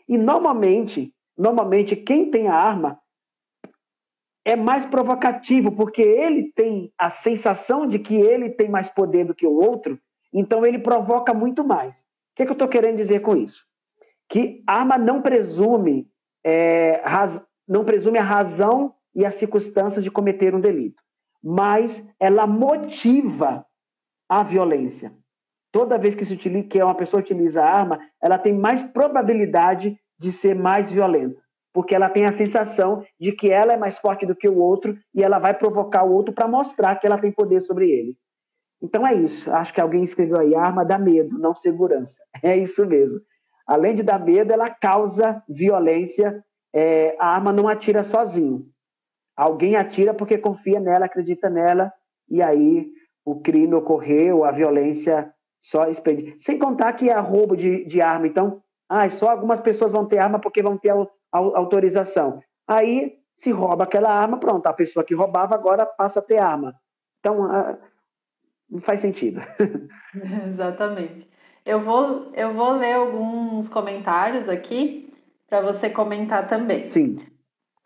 E 0.09 0.17
normalmente, 0.17 1.15
Normalmente, 1.39 1.95
quem 1.95 2.33
tem 2.33 2.49
a 2.49 2.55
arma 2.55 3.01
é 4.45 4.57
mais 4.57 4.85
provocativo, 4.85 5.71
porque 5.71 6.03
ele 6.03 6.53
tem 6.53 6.93
a 6.99 7.09
sensação 7.09 7.87
de 7.87 8.01
que 8.01 8.17
ele 8.17 8.51
tem 8.51 8.69
mais 8.69 8.91
poder 8.91 9.25
do 9.25 9.35
que 9.35 9.47
o 9.47 9.55
outro, 9.55 10.01
então 10.35 10.67
ele 10.67 10.81
provoca 10.81 11.33
muito 11.33 11.65
mais. 11.65 12.01
O 12.01 12.05
que, 12.35 12.43
é 12.43 12.45
que 12.45 12.51
eu 12.51 12.55
estou 12.55 12.67
querendo 12.67 12.97
dizer 12.97 13.21
com 13.21 13.37
isso? 13.37 13.65
Que 14.29 14.65
arma 14.67 14.99
não 14.99 15.23
presume, 15.23 16.11
é, 16.43 17.01
raz, 17.05 17.41
não 17.69 17.85
presume 17.85 18.19
a 18.19 18.23
razão 18.23 18.95
e 19.15 19.25
as 19.25 19.37
circunstâncias 19.37 20.03
de 20.03 20.11
cometer 20.11 20.57
um 20.57 20.61
delito, 20.61 21.03
mas 21.43 22.09
ela 22.19 22.47
motiva 22.47 23.65
a 24.29 24.43
violência. 24.43 25.13
Toda 25.73 25.99
vez 25.99 26.15
que, 26.15 26.25
se 26.25 26.35
utiliza, 26.35 26.69
que 26.69 26.83
uma 26.83 26.95
pessoa 26.95 27.21
utiliza 27.21 27.63
a 27.63 27.71
arma, 27.71 27.99
ela 28.23 28.39
tem 28.39 28.53
mais 28.53 28.83
probabilidade 28.83 29.99
de 30.19 30.33
ser 30.33 30.55
mais 30.55 30.91
violenta, 30.91 31.41
porque 31.73 31.95
ela 31.95 32.09
tem 32.09 32.27
a 32.27 32.33
sensação 32.33 33.05
de 33.21 33.33
que 33.33 33.51
ela 33.51 33.73
é 33.73 33.77
mais 33.77 33.99
forte 33.99 34.27
do 34.27 34.35
que 34.35 34.49
o 34.49 34.59
outro 34.59 34.97
e 35.15 35.23
ela 35.23 35.39
vai 35.39 35.55
provocar 35.55 36.05
o 36.05 36.13
outro 36.13 36.35
para 36.35 36.49
mostrar 36.49 36.97
que 36.97 37.07
ela 37.07 37.19
tem 37.19 37.31
poder 37.31 37.61
sobre 37.61 37.91
ele. 37.91 38.17
Então 38.81 39.07
é 39.07 39.15
isso. 39.15 39.53
Acho 39.53 39.75
que 39.75 39.81
alguém 39.81 40.03
escreveu 40.03 40.39
aí: 40.39 40.55
arma 40.55 40.85
dá 40.85 40.99
medo, 40.99 41.39
não 41.39 41.55
segurança. 41.55 42.23
É 42.43 42.57
isso 42.57 42.87
mesmo. 42.87 43.21
Além 43.67 43.95
de 43.95 44.03
dar 44.03 44.19
medo, 44.19 44.53
ela 44.53 44.71
causa 44.71 45.43
violência. 45.49 46.43
É, 46.75 47.17
a 47.19 47.35
arma 47.35 47.53
não 47.53 47.69
atira 47.69 48.05
sozinho. 48.05 48.67
Alguém 49.39 49.77
atira 49.77 50.13
porque 50.13 50.37
confia 50.37 50.81
nela, 50.81 51.07
acredita 51.07 51.49
nela, 51.49 51.93
e 52.29 52.43
aí 52.43 52.89
o 53.25 53.41
crime 53.41 53.73
ocorreu, 53.73 54.45
a 54.45 54.51
violência 54.51 55.33
só 55.63 55.89
expande. 55.89 56.35
Sem 56.41 56.59
contar 56.59 56.93
que 56.95 57.09
é 57.09 57.17
roubo 57.21 57.57
de, 57.57 57.85
de 57.85 58.01
arma. 58.01 58.27
Então, 58.27 58.61
ah, 58.89 59.09
só 59.09 59.31
algumas 59.31 59.61
pessoas 59.61 59.93
vão 59.93 60.05
ter 60.05 60.19
arma 60.19 60.41
porque 60.41 60.61
vão 60.61 60.77
ter 60.77 60.93
autorização. 61.31 62.43
Aí 62.67 63.17
se 63.37 63.53
rouba 63.53 63.85
aquela 63.85 64.11
arma, 64.11 64.41
pronto, 64.41 64.67
a 64.67 64.73
pessoa 64.73 65.05
que 65.05 65.15
roubava 65.15 65.55
agora 65.55 65.87
passa 65.87 66.19
a 66.19 66.23
ter 66.23 66.39
arma. 66.39 66.75
Então, 67.21 67.45
ah, 67.45 67.79
não 68.69 68.81
faz 68.81 68.99
sentido. 68.99 69.41
Exatamente. 70.49 71.31
Eu 71.65 71.81
vou, 71.81 72.33
eu 72.35 72.55
vou 72.55 72.73
ler 72.73 72.95
alguns 72.95 73.69
comentários 73.69 74.49
aqui 74.49 75.15
para 75.49 75.61
você 75.61 75.89
comentar 75.89 76.49
também. 76.49 76.89
Sim. 76.89 77.19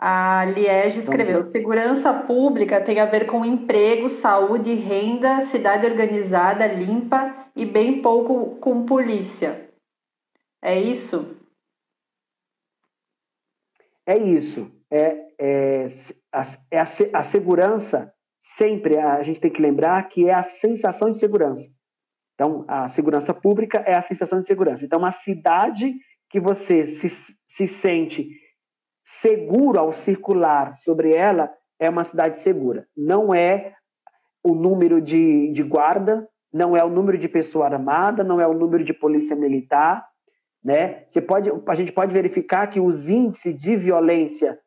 A 0.05 0.45
Liege 0.47 0.99
escreveu: 0.99 1.45
segurança 1.45 2.13
pública 2.13 2.81
tem 2.81 2.99
a 2.99 3.07
ver 3.07 3.25
com 3.25 3.45
emprego, 3.45 4.11
saúde, 4.11 4.75
renda, 4.75 5.43
cidade 5.43 5.87
organizada, 5.87 6.67
limpa 6.67 7.49
e 7.55 7.65
bem 7.65 8.03
pouco 8.03 8.57
com 8.57 8.85
polícia. 8.85 9.71
É 10.61 10.77
isso? 10.77 11.37
É 14.05 14.19
isso. 14.19 14.73
é, 14.91 15.29
é, 15.39 15.87
a, 16.33 16.43
é 16.69 16.81
a, 16.81 17.21
a 17.21 17.23
segurança, 17.23 18.13
sempre 18.43 18.99
a 18.99 19.23
gente 19.23 19.39
tem 19.39 19.53
que 19.53 19.63
lembrar 19.63 20.09
que 20.09 20.29
é 20.29 20.35
a 20.35 20.43
sensação 20.43 21.13
de 21.13 21.19
segurança. 21.21 21.71
Então, 22.35 22.65
a 22.67 22.89
segurança 22.89 23.33
pública 23.33 23.79
é 23.87 23.97
a 23.97 24.03
sensação 24.03 24.41
de 24.41 24.49
segurança. 24.49 24.85
Então, 24.85 24.99
uma 24.99 25.13
cidade 25.13 25.95
que 26.29 26.41
você 26.41 26.83
se, 26.83 27.37
se 27.47 27.69
sente 27.69 28.42
seguro 29.03 29.79
ao 29.79 29.93
circular 29.93 30.75
sobre 30.75 31.13
ela 31.15 31.53
é 31.79 31.91
uma 31.91 32.05
cidade 32.05 32.39
segura. 32.39 32.87
Não 32.97 33.35
é 33.35 33.75
o 34.43 34.55
número 34.55 35.01
de, 35.01 35.51
de 35.53 35.63
guarda, 35.63 36.29
não 36.53 36.77
é 36.77 36.85
o 36.85 36.91
número 36.91 37.17
de 37.17 37.29
pessoa 37.29 37.67
armada, 37.67 38.23
não 38.23 38.41
é 38.41 38.47
o 38.47 38.55
número 38.55 38.85
de 38.85 38.93
polícia 38.93 39.35
militar, 39.35 40.07
né? 40.63 41.05
Você 41.07 41.21
pode, 41.21 41.51
a 41.67 41.75
gente 41.75 41.93
pode 41.93 42.13
verificar 42.13 42.69
que 42.69 42.79
os 42.79 43.09
índices 43.09 43.57
de 43.57 43.77
violência, 43.77 44.59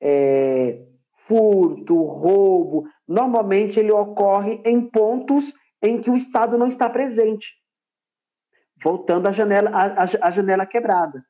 é, 0.00 0.80
furto, 1.26 2.02
roubo, 2.02 2.86
normalmente 3.06 3.78
ele 3.78 3.92
ocorre 3.92 4.62
em 4.64 4.80
pontos 4.80 5.52
em 5.82 6.00
que 6.00 6.10
o 6.10 6.16
Estado 6.16 6.56
não 6.56 6.68
está 6.68 6.88
presente. 6.88 7.54
Voltando 8.82 9.26
à 9.26 9.32
janela, 9.32 9.70
à, 9.70 10.04
à 10.04 10.30
janela 10.30 10.64
quebrada, 10.64 11.24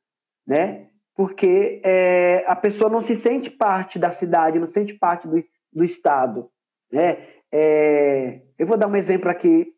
né? 0.46 0.91
Porque 1.14 1.80
é, 1.84 2.44
a 2.46 2.56
pessoa 2.56 2.90
não 2.90 3.00
se 3.00 3.14
sente 3.14 3.50
parte 3.50 3.98
da 3.98 4.10
cidade, 4.10 4.58
não 4.58 4.66
se 4.66 4.72
sente 4.74 4.94
parte 4.94 5.28
do, 5.28 5.44
do 5.72 5.84
Estado, 5.84 6.50
né? 6.90 7.28
É, 7.50 8.40
eu 8.58 8.66
vou 8.66 8.78
dar 8.78 8.86
um 8.86 8.96
exemplo 8.96 9.30
aqui, 9.30 9.74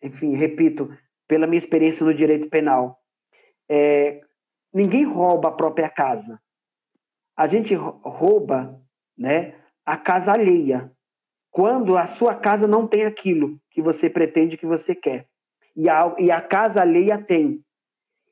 enfim, 0.00 0.34
repito, 0.34 0.96
pela 1.26 1.46
minha 1.46 1.58
experiência 1.58 2.06
no 2.06 2.14
direito 2.14 2.48
penal. 2.48 3.00
É, 3.68 4.20
ninguém 4.72 5.04
rouba 5.04 5.48
a 5.48 5.52
própria 5.52 5.88
casa. 5.88 6.40
A 7.36 7.48
gente 7.48 7.74
rouba 7.74 8.80
né, 9.18 9.54
a 9.84 9.96
casa 9.96 10.32
alheia, 10.32 10.90
quando 11.50 11.96
a 11.96 12.06
sua 12.06 12.34
casa 12.34 12.68
não 12.68 12.86
tem 12.86 13.04
aquilo 13.04 13.58
que 13.70 13.82
você 13.82 14.08
pretende, 14.08 14.56
que 14.56 14.66
você 14.66 14.94
quer. 14.94 15.26
E 15.74 15.88
a, 15.88 16.14
e 16.18 16.30
a 16.30 16.40
casa 16.40 16.80
alheia 16.80 17.18
tem. 17.18 17.64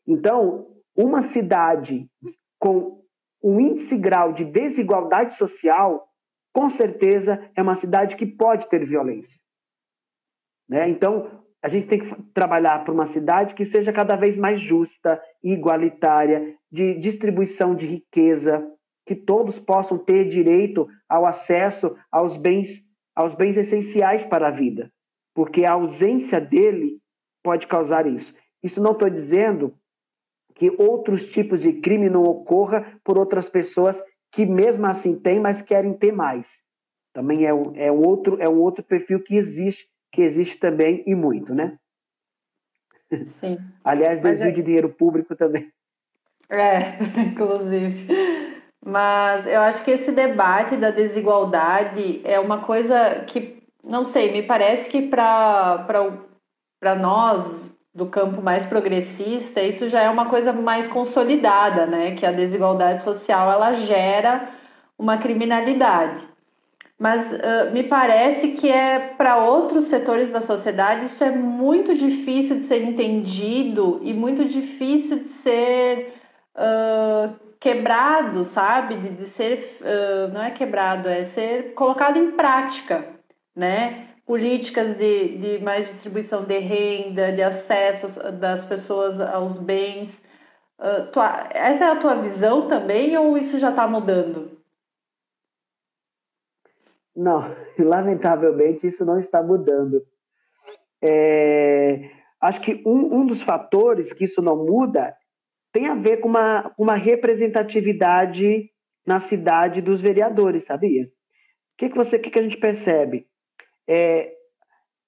Então, 0.06 0.68
uma 0.96 1.22
cidade 1.22 2.08
com 2.64 3.04
um 3.42 3.60
índice 3.60 3.94
grau 3.98 4.32
de 4.32 4.42
desigualdade 4.42 5.34
social, 5.34 6.08
com 6.50 6.70
certeza 6.70 7.46
é 7.54 7.60
uma 7.60 7.76
cidade 7.76 8.16
que 8.16 8.24
pode 8.24 8.70
ter 8.70 8.82
violência. 8.86 9.38
Né? 10.66 10.88
Então, 10.88 11.44
a 11.62 11.68
gente 11.68 11.86
tem 11.86 11.98
que 11.98 12.22
trabalhar 12.32 12.82
para 12.82 12.94
uma 12.94 13.04
cidade 13.04 13.54
que 13.54 13.66
seja 13.66 13.92
cada 13.92 14.16
vez 14.16 14.38
mais 14.38 14.58
justa, 14.58 15.22
igualitária, 15.42 16.56
de 16.72 16.94
distribuição 16.94 17.74
de 17.74 17.86
riqueza, 17.86 18.66
que 19.06 19.14
todos 19.14 19.58
possam 19.58 19.98
ter 19.98 20.26
direito 20.26 20.88
ao 21.06 21.26
acesso 21.26 21.94
aos 22.10 22.38
bens, 22.38 22.80
aos 23.14 23.34
bens 23.34 23.58
essenciais 23.58 24.24
para 24.24 24.48
a 24.48 24.50
vida, 24.50 24.90
porque 25.34 25.66
a 25.66 25.72
ausência 25.72 26.40
dele 26.40 26.98
pode 27.42 27.66
causar 27.66 28.06
isso. 28.06 28.34
Isso 28.62 28.82
não 28.82 28.92
estou 28.92 29.10
dizendo 29.10 29.78
que 30.54 30.74
outros 30.78 31.26
tipos 31.26 31.62
de 31.62 31.72
crime 31.72 32.08
não 32.08 32.22
ocorra 32.22 32.98
por 33.02 33.18
outras 33.18 33.48
pessoas 33.48 34.02
que 34.30 34.46
mesmo 34.46 34.86
assim 34.86 35.18
têm, 35.18 35.40
mas 35.40 35.62
querem 35.62 35.94
ter 35.94 36.12
mais. 36.12 36.62
Também 37.12 37.44
é 37.44 37.54
um, 37.54 37.72
é 37.76 37.90
um 37.90 38.04
outro 38.04 38.36
é 38.40 38.48
um 38.48 38.60
outro 38.60 38.84
perfil 38.84 39.22
que 39.22 39.36
existe 39.36 39.88
que 40.12 40.22
existe 40.22 40.58
também 40.58 41.02
e 41.06 41.14
muito, 41.14 41.54
né? 41.54 41.76
Sim. 43.26 43.58
Aliás, 43.84 44.20
desvio 44.20 44.48
é... 44.48 44.52
de 44.52 44.62
dinheiro 44.62 44.88
público 44.88 45.34
também. 45.34 45.72
É, 46.48 46.98
inclusive. 47.20 48.06
Mas 48.84 49.46
eu 49.46 49.60
acho 49.60 49.84
que 49.84 49.90
esse 49.90 50.12
debate 50.12 50.76
da 50.76 50.90
desigualdade 50.90 52.20
é 52.22 52.38
uma 52.38 52.60
coisa 52.60 53.24
que, 53.26 53.62
não 53.82 54.04
sei, 54.04 54.30
me 54.30 54.42
parece 54.42 54.88
que 54.90 55.08
para 55.08 56.94
nós 57.00 57.73
do 57.94 58.06
campo 58.06 58.42
mais 58.42 58.66
progressista, 58.66 59.62
isso 59.62 59.88
já 59.88 60.00
é 60.02 60.10
uma 60.10 60.26
coisa 60.26 60.52
mais 60.52 60.88
consolidada, 60.88 61.86
né? 61.86 62.16
Que 62.16 62.26
a 62.26 62.32
desigualdade 62.32 63.02
social 63.02 63.50
ela 63.50 63.72
gera 63.74 64.48
uma 64.98 65.16
criminalidade. 65.18 66.26
Mas 66.98 67.32
uh, 67.32 67.72
me 67.72 67.84
parece 67.84 68.52
que 68.52 68.68
é 68.68 68.98
para 68.98 69.38
outros 69.38 69.84
setores 69.84 70.32
da 70.32 70.40
sociedade 70.40 71.06
isso 71.06 71.22
é 71.22 71.30
muito 71.30 71.94
difícil 71.94 72.56
de 72.56 72.64
ser 72.64 72.82
entendido 72.82 74.00
e 74.02 74.14
muito 74.14 74.44
difícil 74.44 75.18
de 75.20 75.28
ser 75.28 76.14
uh, 76.56 77.34
quebrado, 77.60 78.44
sabe? 78.44 78.96
De, 78.96 79.08
de 79.10 79.26
ser 79.26 79.78
uh, 79.80 80.32
não 80.32 80.42
é 80.42 80.50
quebrado, 80.50 81.08
é 81.08 81.22
ser 81.24 81.74
colocado 81.74 82.16
em 82.16 82.32
prática, 82.32 83.06
né? 83.54 84.13
Políticas 84.26 84.94
de, 84.94 85.38
de 85.38 85.58
mais 85.62 85.86
distribuição 85.86 86.44
de 86.44 86.58
renda, 86.58 87.32
de 87.32 87.42
acesso 87.42 88.20
das 88.32 88.64
pessoas 88.64 89.20
aos 89.20 89.58
bens. 89.58 90.22
Tua, 91.12 91.48
essa 91.52 91.84
é 91.84 91.88
a 91.88 91.96
tua 91.96 92.14
visão 92.16 92.66
também 92.66 93.16
ou 93.16 93.36
isso 93.36 93.58
já 93.58 93.70
está 93.70 93.86
mudando? 93.86 94.54
Não, 97.14 97.54
lamentavelmente 97.78 98.86
isso 98.86 99.04
não 99.04 99.18
está 99.18 99.42
mudando. 99.42 100.02
É, 101.02 102.10
acho 102.40 102.60
que 102.60 102.82
um, 102.86 103.20
um 103.20 103.26
dos 103.26 103.42
fatores 103.42 104.12
que 104.12 104.24
isso 104.24 104.40
não 104.40 104.56
muda 104.56 105.14
tem 105.70 105.86
a 105.86 105.94
ver 105.94 106.18
com 106.18 106.28
uma, 106.28 106.72
uma 106.78 106.94
representatividade 106.94 108.70
na 109.06 109.20
cidade 109.20 109.82
dos 109.82 110.00
vereadores, 110.00 110.64
sabia? 110.64 111.04
O 111.04 111.08
que, 111.76 111.88
que, 111.90 111.96
você, 111.96 112.18
que, 112.18 112.30
que 112.30 112.38
a 112.38 112.42
gente 112.42 112.56
percebe? 112.56 113.26
É, 113.86 114.32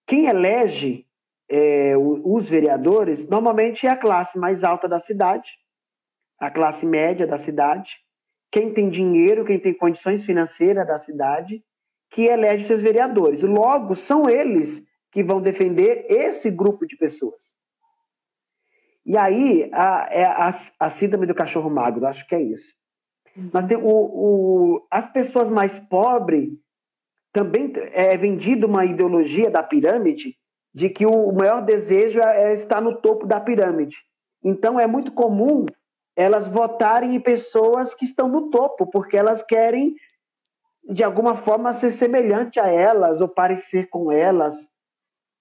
quem 0.07 0.27
elege 0.27 1.07
é, 1.49 1.95
os 1.97 2.49
vereadores 2.49 3.29
normalmente 3.29 3.87
é 3.87 3.91
a 3.91 3.97
classe 3.97 4.39
mais 4.39 4.65
alta 4.65 4.89
da 4.89 4.99
cidade, 4.99 5.51
a 6.39 6.51
classe 6.51 6.85
média 6.85 7.27
da 7.27 7.39
cidade, 7.39 7.97
quem 8.51 8.73
tem 8.73 8.89
dinheiro, 8.89 9.45
quem 9.45 9.59
tem 9.59 9.75
condições 9.75 10.25
financeiras 10.25 10.87
da 10.87 10.99
cidade, 10.99 11.65
que 12.11 12.23
elege 12.23 12.65
seus 12.65 12.83
vereadores. 12.83 13.43
Logo, 13.43 13.95
são 13.95 14.29
eles 14.29 14.87
que 15.11 15.23
vão 15.23 15.41
defender 15.41 16.07
esse 16.09 16.51
grupo 16.51 16.87
de 16.87 16.97
pessoas. 16.97 17.57
E 19.05 19.17
aí, 19.17 19.71
a, 19.73 20.09
é 20.11 20.25
a, 20.25 20.51
a 20.81 20.91
síndrome 20.91 21.27
do 21.27 21.35
cachorro 21.35 21.71
magro, 21.71 22.07
acho 22.07 22.27
que 22.27 22.35
é 22.35 22.43
isso. 22.43 22.75
Mas 23.53 23.67
tem 23.67 23.77
o, 23.77 23.83
o, 23.83 24.87
as 24.91 25.09
pessoas 25.09 25.51
mais 25.51 25.79
pobres 25.79 26.51
também 27.37 27.71
é 27.93 28.17
vendida 28.17 28.67
uma 28.67 28.87
ideologia 28.87 29.51
da 29.51 29.63
pirâmide 29.63 30.35
de 30.75 30.89
que 30.89 31.05
o 31.05 31.31
maior 31.33 31.61
desejo 31.61 32.19
é, 32.19 32.45
é 32.45 32.55
estar 32.55 32.81
no 32.81 32.97
topo 32.97 33.27
da 33.27 33.39
pirâmide. 33.39 33.99
Então 34.43 34.81
é 34.81 34.87
muito 34.87 35.13
comum 35.13 35.67
elas 36.17 36.49
votarem 36.49 37.15
em 37.15 37.21
pessoas 37.21 37.95
que 37.95 38.07
estão 38.07 38.27
no 38.27 38.49
topo, 38.49 38.87
porque 38.87 39.19
elas 39.19 39.43
querem 39.43 39.95
de 40.89 41.05
alguma 41.05 41.37
forma 41.37 41.75
ser 41.75 41.93
semelhante 41.93 42.59
a 42.59 42.69
elas 42.69 43.21
ou 43.21 43.29
parecer 43.29 43.91
com 43.91 44.11
elas. 44.11 44.71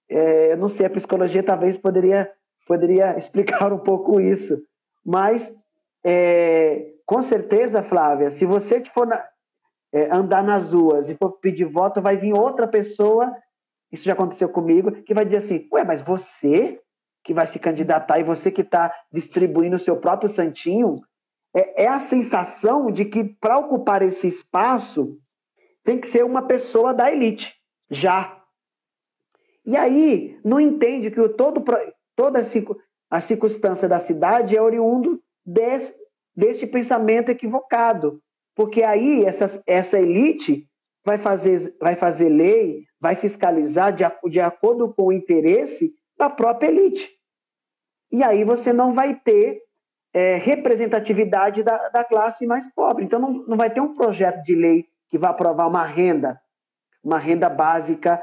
É, 0.10 0.52
eu 0.52 0.58
não 0.58 0.68
sei, 0.68 0.88
a 0.88 0.90
psicologia 0.90 1.42
talvez 1.42 1.78
poderia, 1.78 2.30
poderia 2.68 3.16
explicar 3.18 3.72
um 3.72 3.80
pouco 3.80 4.20
isso. 4.20 4.62
Mas, 5.06 5.56
é, 6.04 6.92
com 7.06 7.22
certeza, 7.22 7.82
Flávia, 7.82 8.30
se 8.30 8.46
você 8.46 8.84
for 8.84 9.08
na, 9.08 9.26
é, 9.96 10.14
andar 10.14 10.44
nas 10.44 10.74
ruas 10.74 11.10
e 11.10 11.16
for 11.16 11.32
pedir 11.40 11.64
voto, 11.64 12.02
vai 12.02 12.18
vir 12.18 12.34
outra 12.34 12.68
pessoa, 12.68 13.34
isso 13.90 14.04
já 14.04 14.12
aconteceu 14.12 14.50
comigo, 14.50 14.92
que 14.92 15.14
vai 15.14 15.24
dizer 15.24 15.38
assim: 15.38 15.70
Ué, 15.72 15.86
mas 15.86 16.02
você 16.02 16.82
que 17.24 17.34
vai 17.34 17.48
se 17.48 17.58
candidatar 17.58 18.20
e 18.20 18.24
você 18.24 18.52
que 18.52 18.62
está 18.62 18.94
distribuindo 19.10 19.78
o 19.78 19.80
seu 19.80 19.96
próprio 19.96 20.28
santinho, 20.28 21.02
é, 21.56 21.86
é 21.86 21.88
a 21.88 22.02
sensação 22.02 22.92
de 22.92 23.06
que 23.06 23.24
para 23.24 23.58
ocupar 23.58 24.02
esse 24.02 24.28
espaço 24.28 25.18
tem 25.82 25.98
que 25.98 26.08
ser 26.08 26.26
uma 26.26 26.42
pessoa 26.42 26.94
da 26.94 27.10
elite, 27.10 27.56
já. 27.90 28.44
E 29.66 29.78
aí, 29.78 30.38
não 30.44 30.60
entende 30.60 31.10
que 31.10 31.22
o 31.22 31.30
todo, 31.30 31.64
toda 32.18 32.42
a 33.10 33.22
circunstância 33.22 33.88
da 33.88 33.98
cidade 33.98 34.58
é 34.58 34.62
oriundo 34.62 35.24
desse, 35.46 35.96
desse 36.36 36.68
pensamento 36.68 37.30
equivocado. 37.30 38.22
Porque 38.56 38.82
aí 38.84 39.26
essa, 39.26 39.62
essa 39.68 40.00
elite 40.00 40.68
vai 41.04 41.18
fazer, 41.18 41.76
vai 41.80 41.96
fazer 41.96 42.30
lei, 42.30 42.86
vai 43.00 43.16
fiscalizar 43.16 43.94
de, 43.94 44.04
de 44.30 44.40
acordo 44.40 44.94
com 44.94 45.08
o 45.08 45.14
interesse 45.14 45.94
da 46.18 46.30
própria 46.30 46.70
elite. 46.70 47.10
E 48.12 48.24
aí 48.24 48.44
você 48.44 48.72
não 48.72 48.94
vai 48.94 49.14
ter 49.14 49.62
é, 50.14 50.38
representatividade 50.38 51.62
da, 51.62 51.90
da 51.90 52.04
classe 52.04 52.48
mais 52.48 52.74
pobre. 52.74 53.04
Então 53.04 53.20
não, 53.20 53.34
não 53.46 53.58
vai 53.58 53.70
ter 53.70 53.82
um 53.82 53.94
projeto 53.94 54.42
de 54.44 54.56
lei 54.56 54.86
que 55.10 55.18
vai 55.18 55.30
aprovar 55.30 55.68
uma 55.68 55.86
renda, 55.86 56.40
uma 57.04 57.20
renda 57.20 57.50
básica 57.50 58.22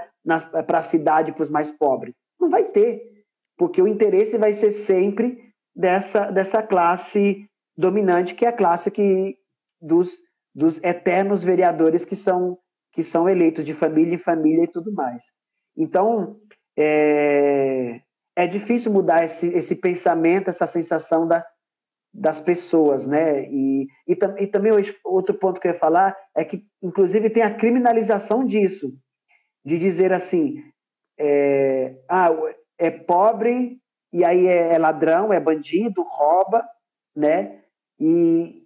para 0.67 0.79
a 0.79 0.83
cidade, 0.83 1.33
para 1.33 1.43
os 1.43 1.51
mais 1.51 1.71
pobres. 1.71 2.15
Não 2.41 2.49
vai 2.49 2.65
ter, 2.65 3.25
porque 3.57 3.83
o 3.83 3.87
interesse 3.87 4.39
vai 4.39 4.53
ser 4.53 4.71
sempre 4.71 5.53
dessa, 5.75 6.31
dessa 6.31 6.63
classe 6.63 7.49
dominante, 7.77 8.35
que 8.35 8.45
é 8.45 8.49
a 8.49 8.53
classe 8.53 8.91
que, 8.91 9.37
dos, 9.83 10.17
dos 10.55 10.83
eternos 10.83 11.43
vereadores 11.45 12.05
que 12.05 12.17
são 12.17 12.59
que 12.93 13.03
são 13.03 13.27
eleitos 13.27 13.65
de 13.65 13.73
família 13.73 14.15
em 14.15 14.19
família 14.19 14.65
e 14.65 14.71
tudo 14.71 14.93
mais. 14.93 15.33
Então, 15.75 16.39
é, 16.79 18.03
é 18.37 18.47
difícil 18.47 18.93
mudar 18.93 19.25
esse, 19.25 19.49
esse 19.49 19.75
pensamento, 19.75 20.51
essa 20.51 20.67
sensação 20.67 21.27
da, 21.27 21.43
das 22.13 22.39
pessoas, 22.39 23.07
né? 23.07 23.45
E, 23.49 23.87
e, 24.07 24.13
e, 24.39 24.47
também 24.47 24.73
outro 25.05 25.35
ponto 25.35 25.59
que 25.59 25.69
eu 25.69 25.73
ia 25.73 25.79
falar 25.79 26.15
é 26.37 26.45
que, 26.45 26.67
inclusive, 26.83 27.31
tem 27.31 27.43
a 27.43 27.55
criminalização 27.55 28.45
disso, 28.45 28.93
de 29.65 29.79
dizer 29.79 30.13
assim, 30.13 30.63
é, 31.19 31.97
ah, 32.09 32.29
é 32.79 32.91
pobre 32.91 33.79
e 34.13 34.23
aí 34.23 34.47
é, 34.47 34.75
é 34.75 34.79
ladrão, 34.79 35.33
é 35.33 35.41
bandido, 35.41 36.03
rouba, 36.03 36.63
né? 37.17 37.63
E, 37.99 38.62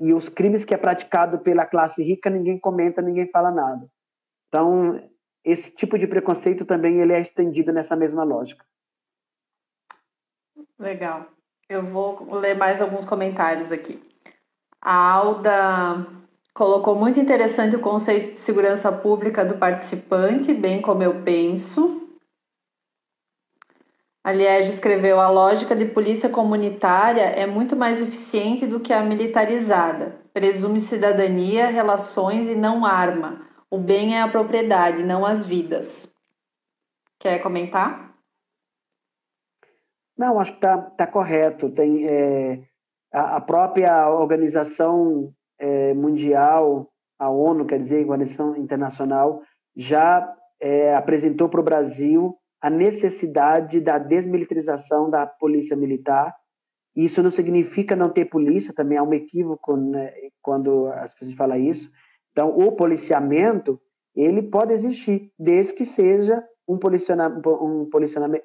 e 0.00 0.12
os 0.12 0.28
crimes 0.28 0.64
que 0.64 0.74
é 0.74 0.76
praticado 0.76 1.38
pela 1.38 1.66
classe 1.66 2.02
rica 2.02 2.30
ninguém 2.30 2.58
comenta, 2.58 3.02
ninguém 3.02 3.30
fala 3.30 3.50
nada. 3.50 3.86
Então, 4.48 5.02
esse 5.44 5.74
tipo 5.74 5.98
de 5.98 6.06
preconceito 6.06 6.64
também 6.64 7.00
ele 7.00 7.12
é 7.12 7.20
estendido 7.20 7.72
nessa 7.72 7.94
mesma 7.96 8.24
lógica. 8.24 8.64
Legal. 10.78 11.26
Eu 11.68 11.84
vou 11.84 12.34
ler 12.34 12.56
mais 12.56 12.80
alguns 12.80 13.04
comentários 13.04 13.72
aqui. 13.72 14.02
A 14.80 15.12
Alda 15.12 16.06
colocou 16.54 16.94
muito 16.94 17.18
interessante 17.18 17.76
o 17.76 17.80
conceito 17.80 18.34
de 18.34 18.40
segurança 18.40 18.90
pública 18.90 19.44
do 19.44 19.58
participante, 19.58 20.54
bem 20.54 20.80
como 20.80 21.02
eu 21.02 21.22
penso. 21.22 21.95
A 24.26 24.32
Liege 24.32 24.70
escreveu: 24.70 25.20
a 25.20 25.30
lógica 25.30 25.76
de 25.76 25.84
polícia 25.84 26.28
comunitária 26.28 27.22
é 27.22 27.46
muito 27.46 27.76
mais 27.76 28.02
eficiente 28.02 28.66
do 28.66 28.80
que 28.80 28.92
a 28.92 29.00
militarizada. 29.00 30.20
Presume 30.34 30.80
cidadania, 30.80 31.68
relações 31.68 32.48
e 32.48 32.56
não 32.56 32.84
arma. 32.84 33.46
O 33.70 33.78
bem 33.78 34.16
é 34.16 34.22
a 34.22 34.26
propriedade, 34.26 35.04
não 35.04 35.24
as 35.24 35.46
vidas. 35.46 36.12
Quer 37.20 37.38
comentar? 37.40 38.16
Não, 40.18 40.40
acho 40.40 40.50
que 40.50 40.58
está 40.58 40.76
tá 40.76 41.06
correto. 41.06 41.70
Tem 41.70 42.08
é, 42.08 42.58
a, 43.14 43.36
a, 43.36 43.40
própria 43.40 44.08
organização 44.08 45.32
é, 45.56 45.94
mundial, 45.94 46.90
a 47.16 47.30
ONU, 47.30 47.64
quer 47.64 47.78
dizer, 47.78 47.98
a 47.98 48.06
Organização 48.06 48.56
Internacional, 48.56 49.42
já 49.76 50.34
é, 50.60 50.96
apresentou 50.96 51.48
para 51.48 51.60
o 51.60 51.64
Brasil 51.64 52.36
a 52.60 52.70
necessidade 52.70 53.80
da 53.80 53.98
desmilitarização 53.98 55.10
da 55.10 55.26
polícia 55.26 55.76
militar. 55.76 56.34
Isso 56.94 57.22
não 57.22 57.30
significa 57.30 57.94
não 57.94 58.10
ter 58.10 58.24
polícia, 58.26 58.72
também 58.74 58.96
há 58.96 59.02
um 59.02 59.12
equívoco 59.12 59.76
né, 59.76 60.12
quando 60.40 60.86
as 60.88 61.12
pessoas 61.14 61.36
falam 61.36 61.58
isso. 61.58 61.90
Então, 62.32 62.50
o 62.50 62.72
policiamento, 62.72 63.80
ele 64.14 64.42
pode 64.42 64.72
existir, 64.72 65.30
desde 65.38 65.74
que 65.74 65.84
seja 65.84 66.42
um, 66.66 66.78
policiamento, 66.78 67.48
um, 67.48 67.88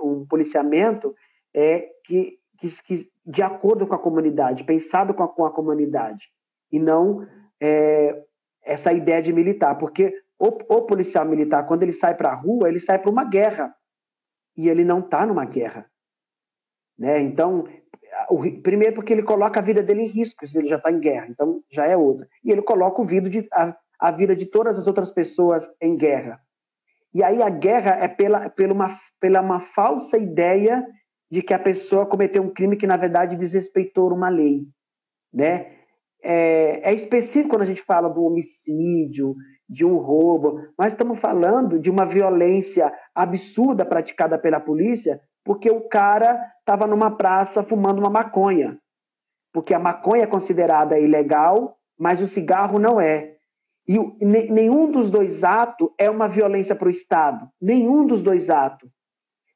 um 0.02 0.26
policiamento 0.26 1.16
é 1.54 1.88
que, 2.06 2.38
que, 2.58 2.70
que, 2.84 3.10
de 3.26 3.42
acordo 3.42 3.88
com 3.88 3.96
a 3.96 4.00
comunidade, 4.00 4.64
pensado 4.64 5.14
com 5.14 5.24
a, 5.24 5.28
com 5.28 5.46
a 5.46 5.52
comunidade, 5.52 6.30
e 6.72 6.80
não 6.80 7.28
é, 7.62 8.24
essa 8.64 8.94
ideia 8.94 9.22
de 9.22 9.34
militar, 9.34 9.78
porque 9.78 10.14
o, 10.40 10.48
o 10.48 10.82
policial 10.84 11.26
militar, 11.26 11.68
quando 11.68 11.84
ele 11.84 11.94
sai 11.94 12.16
para 12.16 12.32
a 12.32 12.36
rua, 12.36 12.68
ele 12.68 12.80
sai 12.80 13.00
para 13.00 13.12
uma 13.12 13.24
guerra, 13.24 13.74
e 14.56 14.70
ele 14.70 14.84
não 14.84 15.00
está 15.00 15.26
numa 15.26 15.46
guerra. 15.46 15.90
Né? 16.98 17.22
Então, 17.22 17.68
o, 18.30 18.62
primeiro 18.62 18.96
porque 18.96 19.14
ele 19.14 19.24
coloca 19.24 19.60
a 19.60 19.64
vida 19.64 19.82
dele 19.82 20.04
em 20.04 20.08
risco, 20.08 20.48
se 20.48 20.58
ele 20.58 20.68
já 20.68 20.78
está 20.78 20.92
em 20.92 21.00
guerra, 21.00 21.28
então 21.30 21.64
já 21.70 21.86
é 21.86 21.96
outra. 21.96 22.28
E 22.44 22.52
ele 22.52 22.62
coloca 22.62 23.02
o 23.02 23.06
vida 23.06 23.30
de, 23.30 23.48
a, 23.52 23.76
a 24.00 24.12
vida 24.12 24.36
de 24.36 24.46
todas 24.46 24.78
as 24.78 24.88
outras 24.88 25.12
pessoas 25.12 25.70
em 25.82 25.96
guerra. 25.96 26.40
E 27.14 27.24
aí 27.24 27.42
a 27.42 27.50
guerra 27.50 27.92
é 28.04 28.08
pela, 28.08 28.50
pela, 28.50 28.74
uma, 28.74 29.00
pela 29.20 29.42
uma 29.42 29.60
falsa 29.60 30.18
ideia 30.18 30.86
de 31.30 31.42
que 31.42 31.54
a 31.54 31.60
pessoa 31.60 32.06
cometeu 32.06 32.44
um 32.44 32.54
crime 32.54 32.78
que, 32.78 32.88
na 32.88 32.98
verdade, 32.98 33.36
desrespeitou 33.36 34.14
uma 34.14 34.30
lei. 34.30 34.68
Né? 35.34 35.78
É, 36.22 36.92
é 36.92 36.94
específico 36.94 37.50
quando 37.50 37.64
a 37.64 37.66
gente 37.66 37.82
fala 37.82 38.10
do 38.10 38.24
homicídio, 38.24 39.36
de 39.72 39.86
um 39.86 39.96
roubo, 39.96 40.62
mas 40.78 40.92
estamos 40.92 41.18
falando 41.18 41.80
de 41.80 41.90
uma 41.90 42.06
violência 42.06 42.94
absurda 43.16 43.86
praticada 43.86 44.38
pela 44.38 44.60
polícia 44.60 45.22
porque 45.46 45.72
o 45.72 45.88
cara 45.88 46.40
estava 46.60 46.86
numa 46.86 47.16
praça 47.16 47.64
fumando 47.64 48.00
uma 48.00 48.10
maconha. 48.10 48.78
Porque 49.54 49.74
a 49.74 49.80
maconha 49.80 50.24
é 50.24 50.28
considerada 50.28 51.00
ilegal, 51.00 51.78
mas 51.98 52.22
o 52.22 52.28
cigarro 52.28 52.78
não 52.78 53.00
é. 53.00 53.38
E 53.88 53.98
nenhum 54.26 54.92
dos 54.92 55.10
dois 55.10 55.44
atos 55.44 55.90
é 55.98 56.10
uma 56.10 56.28
violência 56.28 56.76
para 56.76 56.88
o 56.88 56.92
Estado. 56.92 57.50
Nenhum 57.60 58.06
dos 58.06 58.22
dois 58.22 58.50
atos. 58.50 58.90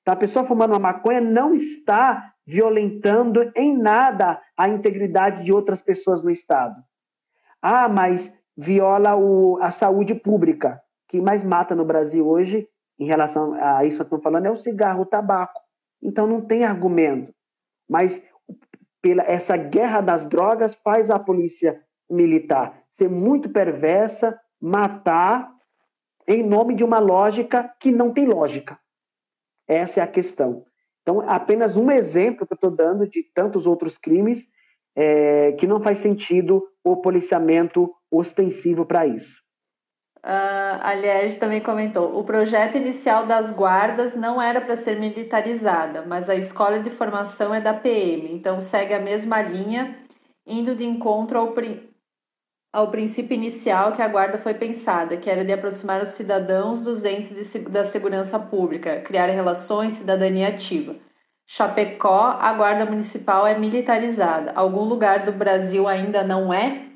Então, 0.01 0.13
a 0.13 0.17
pessoa 0.17 0.45
fumando 0.45 0.71
uma 0.71 0.79
maconha 0.79 1.19
não 1.19 1.53
está 1.53 2.31
violentando 2.47 3.51
em 3.55 3.77
nada 3.77 4.41
a 4.57 4.69
integridade 4.69 5.43
de 5.43 5.51
outras 5.51 5.81
pessoas 5.81 6.23
no 6.23 6.29
Estado. 6.29 6.81
Ah, 7.61 7.89
mas 7.89 8.33
viola 8.57 9.15
o, 9.15 9.57
a 9.61 9.71
saúde 9.71 10.15
pública. 10.15 10.81
O 11.05 11.11
que 11.11 11.21
mais 11.21 11.43
mata 11.43 11.75
no 11.75 11.85
Brasil 11.85 12.27
hoje, 12.27 12.67
em 12.99 13.05
relação 13.05 13.53
a 13.53 13.83
isso 13.85 13.97
que 13.97 14.03
estamos 14.03 14.23
falando, 14.23 14.45
é 14.45 14.51
o 14.51 14.55
cigarro, 14.55 15.01
o 15.01 15.05
tabaco. 15.05 15.61
Então 16.01 16.25
não 16.27 16.41
tem 16.41 16.63
argumento. 16.63 17.33
Mas 17.89 18.21
pela 19.01 19.23
essa 19.23 19.55
guerra 19.55 20.01
das 20.01 20.25
drogas 20.25 20.75
faz 20.75 21.11
a 21.11 21.19
polícia 21.19 21.81
militar 22.09 22.85
ser 22.95 23.09
muito 23.09 23.49
perversa, 23.49 24.39
matar 24.59 25.51
em 26.27 26.41
nome 26.41 26.73
de 26.73 26.83
uma 26.83 26.99
lógica 26.99 27.73
que 27.79 27.91
não 27.91 28.11
tem 28.11 28.25
lógica. 28.25 28.79
Essa 29.67 29.99
é 29.99 30.03
a 30.03 30.07
questão. 30.07 30.65
Então, 31.01 31.21
apenas 31.29 31.77
um 31.77 31.91
exemplo 31.91 32.47
que 32.47 32.53
eu 32.53 32.55
estou 32.55 32.71
dando 32.71 33.07
de 33.07 33.21
tantos 33.33 33.67
outros 33.67 33.97
crimes 33.97 34.47
é, 34.95 35.51
que 35.53 35.67
não 35.67 35.79
faz 35.79 35.99
sentido 35.99 36.63
o 36.85 36.97
policiamento 36.97 37.91
ostensivo 38.11 38.85
para 38.85 39.07
isso. 39.07 39.43
Uh, 40.23 40.77
a 40.81 40.93
Liege 40.93 41.37
também 41.37 41.61
comentou: 41.61 42.17
o 42.17 42.23
projeto 42.23 42.77
inicial 42.77 43.25
das 43.25 43.51
guardas 43.51 44.15
não 44.15 44.41
era 44.41 44.61
para 44.61 44.75
ser 44.75 44.99
militarizada, 44.99 46.03
mas 46.03 46.29
a 46.29 46.35
escola 46.35 46.79
de 46.79 46.89
formação 46.89 47.53
é 47.53 47.59
da 47.59 47.73
PM, 47.73 48.31
então 48.31 48.61
segue 48.61 48.93
a 48.93 48.99
mesma 48.99 49.41
linha, 49.41 49.99
indo 50.45 50.75
de 50.75 50.83
encontro 50.83 51.37
ao, 51.37 51.53
ao 52.73 52.89
princípio 52.89 53.35
inicial 53.35 53.93
que 53.93 54.01
a 54.01 54.07
guarda 54.07 54.39
foi 54.39 54.55
pensada, 54.55 55.17
que 55.17 55.29
era 55.29 55.45
de 55.45 55.53
aproximar 55.53 56.01
os 56.01 56.09
cidadãos 56.09 56.81
dos 56.81 57.05
entes 57.05 57.51
de, 57.51 57.59
da 57.59 57.83
segurança 57.83 58.39
pública, 58.39 59.01
criar 59.01 59.27
relações, 59.27 59.93
cidadania 59.93 60.47
ativa. 60.47 60.95
Chapecó, 61.47 62.37
a 62.39 62.53
guarda 62.53 62.85
municipal 62.85 63.45
é 63.45 63.57
militarizada. 63.57 64.51
Algum 64.53 64.83
lugar 64.83 65.25
do 65.25 65.31
Brasil 65.31 65.87
ainda 65.87 66.23
não 66.23 66.53
é? 66.53 66.89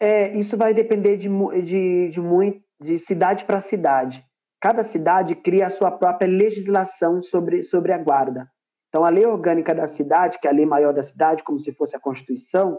É, 0.00 0.36
isso 0.36 0.56
vai 0.56 0.72
depender 0.72 1.16
de, 1.16 1.28
de, 1.62 2.08
de, 2.08 2.20
muito, 2.20 2.62
de 2.80 2.98
cidade 2.98 3.44
para 3.44 3.60
cidade. 3.60 4.24
Cada 4.60 4.84
cidade 4.84 5.34
cria 5.34 5.66
a 5.66 5.70
sua 5.70 5.90
própria 5.90 6.28
legislação 6.28 7.20
sobre, 7.20 7.62
sobre 7.62 7.92
a 7.92 7.98
guarda. 7.98 8.48
Então, 8.88 9.04
a 9.04 9.08
lei 9.08 9.26
orgânica 9.26 9.74
da 9.74 9.86
cidade, 9.86 10.38
que 10.38 10.46
é 10.46 10.50
a 10.50 10.54
lei 10.54 10.66
maior 10.66 10.92
da 10.92 11.02
cidade, 11.02 11.42
como 11.42 11.58
se 11.58 11.72
fosse 11.72 11.96
a 11.96 12.00
Constituição, 12.00 12.78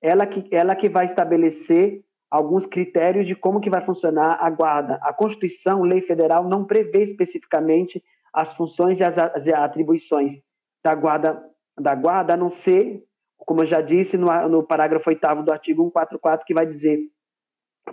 ela 0.00 0.26
que, 0.26 0.46
ela 0.54 0.76
que 0.76 0.88
vai 0.88 1.04
estabelecer 1.04 2.02
alguns 2.30 2.66
critérios 2.66 3.26
de 3.26 3.34
como 3.34 3.60
que 3.60 3.70
vai 3.70 3.84
funcionar 3.84 4.36
a 4.40 4.50
guarda. 4.50 4.98
A 5.02 5.12
Constituição, 5.12 5.82
lei 5.82 6.00
federal, 6.00 6.48
não 6.48 6.64
prevê 6.64 7.02
especificamente 7.02 8.02
as 8.32 8.52
funções 8.54 9.00
e 9.00 9.04
as, 9.04 9.16
as 9.16 9.48
atribuições 9.48 10.34
da 10.84 10.94
guarda, 10.94 11.42
da 11.80 11.94
guarda, 11.94 12.34
a 12.34 12.36
não 12.36 12.50
ser, 12.50 13.02
como 13.38 13.62
eu 13.62 13.66
já 13.66 13.80
disse 13.80 14.18
no, 14.18 14.26
no 14.48 14.62
parágrafo 14.62 15.08
8 15.08 15.42
do 15.42 15.52
artigo 15.52 15.82
144, 15.84 16.46
que 16.46 16.54
vai 16.54 16.66
dizer 16.66 17.00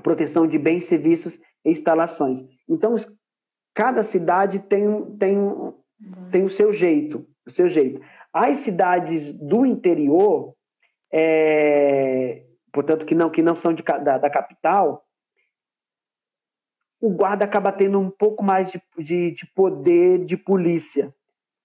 proteção 0.04 0.46
de 0.46 0.58
bens, 0.58 0.86
serviços 0.86 1.40
e 1.64 1.72
instalações. 1.72 2.40
Então, 2.68 2.96
cada 3.74 4.04
cidade 4.04 4.60
tem, 4.60 5.16
tem, 5.18 5.38
tem 6.32 6.44
o 6.44 6.50
seu 6.50 6.72
jeito, 6.72 7.26
o 7.46 7.50
seu 7.50 7.68
jeito. 7.68 8.02
As 8.34 8.58
cidades 8.58 9.34
do 9.34 9.66
interior, 9.66 10.54
é, 11.12 12.46
portanto, 12.72 13.06
que 13.06 13.16
não, 13.16 13.30
que 13.30 13.42
não 13.42 13.56
são 13.56 13.74
de, 13.74 13.84
da, 13.84 14.18
da, 14.18 14.30
capital, 14.30 15.06
o 17.02 17.10
guarda 17.10 17.46
acaba 17.46 17.72
tendo 17.72 18.00
um 18.00 18.10
pouco 18.10 18.44
mais 18.44 18.72
de, 18.72 18.82
de, 18.98 19.32
de, 19.32 19.46
poder 19.54 20.24
de 20.24 20.38
polícia, 20.38 21.14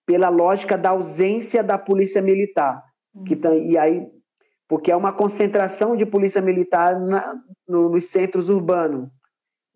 pela 0.07 0.29
lógica 0.29 0.79
da 0.79 0.91
ausência 0.91 1.63
da 1.63 1.77
polícia 1.77 2.23
militar. 2.23 2.83
Que 3.27 3.35
uhum. 3.35 3.41
tá, 3.41 3.55
e 3.55 3.77
aí, 3.77 4.07
porque 4.69 4.91
é 4.93 4.97
uma 4.97 5.13
concentração 5.13 5.97
de 5.97 6.07
polícia 6.07 6.41
militar 6.41 6.99
na, 6.99 7.35
no, 7.69 7.91
nos 7.91 8.07
centros 8.07 8.49
urbanos. 8.49 9.11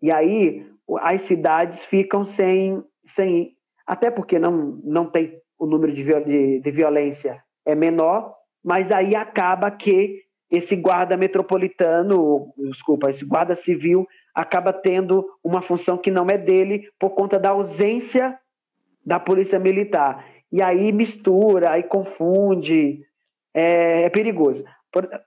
E 0.01 0.11
aí 0.11 0.65
as 1.01 1.21
cidades 1.21 1.85
ficam 1.85 2.25
sem, 2.25 2.83
sem 3.05 3.55
até 3.85 4.09
porque 4.09 4.39
não, 4.39 4.79
não 4.83 5.05
tem 5.05 5.39
o 5.59 5.65
número 5.65 5.93
de, 5.93 6.03
de, 6.03 6.59
de 6.59 6.71
violência 6.71 7.43
é 7.65 7.75
menor, 7.75 8.33
mas 8.63 8.91
aí 8.91 9.15
acaba 9.15 9.69
que 9.69 10.23
esse 10.49 10.75
guarda 10.75 11.15
metropolitano, 11.15 12.51
desculpa, 12.57 13.09
esse 13.09 13.23
guarda 13.23 13.55
civil 13.55 14.05
acaba 14.33 14.73
tendo 14.73 15.25
uma 15.43 15.61
função 15.61 15.97
que 15.97 16.11
não 16.11 16.27
é 16.27 16.37
dele 16.37 16.89
por 16.99 17.11
conta 17.11 17.39
da 17.39 17.51
ausência 17.51 18.37
da 19.05 19.19
polícia 19.19 19.59
militar. 19.59 20.25
E 20.51 20.61
aí 20.61 20.91
mistura, 20.91 21.71
aí 21.71 21.83
confunde, 21.83 23.05
é, 23.53 24.03
é 24.03 24.09
perigoso. 24.09 24.63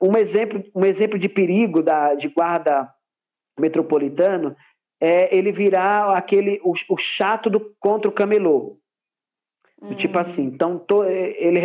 Um 0.00 0.16
exemplo, 0.16 0.62
um 0.74 0.84
exemplo 0.84 1.18
de 1.18 1.28
perigo 1.28 1.82
da, 1.82 2.14
de 2.14 2.28
guarda 2.28 2.88
metropolitano 3.58 4.54
é 5.00 5.34
ele 5.36 5.52
virar 5.52 6.16
aquele 6.16 6.60
o, 6.62 6.74
o 6.90 6.96
chato 6.96 7.48
do 7.48 7.74
contra 7.78 8.08
o 8.08 8.12
camelô. 8.12 8.78
Uhum. 9.80 9.94
Tipo 9.94 10.18
assim, 10.18 10.44
então 10.44 10.78
to, 10.78 11.04
ele 11.04 11.60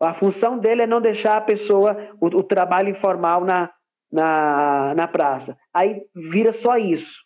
a 0.00 0.12
função 0.14 0.58
dele 0.58 0.82
é 0.82 0.86
não 0.86 1.00
deixar 1.00 1.36
a 1.36 1.40
pessoa 1.40 1.96
o, 2.20 2.26
o 2.26 2.42
trabalho 2.42 2.90
informal 2.90 3.44
na, 3.44 3.70
na, 4.10 4.94
na 4.94 5.08
praça. 5.08 5.56
Aí 5.72 6.02
vira 6.14 6.52
só 6.52 6.76
isso. 6.76 7.23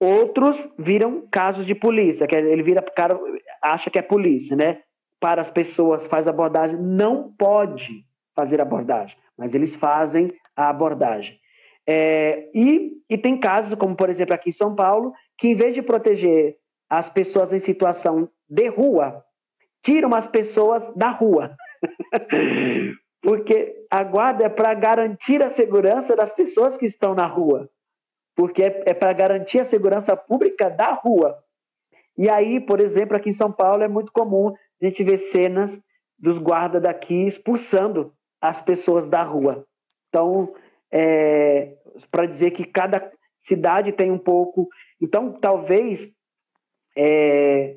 Outros 0.00 0.68
viram 0.78 1.26
casos 1.30 1.66
de 1.66 1.74
polícia, 1.74 2.26
que 2.26 2.34
ele 2.34 2.62
vira 2.62 2.82
cara 2.82 3.18
acha 3.62 3.90
que 3.90 3.98
é 3.98 4.02
polícia, 4.02 4.56
né? 4.56 4.80
Para 5.20 5.40
as 5.40 5.50
pessoas 5.50 6.06
faz 6.06 6.28
abordagem, 6.28 6.76
não 6.76 7.32
pode 7.32 8.04
fazer 8.34 8.60
abordagem, 8.60 9.16
mas 9.38 9.54
eles 9.54 9.74
fazem 9.74 10.30
a 10.56 10.68
abordagem. 10.68 11.38
É, 11.86 12.50
e, 12.54 12.92
e 13.08 13.16
tem 13.16 13.38
casos, 13.38 13.74
como 13.74 13.96
por 13.96 14.08
exemplo 14.08 14.34
aqui 14.34 14.48
em 14.48 14.52
São 14.52 14.74
Paulo, 14.74 15.12
que 15.38 15.48
em 15.48 15.54
vez 15.54 15.74
de 15.74 15.82
proteger 15.82 16.56
as 16.88 17.08
pessoas 17.08 17.52
em 17.52 17.58
situação 17.58 18.28
de 18.48 18.68
rua, 18.68 19.24
tiram 19.82 20.14
as 20.14 20.26
pessoas 20.26 20.92
da 20.94 21.10
rua. 21.10 21.56
Porque 23.22 23.74
a 23.90 24.02
guarda 24.02 24.44
é 24.44 24.48
para 24.48 24.74
garantir 24.74 25.42
a 25.42 25.48
segurança 25.48 26.14
das 26.14 26.34
pessoas 26.34 26.76
que 26.76 26.84
estão 26.84 27.14
na 27.14 27.26
rua. 27.26 27.70
Porque 28.34 28.62
é, 28.62 28.82
é 28.86 28.94
para 28.94 29.12
garantir 29.12 29.60
a 29.60 29.64
segurança 29.64 30.16
pública 30.16 30.68
da 30.68 30.92
rua. 30.92 31.38
E 32.16 32.28
aí, 32.28 32.60
por 32.60 32.80
exemplo, 32.80 33.16
aqui 33.16 33.30
em 33.30 33.34
São 33.34 33.50
Paulo 33.50 33.82
é 33.82 33.88
muito 33.88 34.12
comum 34.12 34.54
a 34.80 34.84
gente 34.84 35.02
ver 35.02 35.16
cenas 35.16 35.80
dos 36.18 36.38
guardas 36.38 36.82
daqui 36.82 37.26
expulsando 37.26 38.12
as 38.40 38.60
pessoas 38.62 39.08
da 39.08 39.22
rua. 39.22 39.66
Então, 40.08 40.54
é, 40.92 41.74
para 42.10 42.26
dizer 42.26 42.52
que 42.52 42.64
cada 42.64 43.10
cidade 43.38 43.92
tem 43.92 44.10
um 44.10 44.18
pouco. 44.18 44.68
Então, 45.00 45.32
talvez, 45.32 46.12
é, 46.96 47.76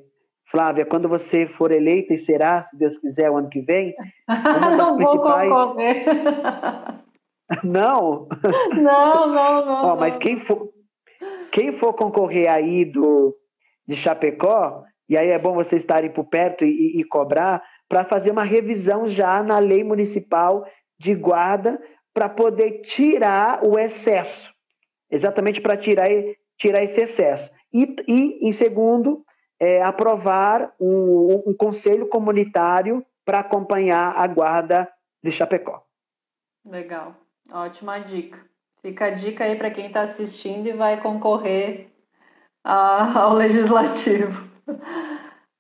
Flávia, 0.52 0.86
quando 0.86 1.10
você 1.10 1.48
for 1.48 1.72
eleita 1.72 2.14
e 2.14 2.18
será, 2.18 2.62
se 2.64 2.78
Deus 2.78 2.98
quiser, 2.98 3.30
o 3.30 3.38
ano 3.38 3.50
que 3.50 3.62
vem, 3.62 3.96
uma 4.30 4.78
das 4.78 4.78
não 4.78 4.98
principais. 4.98 5.50
Não? 7.64 8.28
Não, 8.76 9.28
não, 9.28 9.66
não. 9.66 9.86
Ó, 9.86 9.96
mas 9.96 10.16
quem 10.16 10.38
for, 10.38 10.70
quem 11.52 11.72
for 11.72 11.94
concorrer 11.94 12.52
aí 12.52 12.86
do, 12.86 13.36
de 13.88 13.96
Chapecó, 13.96 14.84
e 15.10 15.18
aí 15.18 15.30
é 15.30 15.40
bom 15.40 15.54
vocês 15.54 15.82
estarem 15.82 16.12
por 16.12 16.26
perto 16.26 16.66
e, 16.66 17.00
e 17.00 17.04
cobrar, 17.06 17.64
para 17.88 18.04
fazer 18.04 18.32
uma 18.32 18.44
revisão 18.44 19.08
já 19.08 19.42
na 19.42 19.60
lei 19.60 19.84
municipal 19.84 20.66
de 21.00 21.16
guarda 21.16 21.82
para 22.14 22.28
poder 22.28 22.82
tirar 22.82 23.64
o 23.64 23.78
excesso, 23.78 24.52
exatamente 25.10 25.62
para 25.62 25.78
tirar, 25.78 26.08
tirar 26.58 26.84
esse 26.84 27.00
excesso. 27.02 27.50
E, 27.72 27.96
e 28.08 28.48
em 28.48 28.52
segundo, 28.52 29.24
é, 29.60 29.82
aprovar 29.82 30.74
um, 30.80 31.44
um 31.48 31.54
conselho 31.56 32.08
comunitário 32.08 33.06
para 33.24 33.40
acompanhar 33.40 34.14
a 34.16 34.26
guarda 34.28 34.90
de 35.24 35.32
Chapecó. 35.32 35.84
Legal, 36.66 37.16
ótima 37.52 38.00
dica. 38.00 38.40
Fica 38.82 39.06
a 39.06 39.10
dica 39.12 39.44
aí 39.44 39.56
para 39.56 39.72
quem 39.72 39.88
está 39.88 40.02
assistindo 40.02 40.68
e 40.68 40.74
vai 40.74 41.02
concorrer 41.02 41.92
ao 42.64 43.34
legislativo. 43.34 44.48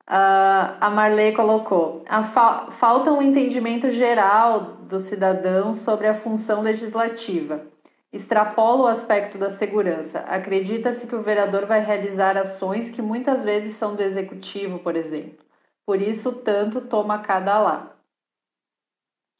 Uh, 0.09 0.79
a 0.79 0.89
Marley 0.89 1.33
colocou: 1.33 2.03
a 2.07 2.23
fa 2.23 2.71
falta 2.71 3.11
um 3.11 3.21
entendimento 3.21 3.91
geral 3.91 4.77
do 4.87 4.99
cidadão 4.99 5.73
sobre 5.73 6.07
a 6.07 6.13
função 6.13 6.61
legislativa. 6.61 7.65
Extrapola 8.11 8.83
o 8.83 8.87
aspecto 8.87 9.37
da 9.37 9.49
segurança. 9.49 10.19
Acredita-se 10.19 11.05
que 11.05 11.15
o 11.15 11.21
vereador 11.21 11.65
vai 11.65 11.81
realizar 11.81 12.37
ações 12.37 12.89
que 12.89 13.01
muitas 13.01 13.43
vezes 13.43 13.75
são 13.75 13.95
do 13.95 14.01
executivo, 14.01 14.79
por 14.79 14.95
exemplo. 14.95 15.45
Por 15.85 16.01
isso, 16.01 16.31
tanto 16.31 16.79
toma 16.81 17.19
cada 17.19 17.59
lá. 17.59 17.96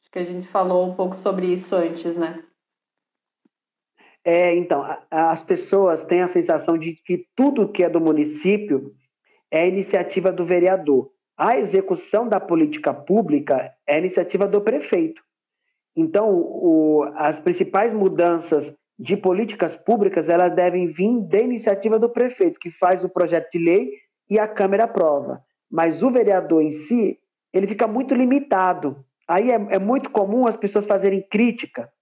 Acho 0.08 0.12
que 0.12 0.18
a 0.20 0.24
gente 0.24 0.48
falou 0.48 0.88
um 0.88 0.94
pouco 0.94 1.14
sobre 1.14 1.52
isso 1.52 1.76
antes, 1.76 2.16
né? 2.16 2.42
É, 4.24 4.56
então, 4.56 4.82
as 5.10 5.42
pessoas 5.42 6.02
têm 6.02 6.22
a 6.22 6.28
sensação 6.28 6.78
de 6.78 6.94
que 6.94 7.26
tudo 7.36 7.70
que 7.70 7.84
é 7.84 7.90
do 7.90 8.00
município 8.00 8.94
é 9.50 9.68
iniciativa 9.68 10.32
do 10.32 10.46
vereador. 10.46 11.10
A 11.36 11.58
execução 11.58 12.26
da 12.26 12.40
política 12.40 12.92
pública 12.92 13.74
é 13.86 13.98
iniciativa 13.98 14.48
do 14.48 14.62
prefeito. 14.62 15.22
Então, 15.94 16.34
o, 16.34 17.04
as 17.14 17.38
principais 17.38 17.92
mudanças 17.92 18.74
de 18.98 19.14
políticas 19.14 19.76
públicas 19.76 20.30
elas 20.30 20.54
devem 20.54 20.86
vir 20.86 21.20
da 21.20 21.38
iniciativa 21.38 21.98
do 21.98 22.08
prefeito, 22.08 22.58
que 22.58 22.70
faz 22.70 23.04
o 23.04 23.10
projeto 23.10 23.50
de 23.52 23.58
lei 23.58 23.90
e 24.28 24.38
a 24.38 24.48
Câmara 24.48 24.84
aprova. 24.84 25.42
Mas 25.70 26.02
o 26.02 26.10
vereador 26.10 26.62
em 26.62 26.70
si, 26.70 27.18
ele 27.52 27.66
fica 27.66 27.86
muito 27.86 28.14
limitado. 28.14 29.04
Aí 29.28 29.50
é, 29.50 29.54
é 29.54 29.78
muito 29.78 30.10
comum 30.10 30.46
as 30.46 30.56
pessoas 30.56 30.86
fazerem 30.86 31.20
crítica, 31.20 31.92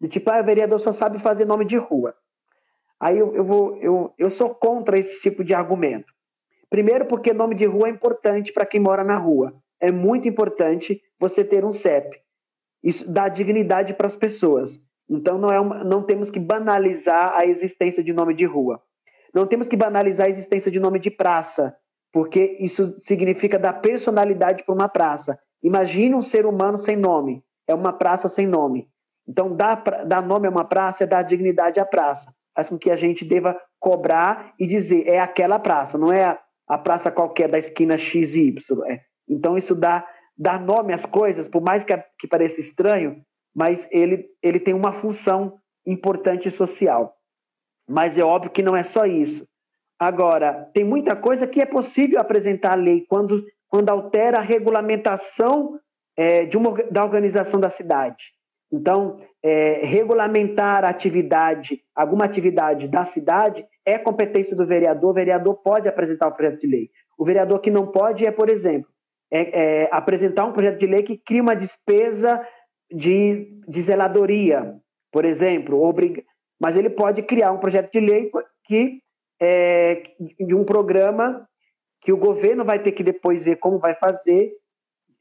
de 0.00 0.08
tipo, 0.08 0.28
ah, 0.30 0.40
o 0.40 0.44
vereador 0.44 0.80
só 0.80 0.92
sabe 0.92 1.20
fazer 1.20 1.44
nome 1.44 1.64
de 1.64 1.76
rua. 1.76 2.12
Aí 2.98 3.16
eu, 3.16 3.34
eu, 3.36 3.44
vou, 3.44 3.76
eu, 3.76 4.12
eu 4.18 4.28
sou 4.28 4.52
contra 4.52 4.98
esse 4.98 5.20
tipo 5.22 5.44
de 5.44 5.54
argumento. 5.54 6.12
Primeiro, 6.68 7.06
porque 7.06 7.32
nome 7.32 7.54
de 7.54 7.66
rua 7.66 7.86
é 7.86 7.90
importante 7.90 8.52
para 8.52 8.66
quem 8.66 8.80
mora 8.80 9.04
na 9.04 9.16
rua. 9.16 9.54
É 9.80 9.92
muito 9.92 10.26
importante 10.26 11.00
você 11.20 11.44
ter 11.44 11.64
um 11.64 11.72
CEP. 11.72 12.20
Isso 12.82 13.10
dá 13.10 13.28
dignidade 13.28 13.94
para 13.94 14.06
as 14.06 14.16
pessoas. 14.16 14.80
Então, 15.08 15.38
não, 15.38 15.52
é 15.52 15.60
uma, 15.60 15.84
não 15.84 16.02
temos 16.02 16.30
que 16.30 16.40
banalizar 16.40 17.36
a 17.36 17.46
existência 17.46 18.02
de 18.02 18.12
nome 18.12 18.34
de 18.34 18.44
rua. 18.44 18.82
Não 19.32 19.46
temos 19.46 19.68
que 19.68 19.76
banalizar 19.76 20.26
a 20.26 20.30
existência 20.30 20.70
de 20.70 20.80
nome 20.80 20.98
de 20.98 21.10
praça, 21.10 21.76
porque 22.12 22.56
isso 22.58 22.96
significa 22.98 23.58
dar 23.58 23.74
personalidade 23.74 24.64
para 24.64 24.74
uma 24.74 24.88
praça. 24.88 25.38
Imagine 25.62 26.14
um 26.14 26.22
ser 26.22 26.46
humano 26.46 26.76
sem 26.76 26.96
nome. 26.96 27.44
É 27.66 27.74
uma 27.74 27.92
praça 27.92 28.28
sem 28.28 28.46
nome. 28.46 28.88
Então, 29.26 29.54
dar, 29.54 29.82
dar 30.06 30.22
nome 30.22 30.46
a 30.46 30.50
uma 30.50 30.64
praça 30.64 31.04
é 31.04 31.06
dar 31.06 31.22
dignidade 31.22 31.78
à 31.78 31.86
praça. 31.86 32.34
Faz 32.54 32.68
com 32.68 32.78
que 32.78 32.90
a 32.90 32.96
gente 32.96 33.24
deva 33.24 33.58
cobrar 33.78 34.54
e 34.58 34.66
dizer, 34.66 35.08
é 35.08 35.18
aquela 35.18 35.58
praça, 35.58 35.96
não 35.96 36.12
é 36.12 36.38
a 36.68 36.78
praça 36.78 37.10
qualquer 37.10 37.50
da 37.50 37.58
esquina 37.58 37.96
X 37.96 38.34
e 38.34 38.48
Y. 38.48 38.86
É. 38.86 39.00
Então 39.28 39.56
isso 39.56 39.74
dá, 39.74 40.04
dá 40.36 40.58
nome 40.58 40.92
às 40.92 41.04
coisas, 41.04 41.48
por 41.48 41.62
mais 41.62 41.84
que, 41.84 41.96
que 42.18 42.28
pareça 42.28 42.60
estranho, 42.60 43.24
mas 43.54 43.88
ele, 43.90 44.26
ele 44.42 44.60
tem 44.60 44.74
uma 44.74 44.92
função 44.92 45.58
importante 45.86 46.50
social. 46.50 47.16
Mas 47.88 48.16
é 48.16 48.22
óbvio 48.22 48.50
que 48.50 48.62
não 48.62 48.76
é 48.76 48.82
só 48.82 49.04
isso. 49.04 49.46
Agora, 49.98 50.70
tem 50.72 50.84
muita 50.84 51.14
coisa 51.14 51.46
que 51.46 51.60
é 51.60 51.66
possível 51.66 52.20
apresentar 52.20 52.72
a 52.72 52.76
lei 52.76 53.04
quando, 53.08 53.44
quando 53.72 53.88
altera 53.88 54.36
a 54.36 54.42
regulamentação 54.42 55.80
é, 56.14 56.44
de 56.44 56.58
uma, 56.58 56.74
da 56.90 57.02
organização 57.02 57.58
da 57.58 57.70
cidade. 57.70 58.34
Então, 58.70 59.18
é, 59.42 59.80
regulamentar 59.82 60.84
a 60.84 60.90
atividade, 60.90 61.82
alguma 61.94 62.26
atividade 62.26 62.86
da 62.86 63.06
cidade, 63.06 63.66
é 63.86 63.98
competência 63.98 64.54
do 64.54 64.66
vereador. 64.66 65.10
O 65.10 65.14
vereador 65.14 65.54
pode 65.54 65.88
apresentar 65.88 66.28
o 66.28 66.32
projeto 66.32 66.60
de 66.60 66.66
lei. 66.66 66.90
O 67.16 67.24
vereador 67.24 67.60
que 67.60 67.70
não 67.70 67.86
pode 67.86 68.26
é, 68.26 68.30
por 68.30 68.50
exemplo, 68.50 68.90
é, 69.30 69.84
é 69.84 69.88
apresentar 69.90 70.44
um 70.44 70.52
projeto 70.52 70.78
de 70.78 70.86
lei 70.86 71.02
que 71.02 71.16
cria 71.16 71.40
uma 71.40 71.56
despesa 71.56 72.46
de, 72.90 73.58
de 73.66 73.80
zeladoria, 73.80 74.74
por 75.10 75.24
exemplo, 75.24 75.80
mas 76.60 76.76
ele 76.76 76.90
pode 76.90 77.22
criar 77.22 77.52
um 77.52 77.58
projeto 77.58 77.90
de 77.90 78.00
lei 78.00 78.30
que 78.66 79.00
é, 79.40 80.02
de 80.38 80.54
um 80.54 80.62
programa 80.62 81.48
que 82.02 82.12
o 82.12 82.16
governo 82.16 82.64
vai 82.64 82.78
ter 82.78 82.92
que 82.92 83.02
depois 83.02 83.44
ver 83.44 83.56
como 83.56 83.78
vai 83.78 83.94
fazer 83.94 84.52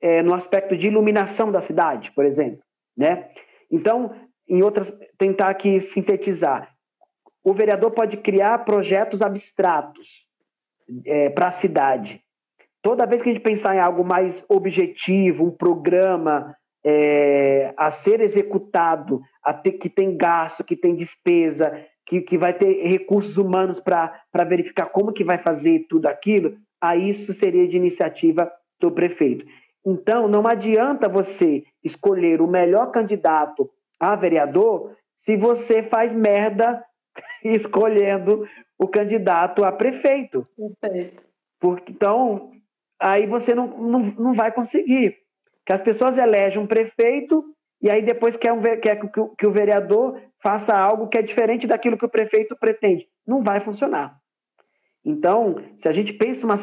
é, 0.01 0.21
no 0.21 0.33
aspecto 0.33 0.75
de 0.75 0.87
iluminação 0.87 1.51
da 1.51 1.61
cidade, 1.61 2.11
por 2.11 2.25
exemplo 2.25 2.61
né? 2.95 3.29
Então, 3.69 4.13
em 4.47 4.61
outras, 4.61 4.91
tentar 5.17 5.49
aqui 5.49 5.79
sintetizar, 5.79 6.71
o 7.43 7.53
vereador 7.53 7.91
pode 7.91 8.17
criar 8.17 8.59
projetos 8.59 9.21
abstratos 9.21 10.27
é, 11.05 11.29
para 11.29 11.47
a 11.47 11.51
cidade. 11.51 12.21
Toda 12.81 13.05
vez 13.05 13.21
que 13.21 13.29
a 13.29 13.33
gente 13.33 13.43
pensar 13.43 13.75
em 13.75 13.79
algo 13.79 14.03
mais 14.03 14.43
objetivo, 14.49 15.45
um 15.45 15.51
programa 15.51 16.55
é, 16.85 17.73
a 17.77 17.89
ser 17.91 18.21
executado, 18.21 19.21
a 19.43 19.53
ter, 19.53 19.73
que 19.73 19.89
tem 19.89 20.17
gasto, 20.17 20.63
que 20.63 20.75
tem 20.75 20.95
despesa, 20.95 21.85
que, 22.05 22.21
que 22.21 22.37
vai 22.37 22.53
ter 22.53 22.87
recursos 22.87 23.37
humanos 23.37 23.79
para 23.79 24.43
verificar 24.47 24.87
como 24.87 25.13
que 25.13 25.23
vai 25.23 25.37
fazer 25.37 25.85
tudo 25.87 26.07
aquilo, 26.07 26.57
aí 26.81 27.09
isso 27.09 27.33
seria 27.33 27.67
de 27.67 27.77
iniciativa 27.77 28.51
do 28.79 28.91
prefeito. 28.91 29.45
Então, 29.85 30.27
não 30.27 30.47
adianta 30.47 31.07
você 31.07 31.63
escolher 31.83 32.41
o 32.41 32.47
melhor 32.47 32.91
candidato 32.91 33.69
a 33.99 34.15
vereador 34.15 34.95
se 35.15 35.37
você 35.37 35.83
faz 35.83 36.13
merda 36.13 36.83
escolhendo 37.43 38.47
o 38.77 38.87
candidato 38.87 39.63
a 39.63 39.71
prefeito. 39.71 40.43
Perfeito. 40.81 41.23
Porque, 41.59 41.91
então, 41.91 42.51
aí 42.99 43.27
você 43.27 43.53
não, 43.53 43.67
não, 43.67 43.99
não 43.99 44.33
vai 44.33 44.51
conseguir. 44.51 45.17
Que 45.65 45.73
as 45.73 45.81
pessoas 45.81 46.17
elegem 46.17 46.61
um 46.61 46.67
prefeito 46.67 47.43
e 47.81 47.89
aí 47.89 48.01
depois 48.01 48.37
quer, 48.37 48.53
um, 48.53 48.61
quer 48.61 48.99
que, 48.99 49.07
que 49.37 49.47
o 49.47 49.51
vereador 49.51 50.19
faça 50.39 50.77
algo 50.77 51.07
que 51.07 51.17
é 51.17 51.21
diferente 51.21 51.67
daquilo 51.67 51.97
que 51.97 52.05
o 52.05 52.09
prefeito 52.09 52.55
pretende. 52.55 53.07
Não 53.25 53.41
vai 53.41 53.59
funcionar. 53.59 54.20
Então, 55.03 55.55
se 55.75 55.87
a 55.87 55.91
gente 55.91 56.13
pensa 56.13 56.45
uma, 56.45 56.55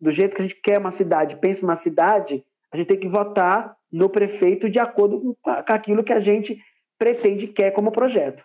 do 0.00 0.10
jeito 0.10 0.36
que 0.36 0.42
a 0.42 0.44
gente 0.44 0.60
quer 0.60 0.78
uma 0.78 0.90
cidade, 0.90 1.36
pensa 1.36 1.64
uma 1.64 1.76
cidade, 1.76 2.44
a 2.72 2.76
gente 2.76 2.86
tem 2.86 3.00
que 3.00 3.08
votar 3.08 3.76
no 3.90 4.08
prefeito 4.08 4.70
de 4.70 4.78
acordo 4.78 5.36
com 5.42 5.50
aquilo 5.72 6.04
que 6.04 6.12
a 6.12 6.20
gente 6.20 6.62
pretende 6.98 7.48
quer 7.48 7.72
como 7.72 7.90
projeto. 7.90 8.44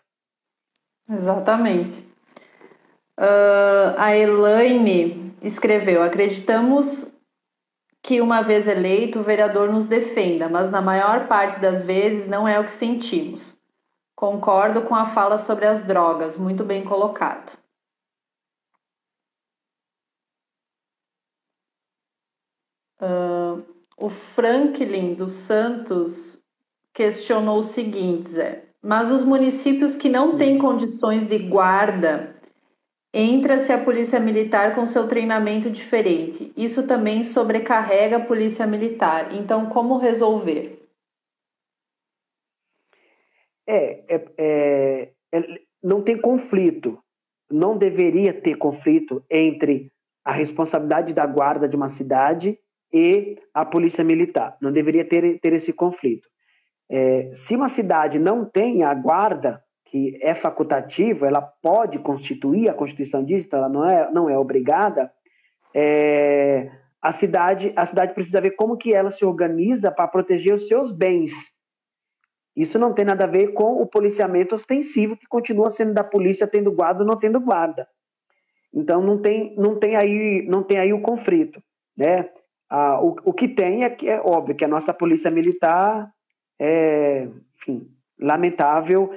Exatamente. 1.09 2.01
Uh, 3.19 3.95
a 3.97 4.15
Elaine 4.15 5.31
escreveu: 5.41 6.01
acreditamos 6.01 7.13
que 8.01 8.21
uma 8.21 8.41
vez 8.41 8.67
eleito 8.67 9.19
o 9.19 9.23
vereador 9.23 9.71
nos 9.71 9.87
defenda, 9.87 10.49
mas 10.49 10.69
na 10.69 10.81
maior 10.81 11.27
parte 11.27 11.59
das 11.59 11.83
vezes 11.83 12.27
não 12.27 12.47
é 12.47 12.59
o 12.59 12.65
que 12.65 12.71
sentimos. 12.71 13.55
Concordo 14.15 14.83
com 14.83 14.95
a 14.95 15.07
fala 15.07 15.37
sobre 15.37 15.65
as 15.65 15.83
drogas, 15.83 16.37
muito 16.37 16.63
bem 16.63 16.83
colocado. 16.83 17.57
Uh, 23.01 23.63
o 23.97 24.09
Franklin 24.09 25.13
dos 25.13 25.31
Santos 25.31 26.41
questionou 26.93 27.59
o 27.59 27.63
seguinte, 27.63 28.29
Zé, 28.29 28.65
mas 28.81 29.11
os 29.11 29.23
municípios 29.23 29.95
que 29.95 30.09
não 30.09 30.37
têm 30.37 30.57
condições 30.57 31.25
de 31.25 31.37
guarda 31.39 32.35
entra-se 33.13 33.71
a 33.71 33.81
polícia 33.81 34.19
militar 34.19 34.75
com 34.75 34.85
seu 34.85 35.07
treinamento 35.07 35.69
diferente. 35.69 36.51
Isso 36.55 36.85
também 36.85 37.23
sobrecarrega 37.23 38.17
a 38.17 38.25
polícia 38.25 38.67
militar. 38.67 39.33
Então, 39.33 39.69
como 39.69 39.97
resolver? 39.97 40.85
É, 43.65 44.15
é, 44.15 44.25
é, 44.37 45.11
é, 45.31 45.61
não 45.81 46.01
tem 46.01 46.19
conflito. 46.19 47.01
Não 47.49 47.77
deveria 47.77 48.33
ter 48.33 48.55
conflito 48.55 49.23
entre 49.29 49.91
a 50.23 50.33
responsabilidade 50.33 51.13
da 51.13 51.25
guarda 51.25 51.69
de 51.69 51.75
uma 51.75 51.87
cidade 51.87 52.59
e 52.95 53.37
a 53.53 53.65
polícia 53.65 54.05
militar. 54.05 54.55
Não 54.61 54.71
deveria 54.71 55.03
ter, 55.03 55.37
ter 55.41 55.51
esse 55.51 55.73
conflito. 55.73 56.29
É, 56.89 57.27
se 57.29 57.53
uma 57.53 57.67
cidade 57.67 58.17
não 58.17 58.45
tem 58.45 58.83
a 58.83 58.93
guarda, 58.93 59.61
que 59.83 60.17
é 60.21 60.33
facultativo, 60.33 61.25
ela 61.25 61.41
pode 61.41 61.99
constituir, 61.99 62.69
a 62.69 62.73
Constituição 62.73 63.21
diz, 63.21 63.43
então 63.43 63.59
ela 63.59 63.67
não 63.67 63.85
é, 63.85 64.11
não 64.13 64.29
é 64.29 64.39
obrigada, 64.39 65.11
é, 65.73 66.71
a, 67.01 67.11
cidade, 67.11 67.73
a 67.75 67.85
cidade 67.85 68.13
precisa 68.13 68.39
ver 68.39 68.51
como 68.51 68.77
que 68.77 68.93
ela 68.93 69.11
se 69.11 69.25
organiza 69.25 69.91
para 69.91 70.07
proteger 70.07 70.53
os 70.53 70.69
seus 70.69 70.89
bens. 70.89 71.53
Isso 72.55 72.79
não 72.79 72.93
tem 72.93 73.03
nada 73.03 73.25
a 73.25 73.27
ver 73.27 73.49
com 73.49 73.81
o 73.81 73.85
policiamento 73.85 74.55
ostensivo, 74.55 75.17
que 75.17 75.27
continua 75.27 75.69
sendo 75.69 75.93
da 75.93 76.03
polícia, 76.03 76.47
tendo 76.47 76.71
guarda 76.71 77.01
ou 77.01 77.07
não 77.07 77.19
tendo 77.19 77.41
guarda. 77.41 77.85
Então 78.73 79.01
não 79.01 79.21
tem, 79.21 79.53
não 79.57 79.77
tem, 79.77 79.97
aí, 79.97 80.45
não 80.47 80.63
tem 80.63 80.77
aí 80.77 80.93
o 80.93 81.01
conflito. 81.01 81.61
Né? 81.97 82.29
O, 83.01 83.15
o 83.25 83.33
que 83.33 83.47
tem 83.47 83.83
é 83.83 83.89
que 83.89 84.09
é 84.09 84.19
óbvio 84.19 84.55
que 84.55 84.65
a 84.65 84.67
nossa 84.67 84.93
polícia 84.93 85.31
militar 85.31 86.11
é, 86.59 87.27
enfim, 87.55 87.87
lamentável 88.19 89.13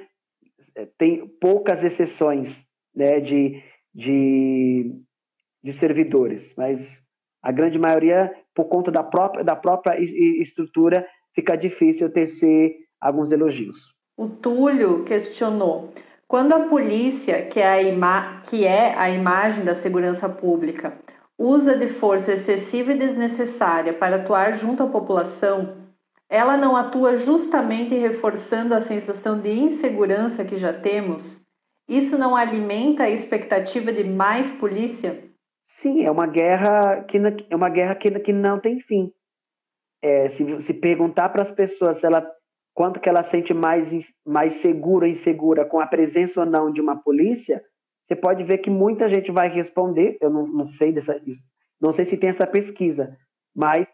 é, 0.75 0.87
tem 0.99 1.27
poucas 1.41 1.85
exceções 1.85 2.65
né, 2.95 3.21
de, 3.21 3.63
de, 3.95 4.93
de 5.63 5.73
servidores, 5.73 6.55
mas 6.57 7.03
a 7.43 7.53
grande 7.53 7.79
maioria, 7.79 8.33
por 8.55 8.67
conta 8.67 8.91
da 8.91 9.03
própria, 9.03 9.45
da 9.45 9.55
própria 9.55 9.99
estrutura, 10.01 11.07
fica 11.35 11.57
difícil 11.57 12.13
tecer 12.13 12.77
alguns 13.01 13.31
elogios. 13.31 13.95
O 14.17 14.29
Túlio 14.29 15.05
questionou: 15.05 15.93
quando 16.27 16.53
a 16.53 16.69
polícia, 16.69 17.47
que 17.47 17.61
é 17.61 17.91
a, 17.91 18.41
que 18.43 18.65
é 18.65 18.95
a 18.99 19.09
imagem 19.11 19.65
da 19.65 19.75
segurança 19.75 20.29
pública, 20.29 20.99
usa 21.39 21.77
de 21.77 21.87
força 21.87 22.33
excessiva 22.33 22.93
e 22.93 22.99
desnecessária 22.99 23.95
para 23.95 24.17
atuar 24.17 24.57
junto 24.57 24.83
à 24.83 24.89
população, 24.89 25.87
ela 26.29 26.57
não 26.57 26.77
atua 26.77 27.15
justamente 27.15 27.95
reforçando 27.95 28.75
a 28.75 28.81
sensação 28.81 29.41
de 29.41 29.51
insegurança 29.51 30.45
que 30.45 30.57
já 30.57 30.73
temos? 30.73 31.41
Isso 31.89 32.19
não 32.19 32.37
alimenta 32.37 33.05
a 33.05 33.11
expectativa 33.11 33.93
de 33.93 34.05
mais 34.05 34.51
polícia? 34.51 35.25
Sim, 35.65 36.05
é 36.05 36.11
uma 36.11 36.27
guerra 36.27 37.05
que 37.05 37.19
não, 37.19 37.31
é 37.49 37.57
uma 37.57 37.71
guerra 37.71 37.95
que, 37.95 38.11
que 38.19 38.33
não 38.33 38.59
tem 38.59 38.81
fim. 38.81 39.13
É, 40.03 40.29
se, 40.29 40.61
se 40.61 40.75
perguntar 40.75 41.31
para 41.31 41.43
as 41.43 41.51
pessoas 41.51 42.05
ela, 42.05 42.27
quanto 42.75 43.01
que 43.01 43.09
ela 43.09 43.23
sente 43.23 43.55
mais, 43.55 44.13
mais 44.27 44.55
segura 44.55 45.09
insegura 45.09 45.65
com 45.65 45.81
a 45.81 45.87
presença 45.87 46.41
ou 46.41 46.47
não 46.47 46.71
de 46.71 46.81
uma 46.81 46.97
polícia, 46.97 47.63
você 48.09 48.17
pode 48.17 48.43
ver 48.43 48.59
que 48.59 48.71
muita 48.71 49.09
gente 49.09 49.31
vai 49.31 49.49
responder. 49.51 50.17
Eu 50.21 50.31
não, 50.31 50.47
não 50.47 50.67
sei 50.67 50.93
dessa, 50.93 51.21
não 51.79 51.93
sei 51.93 52.07
se 52.07 52.17
tem 52.17 52.31
essa 52.31 52.47
pesquisa, 52.47 53.15
mas 53.55 53.87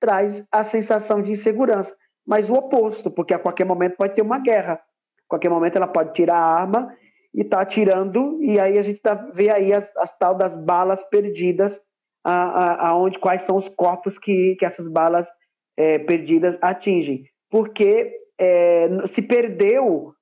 traz 0.00 0.46
a 0.50 0.64
sensação 0.64 1.22
de 1.22 1.30
insegurança. 1.30 1.94
Mas 2.26 2.48
o 2.48 2.54
oposto, 2.54 3.10
porque 3.10 3.34
a 3.34 3.38
qualquer 3.38 3.66
momento 3.66 3.96
pode 3.96 4.14
ter 4.14 4.22
uma 4.22 4.38
guerra. 4.38 4.74
A 4.74 5.28
qualquer 5.28 5.50
momento 5.50 5.76
ela 5.76 5.86
pode 5.86 6.14
tirar 6.14 6.36
a 6.36 6.60
arma 6.60 6.96
e 7.34 7.44
tá 7.44 7.60
atirando, 7.60 8.42
e 8.42 8.58
aí 8.58 8.78
a 8.78 8.82
gente 8.82 9.00
tá, 9.00 9.14
vê 9.14 9.50
aí 9.50 9.72
as, 9.72 9.94
as 9.96 10.16
tal 10.16 10.34
das 10.34 10.56
balas 10.56 11.04
perdidas, 11.04 11.80
aonde 12.24 13.18
a, 13.18 13.20
quais 13.20 13.42
são 13.42 13.56
os 13.56 13.68
corpos 13.68 14.18
que, 14.18 14.56
que 14.56 14.64
essas 14.64 14.88
balas 14.88 15.28
é, 15.76 15.98
perdidas 15.98 16.58
atingem. 16.60 17.24
Porque 17.50 18.12
é, 18.38 18.88
se 19.06 19.22
perdeu 19.22 20.12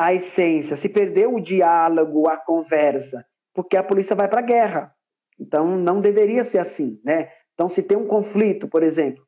a 0.00 0.14
essência, 0.14 0.78
se 0.78 0.88
perdeu 0.88 1.34
o 1.34 1.40
diálogo, 1.42 2.26
a 2.26 2.34
conversa, 2.34 3.22
porque 3.52 3.76
a 3.76 3.82
polícia 3.82 4.16
vai 4.16 4.28
para 4.28 4.40
a 4.40 4.42
guerra. 4.42 4.94
Então 5.38 5.76
não 5.76 6.00
deveria 6.00 6.42
ser 6.42 6.56
assim, 6.56 6.98
né? 7.04 7.28
Então, 7.52 7.68
se 7.68 7.82
tem 7.82 7.98
um 7.98 8.06
conflito, 8.06 8.66
por 8.66 8.82
exemplo, 8.82 9.22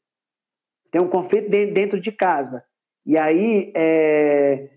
tem 0.91 0.99
um 0.99 1.11
conflito 1.11 1.51
dentro 1.51 2.01
de 2.01 2.11
casa, 2.11 2.64
e 3.05 3.18
aí 3.18 3.70
é, 3.77 4.70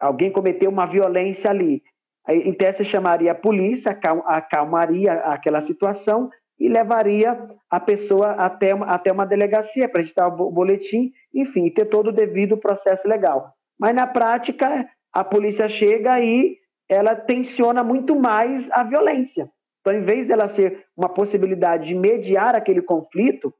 alguém 0.00 0.32
cometeu 0.32 0.68
uma 0.68 0.84
violência 0.84 1.48
ali, 1.48 1.80
em 2.28 2.52
tese 2.52 2.84
chamaria 2.84 3.30
a 3.30 3.34
polícia, 3.36 3.96
acalmaria 4.24 5.12
aquela 5.12 5.60
situação 5.60 6.28
e 6.58 6.68
levaria 6.68 7.46
a 7.70 7.78
pessoa 7.78 8.32
até, 8.32 8.72
até 8.72 9.12
uma 9.12 9.24
delegacia 9.24 9.88
para 9.88 10.00
registrar 10.00 10.26
o 10.26 10.50
boletim, 10.50 11.12
enfim, 11.32 11.70
ter 11.70 11.84
todo 11.84 12.08
o 12.08 12.12
devido 12.12 12.56
processo 12.56 13.06
legal. 13.06 13.54
Mas 13.78 13.94
na 13.94 14.08
prática, 14.08 14.88
a 15.16 15.24
polícia 15.24 15.66
chega 15.66 16.20
e 16.20 16.58
ela 16.86 17.16
tensiona 17.16 17.82
muito 17.82 18.14
mais 18.14 18.70
a 18.70 18.84
violência. 18.84 19.50
Então, 19.80 19.94
em 19.94 20.00
vez 20.00 20.26
dela 20.26 20.46
ser 20.46 20.84
uma 20.94 21.08
possibilidade 21.08 21.88
de 21.88 21.94
mediar 21.94 22.54
aquele 22.54 22.82
conflito, 22.82 23.50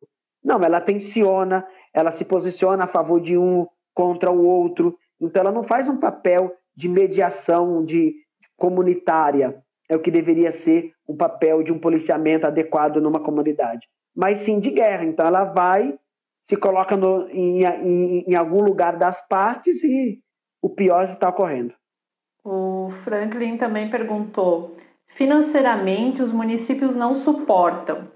não, 0.45 0.63
ela 0.63 0.83
tensiona, 0.83 1.67
ela 1.95 2.11
se 2.11 2.27
posiciona 2.27 2.85
a 2.85 2.87
favor 2.87 3.23
de 3.23 3.39
um 3.39 3.67
contra 3.95 4.31
o 4.31 4.45
outro. 4.45 4.99
Então, 5.19 5.41
ela 5.41 5.51
não 5.51 5.63
faz 5.63 5.89
um 5.89 5.99
papel 5.99 6.53
de 6.77 6.91
mediação 6.91 7.83
de 7.83 8.15
comunitária, 8.59 9.59
é 9.89 9.97
o 9.97 10.01
que 10.01 10.11
deveria 10.11 10.53
ser 10.53 10.93
o 11.07 11.17
papel 11.17 11.63
de 11.63 11.73
um 11.73 11.79
policiamento 11.79 12.47
adequado 12.47 13.01
numa 13.01 13.21
comunidade, 13.21 13.87
mas 14.15 14.39
sim 14.39 14.61
de 14.61 14.71
guerra. 14.73 15.07
Então, 15.07 15.25
ela 15.25 15.45
vai, 15.45 15.99
se 16.45 16.55
coloca 16.55 16.99
no, 16.99 17.27
em, 17.31 17.65
em, 17.65 18.25
em 18.29 18.35
algum 18.35 18.61
lugar 18.61 18.99
das 18.99 19.27
partes 19.27 19.83
e 19.83 20.21
o 20.67 20.71
pior 20.71 21.05
está 21.05 21.29
ocorrendo. 21.29 21.75
O 22.45 22.91
Franklin 23.05 23.57
também 23.57 23.89
perguntou 23.89 24.77
Financeiramente, 25.17 26.21
os 26.21 26.31
municípios 26.31 26.95
não 26.95 27.15
suportam. 27.15 28.07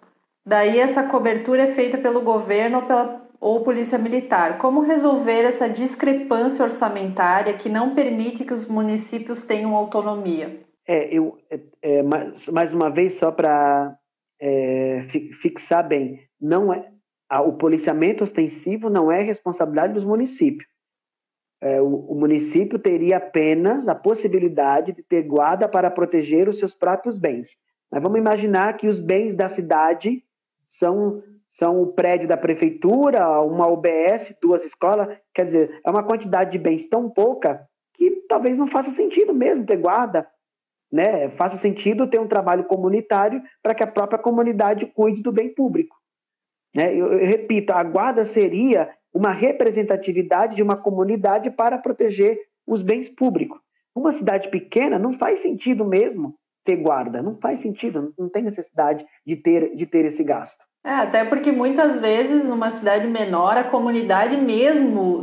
Daí, 0.44 0.78
essa 0.78 1.03
cobertura 1.03 1.62
é 1.62 1.74
feita 1.74 1.96
pelo 1.96 2.20
governo 2.20 2.78
ou, 2.78 2.82
pela, 2.82 3.26
ou 3.40 3.62
polícia 3.62 3.96
militar. 3.96 4.59
Como 4.59 4.82
resolver 4.82 5.44
essa 5.44 5.66
discrepância 5.66 6.62
orçamentária 6.62 7.55
que 7.55 7.70
não 7.70 7.94
permite 7.94 8.44
que 8.44 8.53
os 8.53 8.66
municípios 8.66 9.42
tenham 9.42 9.74
autonomia? 9.74 10.61
É, 10.86 11.09
eu, 11.14 11.38
é, 11.51 11.61
é 11.80 12.03
mais, 12.03 12.48
mais 12.48 12.74
uma 12.74 12.90
vez, 12.90 13.14
só 13.14 13.32
para 13.32 13.96
é, 14.38 15.07
fixar 15.40 15.88
bem, 15.88 16.20
não 16.38 16.70
é, 16.70 16.86
a, 17.30 17.40
o 17.40 17.55
policiamento 17.55 18.24
ostensivo 18.24 18.90
não 18.90 19.11
é 19.11 19.22
responsabilidade 19.22 19.94
dos 19.94 20.05
municípios 20.05 20.70
é, 21.61 21.80
o, 21.80 21.86
o, 21.86 22.14
município 22.14 22.78
teria 22.78 23.18
apenas 23.18 23.86
a 23.86 23.94
possibilidade 23.94 24.92
de 24.92 25.02
ter 25.02 25.22
guarda 25.22 25.68
para 25.68 25.90
proteger 25.90 26.48
os 26.48 26.58
seus 26.58 26.74
próprios 26.74 27.18
bens. 27.18 27.58
Mas 27.90 28.02
vamos 28.02 28.18
imaginar 28.18 28.76
que 28.76 28.86
os 28.86 28.98
bens 28.98 29.34
da 29.34 29.48
cidade 29.48 30.24
são, 30.64 31.22
são 31.48 31.82
o 31.82 31.88
prédio 31.88 32.26
da 32.26 32.36
prefeitura, 32.36 33.40
uma 33.42 33.68
UBS, 33.68 34.34
duas 34.40 34.64
escolas. 34.64 35.18
Quer 35.34 35.44
dizer, 35.44 35.80
é 35.84 35.90
uma 35.90 36.02
quantidade 36.02 36.52
de 36.52 36.58
bens 36.58 36.86
tão 36.86 37.11
pouca 37.11 37.68
que 37.92 38.11
talvez 38.26 38.56
não 38.56 38.66
faça 38.66 38.90
sentido 38.90 39.34
mesmo 39.34 39.66
ter 39.66 39.76
guarda. 39.76 40.26
Né? 40.90 41.28
Faça 41.28 41.56
sentido 41.56 42.06
ter 42.06 42.18
um 42.18 42.26
trabalho 42.26 42.64
comunitário 42.64 43.42
para 43.62 43.74
que 43.74 43.82
a 43.82 43.86
própria 43.86 44.18
comunidade 44.18 44.86
cuide 44.86 45.22
do 45.22 45.30
bem 45.30 45.52
público. 45.52 45.94
Né? 46.74 46.94
Eu, 46.94 47.12
eu 47.12 47.26
repito, 47.26 47.72
a 47.72 47.82
guarda 47.82 48.24
seria 48.24 48.88
uma 49.12 49.32
representatividade 49.32 50.56
de 50.56 50.62
uma 50.62 50.76
comunidade 50.76 51.50
para 51.50 51.78
proteger 51.78 52.38
os 52.66 52.82
bens 52.82 53.08
públicos. 53.08 53.58
Uma 53.94 54.12
cidade 54.12 54.48
pequena 54.48 54.98
não 54.98 55.12
faz 55.12 55.40
sentido 55.40 55.84
mesmo 55.84 56.34
ter 56.64 56.76
guarda, 56.76 57.22
não 57.22 57.36
faz 57.36 57.61
sentido, 57.61 58.12
não 58.18 58.28
tem 58.28 58.42
necessidade 58.42 59.04
de 59.26 59.36
ter, 59.36 59.74
de 59.74 59.86
ter 59.86 60.04
esse 60.04 60.22
gasto. 60.22 60.64
É, 60.84 60.90
até 60.90 61.24
porque 61.24 61.52
muitas 61.52 61.98
vezes 61.98 62.46
numa 62.48 62.70
cidade 62.70 63.06
menor 63.06 63.56
a 63.56 63.64
comunidade 63.64 64.36
mesmo 64.36 65.20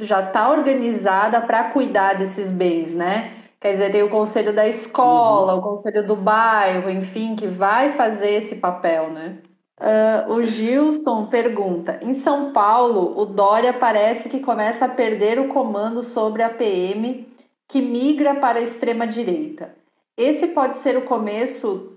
já 0.00 0.26
está 0.26 0.50
organizada 0.50 1.40
para 1.40 1.70
cuidar 1.70 2.14
desses 2.14 2.50
bens, 2.50 2.92
né? 2.92 3.32
Quer 3.60 3.72
dizer, 3.72 3.92
tem 3.92 4.02
o 4.02 4.10
conselho 4.10 4.52
da 4.52 4.66
escola, 4.66 5.52
uhum. 5.52 5.60
o 5.60 5.62
conselho 5.62 6.04
do 6.04 6.16
bairro, 6.16 6.90
enfim, 6.90 7.36
que 7.36 7.46
vai 7.46 7.92
fazer 7.92 8.30
esse 8.30 8.56
papel, 8.56 9.10
né? 9.10 9.38
Uh, 9.82 10.34
o 10.34 10.42
Gilson 10.44 11.26
pergunta: 11.26 11.98
em 12.02 12.14
São 12.14 12.52
Paulo, 12.52 13.18
o 13.18 13.26
Dória 13.26 13.72
parece 13.72 14.28
que 14.28 14.38
começa 14.38 14.84
a 14.84 14.88
perder 14.88 15.40
o 15.40 15.48
comando 15.48 16.04
sobre 16.04 16.40
a 16.44 16.50
PM 16.50 17.26
que 17.66 17.82
migra 17.82 18.36
para 18.36 18.60
a 18.60 18.62
extrema 18.62 19.08
direita. 19.08 19.74
Esse 20.16 20.46
pode 20.46 20.76
ser 20.76 20.96
o 20.96 21.04
começo, 21.04 21.96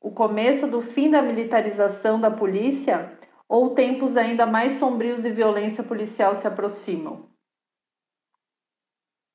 o 0.00 0.10
começo 0.10 0.66
do 0.66 0.80
fim 0.80 1.10
da 1.10 1.20
militarização 1.20 2.18
da 2.18 2.30
polícia 2.30 3.12
ou 3.46 3.74
tempos 3.74 4.16
ainda 4.16 4.46
mais 4.46 4.74
sombrios 4.74 5.22
de 5.22 5.30
violência 5.30 5.84
policial 5.84 6.34
se 6.34 6.46
aproximam? 6.46 7.28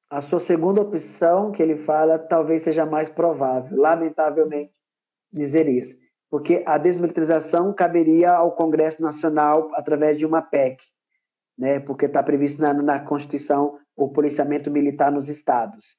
A 0.09 0.21
sua 0.21 0.39
segunda 0.39 0.81
opção 0.81 1.51
que 1.51 1.61
ele 1.61 1.77
fala 1.77 2.17
talvez 2.17 2.63
seja 2.63 2.83
mais 2.83 3.11
provável, 3.11 3.79
lamentavelmente, 3.79 4.73
dizer 5.31 5.67
isso, 5.67 6.00
porque 6.31 6.63
a 6.65 6.77
desmilitarização 6.77 7.73
caberia 7.73 8.31
ao 8.31 8.53
Congresso 8.53 9.01
Nacional 9.01 9.69
através 9.73 10.17
de 10.17 10.25
uma 10.25 10.41
PEC, 10.41 10.81
né, 11.57 11.81
porque 11.81 12.05
está 12.05 12.23
previsto 12.23 12.61
na, 12.61 12.73
na 12.73 12.99
Constituição 13.01 13.77
o 13.97 14.07
policiamento 14.07 14.71
militar 14.71 15.11
nos 15.11 15.27
estados. 15.27 15.97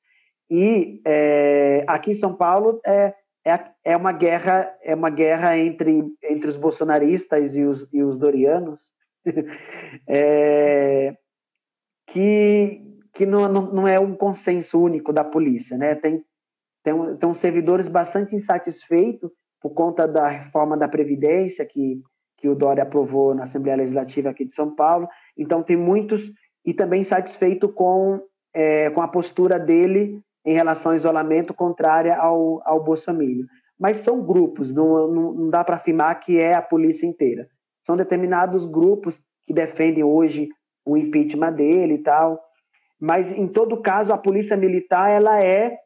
E 0.50 1.02
é, 1.06 1.84
aqui 1.86 2.12
em 2.12 2.14
São 2.14 2.34
Paulo 2.34 2.80
é, 2.84 3.14
é, 3.44 3.60
é, 3.84 3.96
uma 3.96 4.12
guerra 4.12 4.74
é 4.82 4.94
uma 4.94 5.10
guerra 5.10 5.58
entre, 5.58 6.02
entre 6.22 6.48
os 6.48 6.56
bolsonaristas 6.56 7.54
e 7.54 7.64
os, 7.64 7.92
e 7.92 8.02
os 8.02 8.16
dorianos 8.16 8.90
é, 10.08 11.14
que, 12.06 12.82
que 13.12 13.26
não, 13.26 13.48
não, 13.48 13.86
é 13.86 14.00
um 14.00 14.14
consenso 14.14 14.82
único 14.82 15.12
da 15.12 15.24
polícia. 15.24 15.76
Né? 15.76 15.94
Tem, 15.94 16.24
tem, 16.82 17.16
tem 17.16 17.34
servidores 17.34 17.86
bastante 17.86 18.34
insatisfeitos 18.34 19.30
por 19.62 19.70
conta 19.70 20.06
da 20.08 20.28
reforma 20.28 20.76
da 20.76 20.88
Previdência 20.88 21.64
que, 21.64 22.02
que 22.36 22.48
o 22.48 22.54
Dória 22.54 22.82
aprovou 22.82 23.34
na 23.34 23.44
Assembleia 23.44 23.76
Legislativa 23.76 24.30
aqui 24.30 24.44
de 24.44 24.52
São 24.52 24.74
Paulo. 24.74 25.08
Então, 25.36 25.62
tem 25.62 25.76
muitos, 25.76 26.32
e 26.64 26.74
também 26.74 27.02
insatisfeito 27.02 27.68
com, 27.68 28.20
é, 28.52 28.90
com 28.90 29.00
a 29.00 29.08
postura 29.08 29.58
dele 29.58 30.20
em 30.44 30.52
relação 30.52 30.92
ao 30.92 30.96
isolamento 30.96 31.54
contrária 31.54 32.16
ao, 32.16 32.60
ao 32.66 32.82
Bolsonaro. 32.82 33.46
Mas 33.78 33.98
são 33.98 34.24
grupos, 34.24 34.72
não, 34.72 35.08
não, 35.08 35.32
não 35.32 35.50
dá 35.50 35.64
para 35.64 35.76
afirmar 35.76 36.14
que 36.20 36.38
é 36.38 36.54
a 36.54 36.62
polícia 36.62 37.06
inteira. 37.06 37.48
São 37.84 37.96
determinados 37.96 38.64
grupos 38.64 39.20
que 39.46 39.52
defendem 39.52 40.04
hoje 40.04 40.48
o 40.84 40.96
impeachment 40.96 41.52
dele 41.52 41.94
e 41.94 41.98
tal. 41.98 42.40
Mas, 43.00 43.32
em 43.32 43.48
todo 43.48 43.82
caso, 43.82 44.12
a 44.12 44.18
polícia 44.18 44.56
militar 44.56 45.10
ela 45.10 45.42
é, 45.42 45.76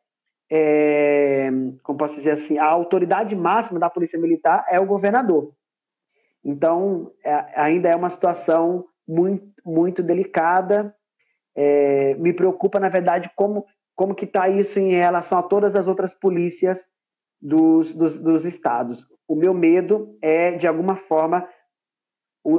é 0.51 1.51
como 1.83 1.99
posso 1.99 2.15
dizer 2.15 2.33
assim, 2.33 2.59
a 2.59 2.67
autoridade 2.67 3.35
máxima 3.35 3.81
da 3.81 3.91
polícia 3.91 4.19
militar 4.19 4.65
é 4.69 4.79
o 4.79 4.87
governador. 4.87 5.53
Então, 6.45 7.13
é, 7.25 7.61
ainda 7.61 7.89
é 7.89 7.97
uma 7.97 8.11
situação 8.11 8.87
muito, 9.07 9.47
muito 9.65 10.03
delicada. 10.03 10.95
É, 11.55 12.15
me 12.15 12.33
preocupa, 12.33 12.79
na 12.79 12.89
verdade, 12.89 13.31
como 13.35 13.65
como 13.97 14.15
que 14.15 14.27
está 14.27 14.47
isso 14.49 14.79
em 14.79 14.91
relação 14.91 15.39
a 15.39 15.43
todas 15.43 15.75
as 15.75 15.89
outras 15.89 16.13
polícias 16.13 16.87
dos, 17.41 17.95
dos, 17.95 18.21
dos 18.21 18.45
estados. 18.45 19.07
O 19.27 19.35
meu 19.35 19.55
medo 19.55 20.17
é, 20.21 20.53
de 20.53 20.69
alguma 20.69 20.97
forma, 20.97 21.49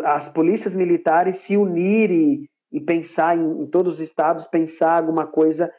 as 0.04 0.28
polícias 0.28 0.76
militares 0.76 1.38
se 1.38 1.56
unirem 1.56 2.50
e 2.72 2.82
pensar 2.82 3.38
em, 3.38 3.62
em 3.62 3.68
todos 3.68 3.94
os 3.94 4.00
estados, 4.00 4.48
pensar 4.48 4.98
alguma 4.98 5.28
coisa 5.28 5.72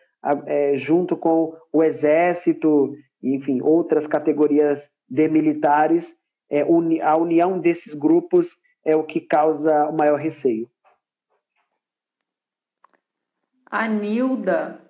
é, 0.46 0.76
junto 0.76 1.16
com 1.16 1.54
o 1.72 1.82
exército, 1.82 2.94
enfim, 3.22 3.60
outras 3.62 4.06
categorias 4.06 4.90
de 5.08 5.28
militares, 5.28 6.16
é, 6.50 6.64
uni, 6.64 7.00
a 7.00 7.16
união 7.16 7.58
desses 7.58 7.94
grupos 7.94 8.56
é 8.84 8.96
o 8.96 9.04
que 9.04 9.20
causa 9.20 9.86
o 9.88 9.96
maior 9.96 10.18
receio. 10.18 10.68
A 13.70 13.86
Nilda 13.86 14.80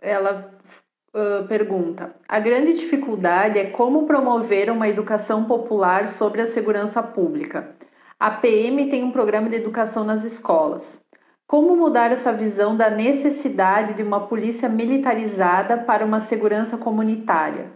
ela 0.00 0.50
uh, 1.14 1.46
pergunta: 1.48 2.14
a 2.28 2.38
grande 2.38 2.74
dificuldade 2.74 3.58
é 3.58 3.70
como 3.70 4.06
promover 4.06 4.70
uma 4.70 4.88
educação 4.88 5.44
popular 5.44 6.08
sobre 6.08 6.40
a 6.40 6.46
segurança 6.46 7.02
pública. 7.02 7.74
A 8.18 8.30
PM 8.30 8.88
tem 8.88 9.02
um 9.02 9.10
programa 9.10 9.48
de 9.48 9.56
educação 9.56 10.04
nas 10.04 10.24
escolas. 10.24 11.02
Como 11.46 11.76
mudar 11.76 12.10
essa 12.10 12.32
visão 12.32 12.76
da 12.76 12.88
necessidade 12.88 13.94
de 13.94 14.02
uma 14.02 14.26
polícia 14.26 14.68
militarizada 14.68 15.76
para 15.76 16.04
uma 16.04 16.18
segurança 16.18 16.78
comunitária? 16.78 17.70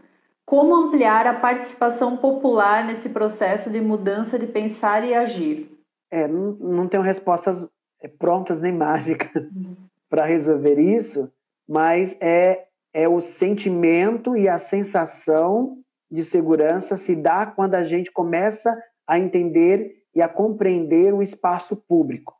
Como 0.47 0.75
ampliar 0.75 1.27
a 1.27 1.35
participação 1.35 2.17
popular 2.17 2.87
nesse 2.87 3.11
processo 3.11 3.69
de 3.69 3.81
mudança 3.81 4.39
de 4.39 4.47
pensar 4.47 5.05
e 5.05 5.15
agir? 5.15 5.71
É, 6.11 6.27
não, 6.27 6.53
não 6.53 6.89
tenho 6.89 7.03
respostas 7.03 7.69
é, 8.01 8.09
prontas 8.09 8.59
nem 8.59 8.73
mágicas 8.73 9.45
uhum. 9.45 9.77
para 10.09 10.25
resolver 10.25 10.79
isso, 10.79 11.31
mas 11.69 12.17
é, 12.23 12.65
é 12.95 13.07
o 13.07 13.21
sentimento 13.21 14.35
e 14.35 14.49
a 14.49 14.59
sensação 14.59 15.77
de 16.11 16.25
segurança 16.25 16.97
se 16.97 17.15
dá 17.15 17.45
quando 17.45 17.75
a 17.75 17.85
gente 17.85 18.11
começa 18.11 18.75
a 19.07 19.19
entender 19.19 20.03
e 20.15 20.23
a 20.23 20.29
compreender 20.29 21.13
o 21.13 21.23
espaço 21.23 21.77
público. 21.77 22.38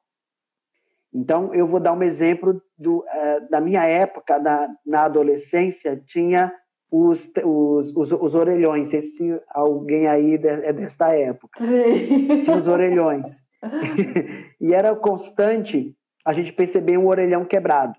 Então, 1.13 1.55
eu 1.55 1.67
vou 1.67 1.81
dar 1.81 1.93
um 1.93 2.03
exemplo 2.03 2.63
do, 2.77 2.99
uh, 2.99 3.51
da 3.51 3.61
minha 3.61 3.85
época, 3.85 4.39
na, 4.39 4.69
na 4.85 5.05
adolescência, 5.05 6.01
tinha 6.07 6.53
os, 6.91 7.31
os, 7.45 7.97
os, 7.97 8.13
os 8.13 8.35
orelhões. 8.35 8.89
Se 8.89 9.41
alguém 9.49 10.07
aí 10.07 10.35
é 10.35 10.73
desta 10.73 11.15
época. 11.15 11.65
Sim. 11.65 12.43
Tinha 12.43 12.57
os 12.57 12.69
orelhões. 12.69 13.43
e 14.61 14.73
era 14.73 14.95
constante 14.95 15.95
a 16.25 16.33
gente 16.33 16.53
perceber 16.53 16.99
um 16.99 17.09
orelhão 17.09 17.45
quebrado. 17.45 17.99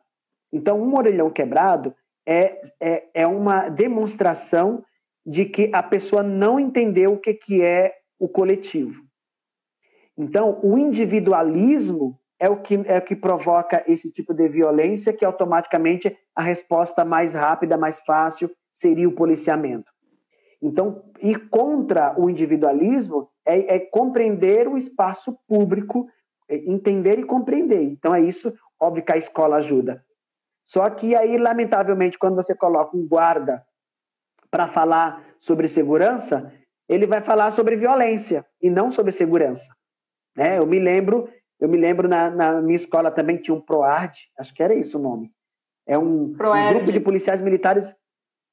Então, 0.52 0.82
um 0.82 0.96
orelhão 0.96 1.30
quebrado 1.30 1.94
é, 2.26 2.60
é, 2.80 3.04
é 3.14 3.28
uma 3.28 3.70
demonstração 3.70 4.84
de 5.26 5.46
que 5.46 5.70
a 5.74 5.84
pessoa 5.84 6.24
não 6.24 6.60
entendeu 6.60 7.14
o 7.14 7.20
que, 7.20 7.34
que 7.34 7.62
é 7.62 7.96
o 8.18 8.28
coletivo. 8.28 9.04
Então, 10.18 10.60
o 10.64 10.78
individualismo 10.78 12.20
é 12.40 12.50
o, 12.50 12.58
que, 12.58 12.76
é 12.86 12.98
o 12.98 13.02
que 13.02 13.16
provoca 13.16 13.84
esse 13.86 14.10
tipo 14.12 14.34
de 14.34 14.48
violência, 14.48 15.12
que 15.12 15.26
automaticamente 15.26 16.18
a 16.34 16.42
resposta 16.42 17.04
mais 17.04 17.34
rápida, 17.34 17.78
mais 17.78 18.00
fácil, 18.00 18.50
seria 18.74 19.10
o 19.10 19.16
policiamento. 19.16 19.92
Então, 20.62 21.04
ir 21.22 21.50
contra 21.50 22.18
o 22.18 22.30
individualismo 22.30 23.30
é, 23.46 23.76
é 23.76 23.80
compreender 23.80 24.68
o 24.68 24.78
espaço 24.78 25.38
público, 25.48 26.08
é 26.48 26.56
entender 26.70 27.20
e 27.20 27.24
compreender. 27.24 27.82
Então, 27.82 28.16
é 28.16 28.22
isso, 28.22 28.54
óbvio 28.80 29.04
que 29.04 29.14
a 29.14 29.18
escola 29.18 29.58
ajuda. 29.58 30.04
Só 30.66 30.90
que 30.90 31.16
aí, 31.16 31.38
lamentavelmente, 31.38 32.18
quando 32.18 32.36
você 32.36 32.56
coloca 32.56 32.96
um 32.96 33.08
guarda 33.08 33.66
para 34.50 34.68
falar 34.68 35.26
sobre 35.40 35.68
segurança, 35.68 36.54
ele 36.88 37.06
vai 37.06 37.22
falar 37.22 37.52
sobre 37.52 37.76
violência 37.76 38.46
e 38.62 38.70
não 38.70 38.92
sobre 38.92 39.12
segurança. 39.12 39.70
Né? 40.36 40.58
Eu 40.58 40.66
me 40.66 40.80
lembro, 40.80 41.30
eu 41.60 41.68
me 41.68 41.78
lembro 41.78 42.08
na, 42.08 42.30
na 42.30 42.62
minha 42.62 42.76
escola 42.76 43.12
também 43.12 43.38
tinha 43.38 43.56
um 43.56 43.62
PROARD, 43.62 44.18
acho 44.38 44.54
que 44.54 44.64
era 44.64 44.74
isso 44.74 44.98
o 44.98 45.02
nome. 45.02 45.32
É 45.86 45.98
um, 45.98 46.26
um 46.26 46.34
grupo 46.34 46.92
de 46.92 47.00
policiais 47.00 47.42
militares, 47.42 47.96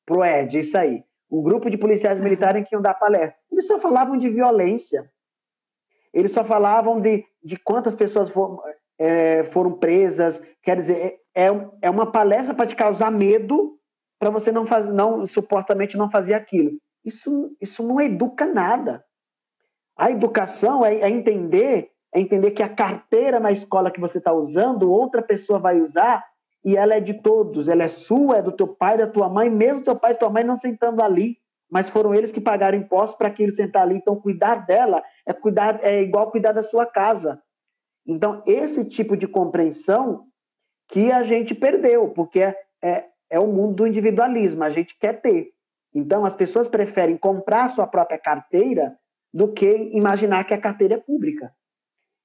PROERD, 0.05 0.59
isso 0.59 0.77
aí. 0.77 1.05
Um 1.31 1.43
grupo 1.43 1.69
de 1.69 1.77
policiais 1.77 2.21
militares 2.21 2.67
que 2.67 2.75
iam 2.75 2.83
dar 2.83 2.95
palestra. 2.95 3.37
Eles 3.53 3.67
só 3.67 3.79
falavam 3.79 4.17
de 4.17 4.29
violência. 4.29 5.11
Eles 6.13 6.33
só 6.33 6.43
falavam 6.45 7.01
de, 7.01 7.25
de 7.45 7.57
quantas 7.59 7.95
pessoas 7.95 8.31
foram, 8.31 8.63
é, 8.99 9.43
foram 9.45 9.73
presas. 9.73 10.43
Quer 10.63 10.77
dizer, 10.77 11.21
é, 11.35 11.49
é 11.83 11.91
uma 11.91 12.11
palestra 12.11 12.55
para 12.55 12.67
te 12.67 12.75
causar 12.75 13.11
medo 13.11 13.79
para 14.19 14.31
você 14.31 14.51
não 14.51 14.65
fazer, 14.65 14.93
não 14.93 15.27
supostamente 15.27 15.97
não 15.97 16.11
fazer 16.11 16.35
aquilo. 16.35 16.73
Isso, 17.05 17.55
isso 17.61 17.87
não 17.87 18.01
educa 18.01 18.47
nada. 18.47 19.05
A 19.97 20.11
educação 20.11 20.85
é, 20.85 21.01
é 21.01 21.11
entender 21.11 21.91
é 22.17 22.21
entender 22.21 22.53
que 22.53 22.63
a 22.63 22.69
carteira 22.69 23.39
na 23.39 23.53
escola 23.53 23.91
que 23.91 24.01
você 24.01 24.17
está 24.17 24.33
usando, 24.33 24.91
outra 24.91 25.21
pessoa 25.21 25.59
vai 25.59 25.79
usar 25.79 26.25
e 26.65 26.75
ela 26.75 26.95
é 26.95 27.01
de 27.01 27.21
todos, 27.21 27.69
ela 27.69 27.85
é 27.85 27.89
sua, 27.89 28.39
é 28.39 28.43
do 28.43 28.51
teu 28.51 28.67
pai, 28.67 28.97
da 28.97 29.07
tua 29.07 29.29
mãe, 29.29 29.51
mesmo 29.51 29.85
teu 29.85 29.95
pai 29.95 30.13
e 30.13 30.15
tua 30.15 30.31
mãe 30.31 30.43
não 30.43 30.57
sentando 30.57 31.03
ali, 31.03 31.37
mas 31.71 31.91
foram 31.91 32.15
eles 32.15 32.33
que 32.33 32.41
pagaram 32.41 32.79
impostos 32.79 33.19
para 33.19 33.31
que 33.31 33.43
ele 33.43 33.53
sentar 33.53 33.83
ali. 33.83 33.97
Então, 33.97 34.17
cuidar 34.19 34.65
dela 34.65 35.05
é 35.27 35.33
cuidar 35.35 35.79
é 35.85 36.01
igual 36.01 36.31
cuidar 36.31 36.53
da 36.53 36.63
sua 36.63 36.87
casa. 36.87 37.43
Então, 38.07 38.43
esse 38.47 38.87
tipo 38.87 39.15
de 39.15 39.29
compreensão 39.29 40.25
que 40.89 41.13
a 41.13 41.23
gente 41.23 41.55
perdeu, 41.55 42.09
porque 42.09 42.41
é, 42.41 42.57
é, 42.83 43.05
é 43.29 43.39
o 43.39 43.47
mundo 43.47 43.75
do 43.75 43.87
individualismo, 43.87 44.65
a 44.65 44.71
gente 44.71 44.99
quer 44.99 45.21
ter. 45.21 45.51
Então, 45.95 46.25
as 46.25 46.35
pessoas 46.35 46.67
preferem 46.67 47.19
comprar 47.19 47.69
sua 47.69 47.87
própria 47.87 48.19
carteira 48.19 48.97
do 49.35 49.53
que 49.53 49.91
imaginar 49.93 50.45
que 50.45 50.55
a 50.55 50.61
carteira 50.61 50.95
é 50.95 50.99
pública. 50.99 51.53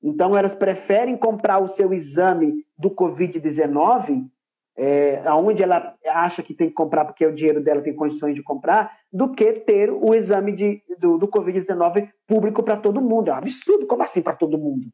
Então, 0.04 0.36
elas 0.36 0.56
preferem 0.56 1.16
comprar 1.16 1.60
o 1.60 1.68
seu 1.68 1.94
exame 1.94 2.66
do 2.78 2.90
Covid-19, 2.90 4.28
é, 4.76 5.22
aonde 5.26 5.62
ela 5.62 5.96
acha 6.08 6.42
que 6.42 6.54
tem 6.54 6.70
que 6.70 6.74
comprar 6.74 7.06
porque 7.06 7.26
o 7.26 7.34
dinheiro 7.34 7.62
dela 7.62 7.82
tem 7.82 7.96
condições 7.96 8.34
de 8.34 8.42
comprar, 8.42 8.98
do 9.14 9.32
que 9.32 9.54
ter 9.54 9.92
o 9.92 10.16
exame 10.16 10.54
de, 10.54 10.84
do, 10.98 11.18
do 11.18 11.28
Covid-19 11.28 12.10
público 12.26 12.64
para 12.64 12.78
todo 12.78 13.02
mundo. 13.02 13.30
É 13.30 13.34
um 13.34 13.38
absurdo, 13.38 13.86
como 13.86 14.02
assim 14.02 14.22
para 14.22 14.36
todo 14.36 14.58
mundo? 14.58 14.88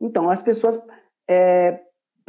Então, 0.00 0.28
as 0.28 0.42
pessoas. 0.42 0.78
É, 1.28 1.80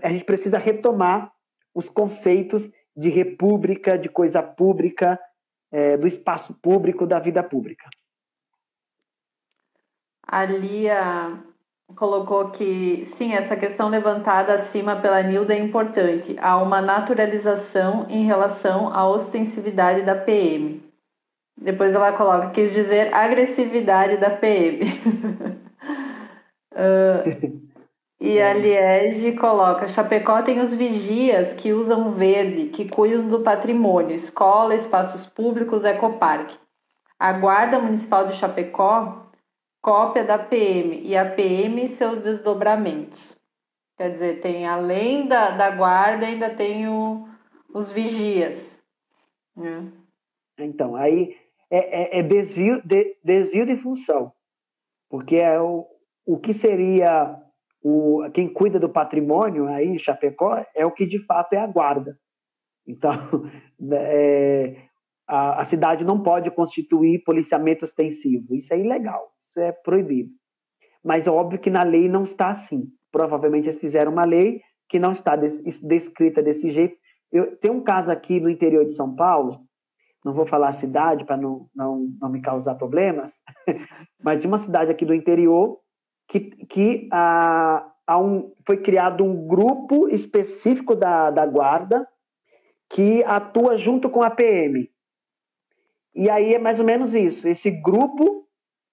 a 0.02 0.10
gente 0.10 0.24
precisa 0.24 0.58
retomar 0.58 1.32
os 1.74 1.90
conceitos 1.90 2.70
de 2.96 3.10
república, 3.10 3.98
de 3.98 4.08
coisa 4.08 4.42
pública, 4.42 5.20
é, 5.72 5.98
do 5.98 6.08
espaço 6.08 6.54
público, 6.62 7.06
da 7.06 7.20
vida 7.20 7.44
pública. 7.44 7.90
A 10.26 10.46
Lia 10.46 11.44
colocou 11.96 12.50
que 12.50 13.04
sim, 13.06 13.34
essa 13.34 13.56
questão 13.56 13.90
levantada 13.90 14.54
acima 14.54 14.98
pela 14.98 15.22
Nilda 15.22 15.54
é 15.54 15.60
importante. 15.60 16.36
Há 16.40 16.58
uma 16.62 16.82
naturalização 16.82 18.06
em 18.10 18.26
relação 18.26 18.92
à 18.92 19.08
ostensividade 19.08 20.02
da 20.04 20.16
PM. 20.16 20.84
Depois 21.58 21.94
ela 21.94 22.12
coloca, 22.12 22.50
quis 22.50 22.74
dizer 22.74 23.14
agressividade 23.14 24.18
da 24.18 24.30
PM. 24.30 24.82
uh, 26.74 27.62
e 28.20 28.42
a 28.42 28.54
Liege 28.54 29.32
coloca, 29.34 29.88
Chapecó 29.88 30.42
tem 30.42 30.60
os 30.60 30.74
vigias 30.74 31.54
que 31.54 31.72
usam 31.72 32.12
verde, 32.12 32.66
que 32.66 32.90
cuidam 32.90 33.28
do 33.28 33.40
patrimônio, 33.40 34.14
escola, 34.14 34.76
espaços 34.76 35.26
públicos, 35.26 35.86
ecoparque. 35.86 36.58
A 37.18 37.32
Guarda 37.32 37.80
Municipal 37.80 38.26
de 38.28 38.34
Chapecó 38.34 39.25
cópia 39.86 40.24
da 40.24 40.40
PM 40.40 41.00
e 41.08 41.16
a 41.16 41.30
PM 41.36 41.88
seus 41.88 42.18
desdobramentos. 42.18 43.40
Quer 43.96 44.14
dizer, 44.14 44.42
tem 44.42 44.66
além 44.66 45.28
da, 45.28 45.52
da 45.52 45.70
guarda, 45.70 46.26
ainda 46.26 46.50
tem 46.50 46.88
o, 46.88 47.30
os 47.72 47.92
vigias. 47.92 48.82
Né? 49.56 49.92
Então, 50.58 50.96
aí 50.96 51.38
é, 51.70 52.18
é, 52.18 52.20
é 52.20 52.24
desvio, 52.24 52.82
de, 52.84 53.16
desvio 53.24 53.64
de 53.64 53.78
função, 53.78 54.34
porque 55.08 55.36
é 55.36 55.62
o, 55.62 55.86
o 56.26 56.40
que 56.40 56.52
seria 56.52 57.40
o, 57.80 58.28
quem 58.34 58.52
cuida 58.52 58.80
do 58.80 58.90
patrimônio 58.90 59.68
aí 59.68 59.90
em 59.90 60.00
Chapecó 60.00 60.66
é 60.74 60.84
o 60.84 60.92
que 60.92 61.06
de 61.06 61.24
fato 61.28 61.54
é 61.54 61.60
a 61.60 61.68
guarda. 61.68 62.20
Então, 62.88 63.14
é, 63.94 64.88
a, 65.28 65.62
a 65.62 65.64
cidade 65.64 66.04
não 66.04 66.24
pode 66.24 66.50
constituir 66.50 67.24
policiamento 67.24 67.86
ostensivo, 67.86 68.56
isso 68.56 68.74
é 68.74 68.80
ilegal 68.80 69.35
isso 69.56 69.60
é 69.60 69.72
proibido. 69.72 70.34
Mas 71.04 71.28
é 71.28 71.32
óbvio 71.32 71.60
que 71.60 71.70
na 71.70 71.84
lei 71.84 72.10
não 72.10 72.24
está 72.24 72.50
assim. 72.50 72.92
Provavelmente 73.12 73.68
eles 73.68 73.80
fizeram 73.80 74.12
uma 74.12 74.26
lei 74.26 74.62
que 74.90 75.00
não 75.00 75.12
está 75.12 75.36
descrita 75.36 76.44
desse 76.44 76.70
jeito. 76.70 76.98
Eu, 77.32 77.56
tem 77.58 77.72
um 77.72 77.82
caso 77.82 78.12
aqui 78.12 78.40
no 78.40 78.50
interior 78.50 78.86
de 78.86 78.94
São 78.94 79.16
Paulo, 79.16 79.62
não 80.24 80.34
vou 80.34 80.46
falar 80.46 80.70
a 80.70 80.74
cidade 80.74 81.26
para 81.26 81.38
não, 81.38 81.68
não, 81.74 82.08
não 82.20 82.30
me 82.30 82.42
causar 82.42 82.76
problemas, 82.76 83.40
mas 84.22 84.40
de 84.40 84.48
uma 84.48 84.58
cidade 84.58 84.92
aqui 84.92 85.06
do 85.06 85.14
interior 85.14 85.80
que, 86.28 86.40
que 86.66 87.08
a, 87.12 87.92
a 88.06 88.20
um, 88.20 88.54
foi 88.66 88.78
criado 88.78 89.24
um 89.24 89.48
grupo 89.48 90.08
específico 90.10 90.96
da, 90.96 91.30
da 91.30 91.46
guarda 91.46 92.08
que 92.90 93.24
atua 93.24 93.78
junto 93.78 94.10
com 94.10 94.22
a 94.22 94.30
PM. 94.30 94.90
E 96.14 96.30
aí 96.30 96.54
é 96.54 96.60
mais 96.60 96.80
ou 96.80 96.86
menos 96.86 97.14
isso. 97.14 97.48
Esse 97.48 97.70
grupo 97.70 98.45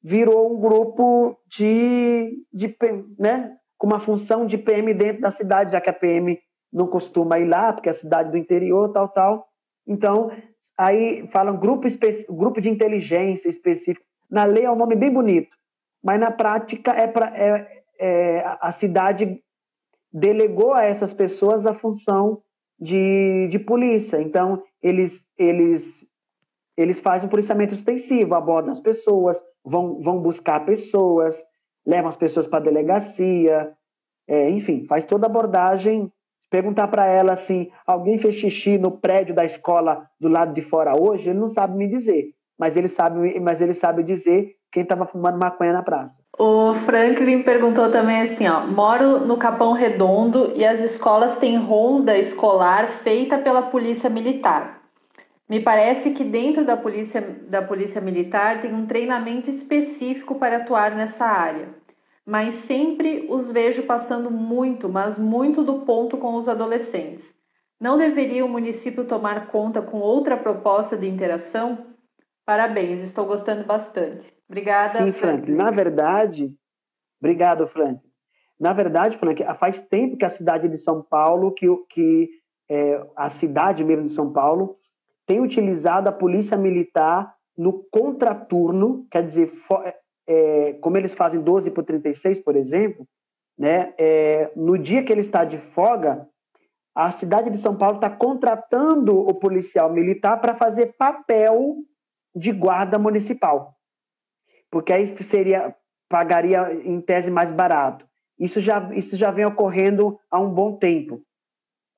virou 0.02 0.52
um 0.52 0.60
grupo 0.60 1.38
de, 1.46 2.44
de 2.52 2.76
né, 3.18 3.56
com 3.78 3.86
uma 3.86 4.00
função 4.00 4.46
de 4.46 4.58
PM 4.58 4.92
dentro 4.94 5.22
da 5.22 5.30
cidade, 5.30 5.72
já 5.72 5.80
que 5.80 5.90
a 5.90 5.92
PM 5.92 6.38
não 6.72 6.86
costuma 6.86 7.38
ir 7.38 7.46
lá, 7.46 7.72
porque 7.72 7.88
é 7.88 7.92
a 7.92 7.94
cidade 7.94 8.30
do 8.30 8.38
interior, 8.38 8.92
tal, 8.92 9.08
tal. 9.08 9.46
Então, 9.86 10.30
aí 10.76 11.28
falam 11.28 11.58
grupo, 11.58 11.86
grupo 12.30 12.60
de 12.60 12.68
inteligência 12.68 13.48
específico. 13.48 14.04
Na 14.30 14.44
lei 14.44 14.64
é 14.64 14.70
um 14.70 14.76
nome 14.76 14.96
bem 14.96 15.12
bonito, 15.12 15.54
mas 16.02 16.18
na 16.18 16.30
prática 16.30 16.92
é, 16.92 17.06
pra, 17.06 17.26
é, 17.36 17.82
é 17.98 18.56
a 18.60 18.72
cidade 18.72 19.40
delegou 20.12 20.72
a 20.72 20.84
essas 20.84 21.12
pessoas 21.12 21.66
a 21.66 21.74
função 21.74 22.42
de, 22.78 23.48
de 23.48 23.58
polícia. 23.58 24.20
Então, 24.20 24.62
eles, 24.82 25.26
eles 25.38 26.04
eles 26.76 27.00
fazem 27.00 27.26
um 27.26 27.30
policiamento 27.30 27.74
extensivo, 27.74 28.34
abordam 28.34 28.72
as 28.72 28.80
pessoas, 28.80 29.42
vão, 29.64 30.00
vão 30.00 30.18
buscar 30.20 30.64
pessoas, 30.64 31.42
levam 31.86 32.08
as 32.08 32.16
pessoas 32.16 32.46
para 32.46 32.58
a 32.58 32.62
delegacia, 32.62 33.72
é, 34.26 34.48
enfim, 34.50 34.86
faz 34.86 35.04
toda 35.04 35.26
a 35.26 35.30
abordagem. 35.30 36.10
Perguntar 36.50 36.88
para 36.88 37.06
ela 37.06 37.32
assim, 37.32 37.70
alguém 37.86 38.18
fez 38.18 38.34
xixi 38.34 38.76
no 38.76 38.90
prédio 38.90 39.34
da 39.34 39.44
escola 39.44 40.06
do 40.20 40.28
lado 40.28 40.52
de 40.52 40.60
fora 40.60 40.94
hoje? 41.00 41.30
Ele 41.30 41.38
não 41.38 41.48
sabe 41.48 41.76
me 41.76 41.88
dizer, 41.88 42.30
mas 42.58 42.76
ele 42.76 42.88
sabe, 42.88 43.40
mas 43.40 43.60
ele 43.60 43.74
sabe 43.74 44.02
dizer 44.02 44.54
quem 44.70 44.82
estava 44.82 45.06
fumando 45.06 45.38
maconha 45.38 45.72
na 45.72 45.82
praça. 45.82 46.22
O 46.38 46.72
Franklin 46.74 47.42
perguntou 47.42 47.90
também 47.90 48.22
assim, 48.22 48.46
ó, 48.48 48.66
moro 48.66 49.26
no 49.26 49.36
Capão 49.36 49.72
Redondo 49.72 50.52
e 50.54 50.64
as 50.64 50.80
escolas 50.80 51.36
têm 51.36 51.58
ronda 51.58 52.16
escolar 52.16 52.88
feita 52.88 53.38
pela 53.38 53.62
polícia 53.62 54.08
militar. 54.08 54.81
Me 55.52 55.60
parece 55.60 56.12
que 56.12 56.24
dentro 56.24 56.64
da 56.64 56.78
polícia, 56.78 57.20
da 57.46 57.60
polícia 57.60 58.00
militar 58.00 58.62
tem 58.62 58.72
um 58.72 58.86
treinamento 58.86 59.50
específico 59.50 60.36
para 60.36 60.56
atuar 60.56 60.96
nessa 60.96 61.26
área, 61.26 61.68
mas 62.24 62.54
sempre 62.54 63.26
os 63.28 63.50
vejo 63.50 63.82
passando 63.82 64.30
muito, 64.30 64.88
mas 64.88 65.18
muito 65.18 65.62
do 65.62 65.80
ponto 65.80 66.16
com 66.16 66.36
os 66.36 66.48
adolescentes. 66.48 67.34
Não 67.78 67.98
deveria 67.98 68.46
o 68.46 68.48
município 68.48 69.04
tomar 69.04 69.48
conta 69.48 69.82
com 69.82 69.98
outra 69.98 70.38
proposta 70.38 70.96
de 70.96 71.06
interação? 71.06 71.84
Parabéns, 72.46 73.00
estou 73.00 73.26
gostando 73.26 73.62
bastante. 73.62 74.34
Obrigada. 74.48 75.04
Sim, 75.04 75.12
Frank. 75.12 75.50
Na 75.52 75.70
verdade, 75.70 76.50
obrigado, 77.20 77.66
Frank. 77.66 78.00
Na 78.58 78.72
verdade, 78.72 79.18
Frank, 79.18 79.44
faz 79.60 79.82
tempo 79.82 80.16
que 80.16 80.24
a 80.24 80.30
cidade 80.30 80.66
de 80.66 80.78
São 80.78 81.02
Paulo, 81.02 81.52
que, 81.52 81.66
que 81.90 82.30
é, 82.70 83.06
a 83.14 83.28
cidade 83.28 83.84
mesmo 83.84 84.04
de 84.04 84.10
São 84.10 84.32
Paulo, 84.32 84.78
tem 85.32 85.40
utilizado 85.40 86.10
a 86.10 86.12
polícia 86.12 86.58
militar 86.58 87.34
no 87.56 87.84
contraturno, 87.90 89.06
quer 89.10 89.24
dizer, 89.24 89.50
é, 89.82 89.96
é, 90.26 90.72
como 90.74 90.98
eles 90.98 91.14
fazem 91.14 91.40
12 91.40 91.70
por 91.70 91.84
36, 91.84 92.38
por 92.40 92.54
exemplo, 92.54 93.08
né, 93.58 93.94
é, 93.96 94.52
no 94.54 94.76
dia 94.76 95.02
que 95.02 95.10
ele 95.10 95.22
está 95.22 95.42
de 95.42 95.56
folga, 95.56 96.28
a 96.94 97.10
cidade 97.10 97.48
de 97.48 97.56
São 97.56 97.74
Paulo 97.74 97.94
está 97.94 98.10
contratando 98.10 99.18
o 99.20 99.32
policial 99.32 99.90
militar 99.90 100.38
para 100.38 100.54
fazer 100.54 100.94
papel 100.98 101.76
de 102.36 102.52
guarda 102.52 102.98
municipal, 102.98 103.74
porque 104.70 104.92
aí 104.92 105.16
seria 105.22 105.74
pagaria 106.10 106.74
em 106.84 107.00
tese 107.00 107.30
mais 107.30 107.50
barato. 107.52 108.06
Isso 108.38 108.60
já 108.60 108.92
isso 108.92 109.16
já 109.16 109.30
vem 109.30 109.46
ocorrendo 109.46 110.20
há 110.30 110.38
um 110.38 110.52
bom 110.52 110.76
tempo, 110.76 111.22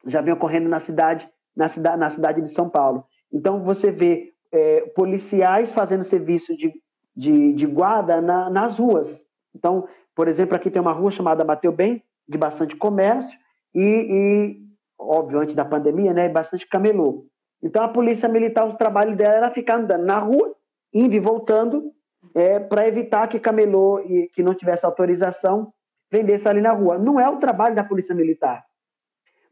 já 0.06 0.20
vem 0.20 0.32
ocorrendo 0.32 0.68
na 0.68 0.78
cidade 0.78 1.28
na 1.56 1.68
cidade 1.68 1.98
na 1.98 2.10
cidade 2.10 2.40
de 2.40 2.48
São 2.48 2.70
Paulo. 2.70 3.04
Então, 3.34 3.62
você 3.62 3.90
vê 3.90 4.32
é, 4.52 4.82
policiais 4.94 5.72
fazendo 5.72 6.04
serviço 6.04 6.56
de, 6.56 6.72
de, 7.16 7.52
de 7.52 7.66
guarda 7.66 8.20
na, 8.20 8.48
nas 8.48 8.78
ruas. 8.78 9.26
Então, 9.54 9.88
por 10.14 10.28
exemplo, 10.28 10.54
aqui 10.54 10.70
tem 10.70 10.80
uma 10.80 10.92
rua 10.92 11.10
chamada 11.10 11.44
Bateu 11.44 11.72
Bem, 11.72 12.02
de 12.28 12.38
bastante 12.38 12.76
comércio, 12.76 13.36
e, 13.74 13.80
e 13.82 14.64
óbvio, 14.98 15.40
antes 15.40 15.54
da 15.54 15.64
pandemia, 15.64 16.14
né, 16.14 16.28
bastante 16.28 16.66
camelô. 16.68 17.26
Então, 17.60 17.82
a 17.82 17.88
polícia 17.88 18.28
militar, 18.28 18.68
o 18.68 18.76
trabalho 18.76 19.16
dela 19.16 19.34
era 19.34 19.50
ficar 19.50 19.76
andando 19.76 20.04
na 20.04 20.18
rua, 20.18 20.54
indo 20.92 21.14
e 21.14 21.18
voltando, 21.18 21.92
é, 22.34 22.60
para 22.60 22.86
evitar 22.86 23.26
que 23.26 23.40
camelô 23.40 24.00
e 24.00 24.28
que 24.32 24.42
não 24.42 24.54
tivesse 24.54 24.86
autorização 24.86 25.72
vendesse 26.10 26.48
ali 26.48 26.60
na 26.60 26.72
rua. 26.72 26.98
Não 26.98 27.18
é 27.18 27.28
o 27.28 27.38
trabalho 27.38 27.74
da 27.74 27.82
polícia 27.82 28.14
militar. 28.14 28.64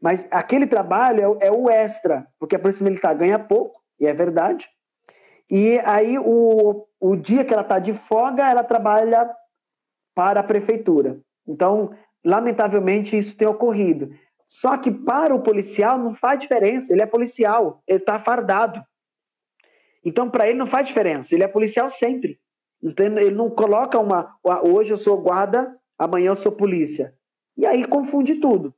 Mas 0.03 0.27
aquele 0.29 0.67
trabalho 0.67 1.37
é, 1.39 1.47
é 1.47 1.51
o 1.51 1.69
extra, 1.69 2.27
porque 2.37 2.57
a 2.57 2.59
Polícia 2.59 2.83
Militar 2.83 3.15
ganha 3.15 3.39
pouco, 3.39 3.81
e 3.97 4.05
é 4.05 4.13
verdade, 4.13 4.67
E 5.49 5.79
aí, 5.85 6.17
o, 6.19 6.85
o 6.99 7.15
dia 7.15 7.45
que 7.45 7.53
ela 7.53 7.61
está 7.61 7.79
de 7.79 7.93
folga, 7.93 8.49
ela 8.49 8.63
trabalha 8.65 9.29
para 10.13 10.41
a 10.41 10.43
prefeitura. 10.43 11.21
Então, 11.47 11.91
lamentavelmente, 12.25 13.17
isso 13.17 13.37
tem 13.37 13.47
ocorrido. 13.47 14.09
Só 14.45 14.77
que 14.77 14.91
para 14.91 15.33
o 15.33 15.41
policial 15.41 15.97
não 15.97 16.13
faz 16.15 16.39
diferença, 16.39 16.91
ele 16.91 17.01
é 17.01 17.05
policial, 17.05 17.81
ele 17.87 17.99
está 17.99 18.19
fardado. 18.19 18.83
Então, 20.03 20.29
para 20.29 20.49
ele 20.49 20.57
não 20.57 20.67
faz 20.67 20.85
diferença, 20.85 21.33
ele 21.33 21.43
é 21.43 21.47
policial 21.47 21.89
sempre. 21.89 22.39
Então, 22.81 23.05
ele 23.05 23.31
não 23.31 23.49
coloca 23.49 23.97
uma. 23.99 24.35
Hoje 24.63 24.91
eu 24.91 24.97
sou 24.97 25.21
guarda, 25.21 25.77
amanhã 25.97 26.31
eu 26.31 26.35
sou 26.35 26.51
polícia. 26.51 27.15
E 27.55 27.65
aí 27.65 27.85
confunde 27.85 28.35
tudo. 28.35 28.73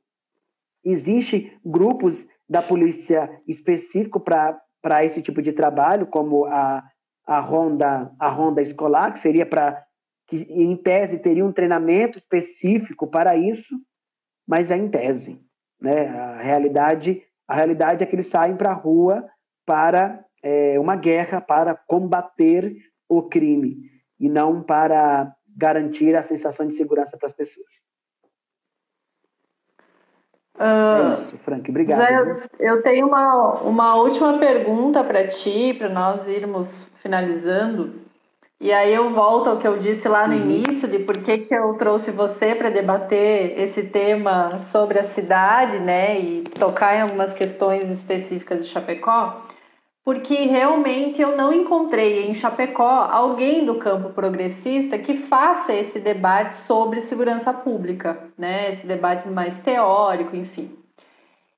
Existem 0.88 1.52
grupos 1.64 2.28
da 2.48 2.62
polícia 2.62 3.42
específico 3.44 4.20
para 4.20 5.04
esse 5.04 5.20
tipo 5.20 5.42
de 5.42 5.52
trabalho, 5.52 6.06
como 6.06 6.44
a, 6.44 6.84
a, 7.26 7.40
ronda, 7.40 8.12
a 8.20 8.28
ronda 8.28 8.62
escolar, 8.62 9.12
que 9.12 9.18
seria 9.18 9.44
para. 9.44 9.84
que 10.28 10.36
em 10.48 10.76
tese 10.76 11.18
teria 11.18 11.44
um 11.44 11.50
treinamento 11.50 12.18
específico 12.18 13.08
para 13.08 13.36
isso, 13.36 13.74
mas 14.46 14.70
é 14.70 14.76
em 14.76 14.88
tese. 14.88 15.44
Né? 15.80 16.06
A, 16.06 16.40
realidade, 16.40 17.20
a 17.48 17.54
realidade 17.56 18.04
é 18.04 18.06
que 18.06 18.14
eles 18.14 18.28
saem 18.28 18.56
para 18.56 18.70
a 18.70 18.74
rua 18.74 19.28
para 19.66 20.24
é, 20.40 20.78
uma 20.78 20.94
guerra, 20.94 21.40
para 21.40 21.74
combater 21.74 22.76
o 23.08 23.24
crime, 23.24 23.90
e 24.20 24.28
não 24.28 24.62
para 24.62 25.34
garantir 25.48 26.14
a 26.14 26.22
sensação 26.22 26.64
de 26.64 26.74
segurança 26.74 27.16
para 27.18 27.26
as 27.26 27.32
pessoas. 27.32 27.85
Uh, 30.58 31.10
é 31.10 31.12
isso, 31.12 31.38
Frank, 31.38 31.70
obrigado. 31.70 31.98
Zé, 31.98 32.48
eu 32.58 32.82
tenho 32.82 33.06
uma, 33.06 33.60
uma 33.60 33.94
última 33.96 34.38
pergunta 34.38 35.04
para 35.04 35.28
ti, 35.28 35.74
para 35.76 35.88
nós 35.88 36.26
irmos 36.26 36.88
finalizando. 37.02 38.06
E 38.58 38.72
aí 38.72 38.94
eu 38.94 39.12
volto 39.12 39.50
ao 39.50 39.58
que 39.58 39.68
eu 39.68 39.76
disse 39.76 40.08
lá 40.08 40.26
no 40.26 40.34
uhum. 40.34 40.50
início, 40.50 40.88
de 40.88 41.00
por 41.00 41.18
que, 41.18 41.38
que 41.38 41.54
eu 41.54 41.74
trouxe 41.74 42.10
você 42.10 42.54
para 42.54 42.70
debater 42.70 43.60
esse 43.60 43.82
tema 43.82 44.58
sobre 44.58 44.98
a 44.98 45.04
cidade, 45.04 45.78
né, 45.78 46.18
e 46.18 46.42
tocar 46.42 46.96
em 46.96 47.02
algumas 47.02 47.34
questões 47.34 47.90
específicas 47.90 48.64
de 48.64 48.70
Chapecó 48.70 49.46
porque 50.06 50.44
realmente 50.44 51.20
eu 51.20 51.36
não 51.36 51.52
encontrei 51.52 52.30
em 52.30 52.34
Chapecó 52.34 53.08
alguém 53.10 53.64
do 53.64 53.74
campo 53.74 54.10
progressista 54.10 54.96
que 54.96 55.16
faça 55.16 55.74
esse 55.74 55.98
debate 55.98 56.54
sobre 56.54 57.00
segurança 57.00 57.52
pública, 57.52 58.30
né? 58.38 58.70
Esse 58.70 58.86
debate 58.86 59.28
mais 59.28 59.58
teórico, 59.58 60.36
enfim. 60.36 60.78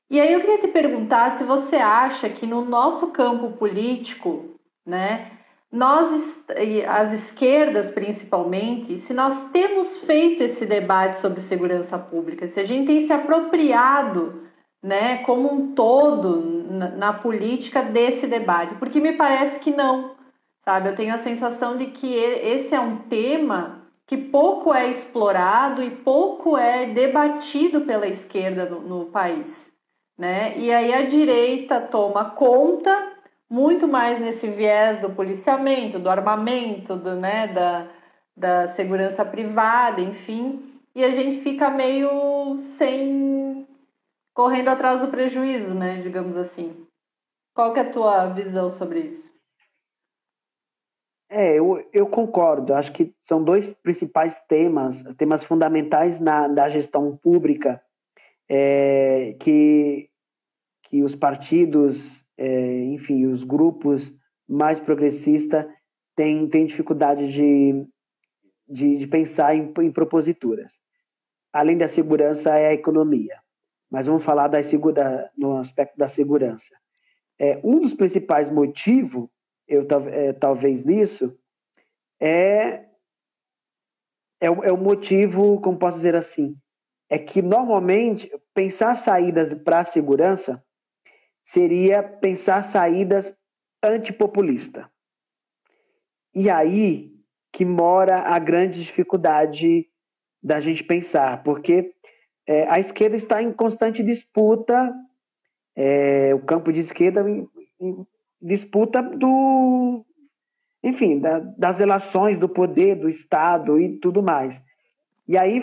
E 0.09 0.19
aí 0.19 0.33
eu 0.33 0.41
queria 0.41 0.63
te 0.63 0.69
perguntar 0.69 1.33
se 1.33 1.45
você 1.45 1.77
acha 1.77 2.31
que 2.31 2.47
no 2.47 2.65
nosso 2.65 3.09
campo 3.09 3.53
político, 3.53 4.59
né, 4.87 5.31
nós, 5.71 6.43
as 6.89 7.13
esquerdas 7.13 7.91
principalmente, 7.91 8.97
se 8.97 9.13
nós 9.13 9.51
temos 9.51 9.99
feito 9.99 10.43
esse 10.43 10.65
debate 10.65 11.19
sobre 11.19 11.43
segurança 11.43 11.99
pública, 11.99 12.49
se 12.49 12.59
a 12.59 12.65
gente 12.65 12.87
tem 12.87 13.01
se 13.01 13.13
apropriado 13.13 14.48
né, 14.83 15.19
como 15.25 15.53
um 15.53 15.75
todo 15.75 16.41
na, 16.71 16.89
na, 16.89 17.13
política 17.13 17.83
desse 17.83 18.27
debate, 18.27 18.77
porque 18.77 19.01
me 19.01 19.13
parece 19.13 19.59
que 19.59 19.71
não, 19.71 20.15
sabe? 20.61 20.89
Eu 20.89 20.95
tenho 20.95 21.15
a 21.15 21.19
sensação 21.19 21.77
de 21.77 21.87
que 21.87 22.15
esse 22.15 22.75
é 22.75 22.81
um 22.81 22.99
tema 22.99 23.83
que 24.07 24.17
pouco 24.17 24.73
é 24.73 24.89
explorado 24.89 25.83
e 25.83 25.91
pouco 25.91 26.57
é 26.57 26.87
debatido 26.87 27.83
pela 27.83 28.07
esquerda 28.07 28.67
no, 28.67 28.81
no 28.81 29.07
país, 29.07 29.71
né? 30.17 30.57
E 30.57 30.73
aí 30.73 30.93
a 30.95 31.05
direita 31.05 31.81
toma 31.81 32.31
conta 32.31 33.13
muito 33.51 33.89
mais 33.89 34.19
nesse 34.19 34.49
viés 34.49 35.01
do 35.01 35.11
policiamento, 35.11 35.99
do 35.99 36.11
armamento, 36.11 36.97
do, 36.97 37.17
né, 37.17 37.49
da, 37.49 37.87
da 38.37 38.67
segurança 38.69 39.25
privada, 39.25 40.01
enfim, 40.01 40.63
e 40.95 41.05
a 41.05 41.11
gente 41.11 41.39
fica 41.39 41.71
meio 41.71 42.59
sem 42.59 43.48
correndo 44.39 44.69
atrás 44.69 45.01
do 45.01 45.09
prejuízo, 45.09 45.75
né, 45.75 45.99
digamos 45.99 46.37
assim. 46.37 46.87
Qual 47.53 47.75
que 47.75 47.81
é 47.81 47.83
a 47.83 47.91
tua 47.91 48.29
visão 48.29 48.71
sobre 48.71 49.01
isso? 49.01 49.33
É, 51.29 51.59
eu, 51.59 51.85
eu 51.93 52.09
concordo. 52.09 52.73
Acho 52.73 52.93
que 52.93 53.13
são 53.21 53.43
dois 53.43 53.75
principais 53.75 54.39
temas, 54.47 55.03
temas 55.17 55.43
fundamentais 55.43 56.21
na, 56.21 56.47
da 56.47 56.69
gestão 56.69 57.17
pública, 57.17 57.83
é, 58.49 59.35
que, 59.41 60.09
que 60.85 61.03
os 61.03 61.17
partidos, 61.17 62.25
é, 62.37 62.85
enfim, 62.85 63.27
os 63.27 63.43
grupos 63.43 64.15
mais 64.49 64.79
progressistas 64.79 65.67
têm, 66.15 66.49
têm 66.49 66.65
dificuldade 66.65 67.33
de, 67.33 67.85
de, 68.69 68.99
de 68.99 69.07
pensar 69.09 69.57
em, 69.57 69.75
em 69.81 69.91
proposituras. 69.91 70.79
Além 71.53 71.77
da 71.77 71.89
segurança, 71.89 72.57
é 72.57 72.69
a 72.69 72.75
economia 72.75 73.37
mas 73.91 74.07
vamos 74.07 74.25
falar 74.25 74.49
da, 74.49 74.59
no 75.37 75.59
aspecto 75.59 75.97
da 75.97 76.09
segurança. 76.09 76.75
É, 77.39 77.61
um 77.63 77.81
dos 77.81 77.95
principais 77.95 78.51
motivos, 78.51 79.29
eu 79.67 79.87
é, 80.11 80.33
talvez 80.33 80.85
nisso, 80.85 81.39
é, 82.21 82.85
é, 84.41 84.51
o, 84.51 84.65
é 84.65 84.73
o 84.73 84.77
motivo, 84.77 85.61
como 85.61 85.79
posso 85.79 85.97
dizer 85.97 86.15
assim, 86.15 86.57
é 87.09 87.19
que 87.19 87.41
normalmente 87.41 88.31
pensar 88.53 88.97
saídas 88.97 89.55
para 89.55 89.81
a 89.81 89.85
segurança 89.85 90.63
seria 91.43 92.03
pensar 92.03 92.63
saídas 92.63 93.35
antipopulista. 93.83 94.91
E 96.35 96.51
aí 96.51 97.17
que 97.51 97.65
mora 97.65 98.21
a 98.21 98.39
grande 98.39 98.83
dificuldade 98.83 99.89
da 100.43 100.61
gente 100.61 100.85
pensar, 100.85 101.43
porque 101.43 101.95
é, 102.49 102.67
a 102.67 102.81
esquerda 102.81 103.15
está 103.15 103.43
em 103.43 103.53
constante 103.53 104.03
disputa, 104.03 104.91
é, 105.77 106.35
o 106.35 106.41
campo 106.41 106.73
de 106.73 106.81
esquerda 106.81 107.21
em, 107.29 107.47
em 107.79 108.07
disputa 108.41 109.03
do, 109.03 110.03
enfim, 110.83 111.19
da, 111.19 111.41
das 111.41 111.79
relações 111.79 112.39
do 112.39 112.49
poder, 112.49 112.97
do 112.97 113.07
Estado 113.07 113.79
e 113.79 113.99
tudo 113.99 114.23
mais. 114.23 114.63
E 115.29 115.37
aí, 115.37 115.63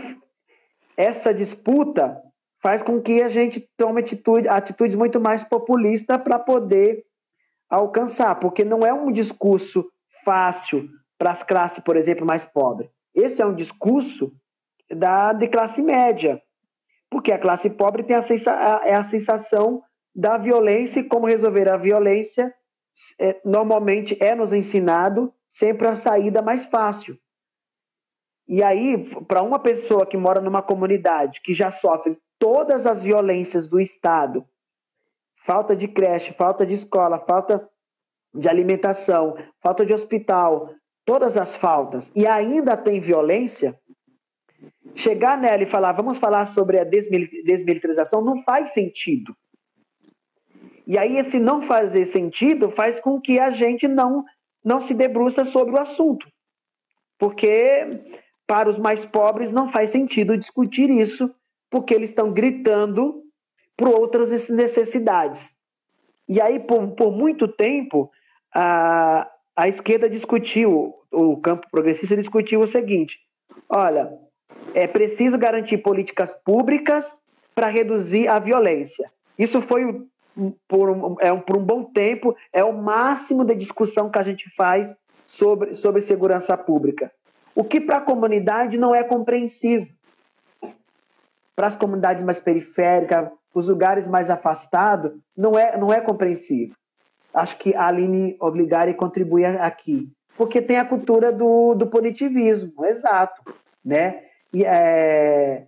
essa 0.96 1.34
disputa 1.34 2.22
faz 2.62 2.84
com 2.84 3.02
que 3.02 3.20
a 3.20 3.30
gente 3.30 3.68
tome 3.76 4.02
atitude, 4.02 4.48
atitudes 4.48 4.96
muito 4.96 5.20
mais 5.20 5.44
populistas 5.44 6.22
para 6.22 6.38
poder 6.38 7.04
alcançar, 7.68 8.36
porque 8.36 8.64
não 8.64 8.86
é 8.86 8.94
um 8.94 9.12
discurso 9.12 9.90
fácil 10.24 10.88
para 11.18 11.32
as 11.32 11.42
classes, 11.42 11.84
por 11.84 11.98
exemplo, 11.98 12.28
mais 12.28 12.46
pobres. 12.46 12.92
Esse 13.12 13.42
é 13.42 13.46
um 13.46 13.56
discurso 13.56 14.32
da, 14.88 15.34
de 15.34 15.48
classe 15.48 15.82
média, 15.82 16.40
porque 17.16 17.32
a 17.32 17.40
classe 17.40 17.70
pobre 17.70 18.04
tem 18.04 18.14
a, 18.14 18.22
sensa 18.22 18.52
é 18.84 18.94
a 18.94 19.02
sensação 19.02 19.82
da 20.14 20.38
violência 20.38 21.00
e 21.00 21.06
como 21.06 21.26
resolver 21.26 21.70
a 21.70 21.78
violência 21.78 22.54
é, 23.18 23.40
normalmente 23.46 24.22
é 24.22 24.36
nos 24.36 24.52
ensinado 24.52 25.34
sempre 25.50 25.88
a 25.88 25.96
saída 25.96 26.42
mais 26.42 26.66
fácil. 26.66 27.18
E 28.46 28.62
aí, 28.62 29.16
para 29.30 29.42
uma 29.42 29.58
pessoa 29.58 30.06
que 30.06 30.18
mora 30.18 30.42
numa 30.42 30.62
comunidade 30.62 31.40
que 31.40 31.54
já 31.54 31.72
sofre 31.72 32.20
todas 32.38 32.86
as 32.86 33.02
violências 33.02 33.66
do 33.66 33.80
Estado, 33.80 34.46
falta 35.38 35.74
de 35.74 35.88
creche, 35.88 36.34
falta 36.34 36.66
de 36.66 36.74
escola, 36.74 37.18
falta 37.18 37.66
de 38.34 38.50
alimentação, 38.50 39.38
falta 39.62 39.86
de 39.86 39.94
hospital, 39.94 40.70
todas 41.06 41.38
as 41.38 41.56
faltas, 41.56 42.12
e 42.14 42.28
ainda 42.28 42.76
tem 42.76 43.00
violência, 43.00 43.80
chegar 44.96 45.38
nela 45.38 45.64
e 45.64 45.68
falar, 45.68 45.92
vamos 45.92 46.18
falar 46.18 46.46
sobre 46.48 46.80
a 46.80 46.84
desmilitarização, 46.84 48.24
não 48.24 48.42
faz 48.44 48.70
sentido. 48.70 49.36
E 50.88 50.98
aí, 50.98 51.18
esse 51.18 51.40
não 51.40 51.62
fazer 51.62 52.06
sentido 52.06 52.70
faz 52.70 53.00
com 53.00 53.20
que 53.20 53.40
a 53.40 53.50
gente 53.50 53.88
não, 53.88 54.24
não 54.64 54.80
se 54.82 54.94
debruça 54.94 55.44
sobre 55.44 55.76
o 55.76 55.80
assunto. 55.80 56.28
Porque 57.18 57.88
para 58.48 58.70
os 58.70 58.78
mais 58.78 59.06
pobres 59.06 59.52
não 59.52 59.68
faz 59.68 59.90
sentido 59.90 60.38
discutir 60.38 60.90
isso, 60.90 61.34
porque 61.70 61.94
eles 61.94 62.10
estão 62.10 62.32
gritando 62.32 63.24
por 63.76 63.90
outras 63.90 64.50
necessidades. 64.50 65.56
E 66.28 66.40
aí, 66.40 66.60
por, 66.60 66.88
por 66.92 67.12
muito 67.12 67.48
tempo, 67.48 68.12
a, 68.54 69.30
a 69.56 69.68
esquerda 69.68 70.10
discutiu, 70.10 70.94
o 71.12 71.38
campo 71.38 71.68
progressista 71.72 72.16
discutiu 72.16 72.62
o 72.62 72.68
seguinte: 72.68 73.20
olha, 73.70 74.12
é 74.74 74.88
preciso 74.88 75.38
garantir 75.38 75.78
políticas 75.80 76.34
públicas 76.34 77.22
para 77.54 77.68
reduzir 77.68 78.28
a 78.28 78.40
violência. 78.40 79.10
Isso 79.38 79.62
foi 79.62 80.06
por 80.68 80.90
um, 80.90 81.16
é 81.20 81.34
por 81.36 81.58
um 81.58 81.64
bom 81.64 81.84
tempo, 81.84 82.36
é 82.52 82.64
o 82.64 82.74
máximo 82.74 83.46
de 83.46 83.56
discussão 83.56 84.10
que 84.10 84.20
a 84.20 84.24
gente 84.24 84.50
faz 84.56 84.96
sobre, 85.26 85.76
sobre 85.76 86.02
segurança 86.02 86.58
pública. 86.58 87.12
O 87.56 87.64
que 87.64 87.80
para 87.80 87.98
a 87.98 88.02
comunidade 88.02 88.78
não 88.78 88.94
é 88.94 89.04
compreensível. 89.04 89.88
Para 91.56 91.68
as 91.68 91.76
comunidades 91.76 92.24
mais 92.24 92.42
periféricas, 92.42 93.30
os 93.54 93.70
lugares 93.70 94.08
mais 94.08 94.30
afastados, 94.30 95.14
não 95.36 95.58
é, 95.58 95.78
não 95.78 95.94
é 95.94 96.02
compreensível. 96.02 96.76
acho 97.34 97.58
que 97.58 97.74
a 97.74 97.88
Aline 97.88 98.36
Obligari 98.42 98.94
contribui 98.94 99.46
aqui, 99.46 100.12
porque 100.38 100.62
tem 100.62 100.78
a 100.78 100.86
cultura 100.86 101.32
do, 101.32 101.74
do 101.74 101.88
punitivismo, 101.88 102.86
exato, 102.86 103.42
né? 103.84 104.25
E, 104.56 104.64
é, 104.64 105.68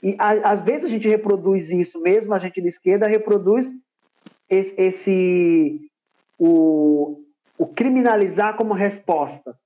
e 0.00 0.14
a, 0.16 0.52
às 0.52 0.62
vezes 0.62 0.84
a 0.84 0.88
gente 0.88 1.08
reproduz 1.08 1.72
isso 1.72 2.00
mesmo, 2.00 2.32
a 2.32 2.38
gente 2.38 2.62
de 2.62 2.68
esquerda 2.68 3.08
reproduz 3.08 3.72
esse, 4.48 4.80
esse 4.80 5.90
o, 6.38 7.24
o 7.58 7.66
criminalizar 7.66 8.56
como 8.56 8.72
resposta. 8.72 9.58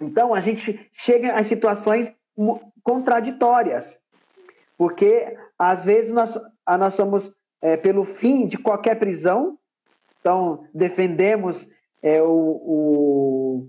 Então 0.00 0.32
a 0.32 0.40
gente 0.40 0.90
chega 0.94 1.34
a 1.34 1.44
situações 1.44 2.10
contraditórias, 2.82 3.98
porque 4.78 5.36
às 5.58 5.84
vezes 5.84 6.12
nós, 6.12 6.40
nós 6.66 6.94
somos 6.94 7.30
é, 7.60 7.76
pelo 7.76 8.06
fim 8.06 8.46
de 8.46 8.56
qualquer 8.56 8.98
prisão, 8.98 9.58
então 10.18 10.66
defendemos 10.72 11.68
é, 12.02 12.22
o, 12.22 12.26
o, 12.26 13.68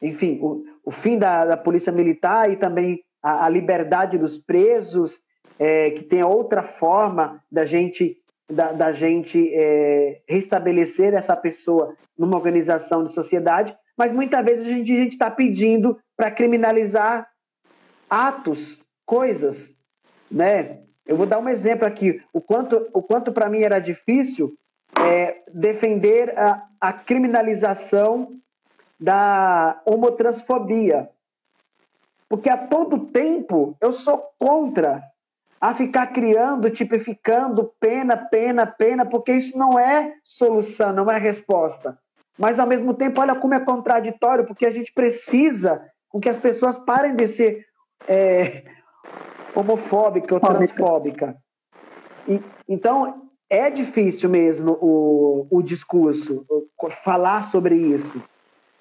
enfim, 0.00 0.38
o, 0.40 0.64
o 0.86 0.90
fim 0.90 1.18
da, 1.18 1.44
da, 1.44 1.56
polícia 1.58 1.92
militar 1.92 2.50
e 2.50 2.56
também 2.56 3.04
a, 3.22 3.46
a 3.46 3.48
liberdade 3.48 4.18
dos 4.18 4.38
presos, 4.38 5.20
é, 5.58 5.90
que 5.90 6.02
tem 6.02 6.22
outra 6.22 6.62
forma 6.62 7.42
da 7.50 7.64
gente 7.64 8.16
da, 8.50 8.72
da 8.72 8.92
gente 8.92 9.52
é, 9.52 10.22
restabelecer 10.26 11.12
essa 11.12 11.36
pessoa 11.36 11.94
numa 12.16 12.36
organização 12.36 13.04
de 13.04 13.12
sociedade, 13.12 13.76
mas 13.96 14.10
muitas 14.10 14.42
vezes 14.42 14.66
a 14.66 14.70
gente 14.70 15.08
está 15.08 15.30
pedindo 15.30 15.98
para 16.16 16.30
criminalizar 16.30 17.28
atos, 18.08 18.82
coisas, 19.04 19.76
né? 20.30 20.80
Eu 21.06 21.16
vou 21.16 21.26
dar 21.26 21.38
um 21.38 21.48
exemplo 21.48 21.86
aqui. 21.86 22.22
O 22.32 22.40
quanto, 22.40 22.88
o 22.92 23.02
quanto 23.02 23.32
para 23.32 23.48
mim 23.48 23.60
era 23.60 23.78
difícil 23.78 24.54
é, 24.96 25.42
defender 25.52 26.38
a, 26.38 26.62
a 26.80 26.92
criminalização 26.92 28.38
da 29.00 29.80
homotransfobia. 29.84 31.08
Porque 32.28 32.50
a 32.50 32.58
todo 32.58 33.06
tempo 33.06 33.76
eu 33.80 33.92
sou 33.92 34.22
contra 34.38 35.02
a 35.60 35.74
ficar 35.74 36.08
criando, 36.08 36.70
tipificando 36.70 37.72
pena, 37.80 38.16
pena, 38.16 38.66
pena, 38.66 39.04
porque 39.04 39.32
isso 39.32 39.58
não 39.58 39.78
é 39.78 40.14
solução, 40.22 40.92
não 40.92 41.10
é 41.10 41.18
resposta. 41.18 41.98
Mas, 42.38 42.60
ao 42.60 42.66
mesmo 42.66 42.94
tempo, 42.94 43.20
olha 43.20 43.34
como 43.34 43.54
é 43.54 43.60
contraditório, 43.60 44.46
porque 44.46 44.64
a 44.64 44.70
gente 44.70 44.92
precisa 44.92 45.84
com 46.08 46.20
que 46.20 46.28
as 46.28 46.38
pessoas 46.38 46.78
parem 46.78 47.16
de 47.16 47.26
ser 47.26 47.66
é, 48.06 48.62
homofóbica 49.54 50.34
ou 50.34 50.40
transfóbica. 50.40 51.36
E, 52.28 52.40
então, 52.68 53.28
é 53.50 53.68
difícil 53.70 54.30
mesmo 54.30 54.78
o, 54.80 55.46
o 55.50 55.62
discurso, 55.62 56.46
o, 56.48 56.90
falar 56.90 57.42
sobre 57.42 57.74
isso, 57.74 58.22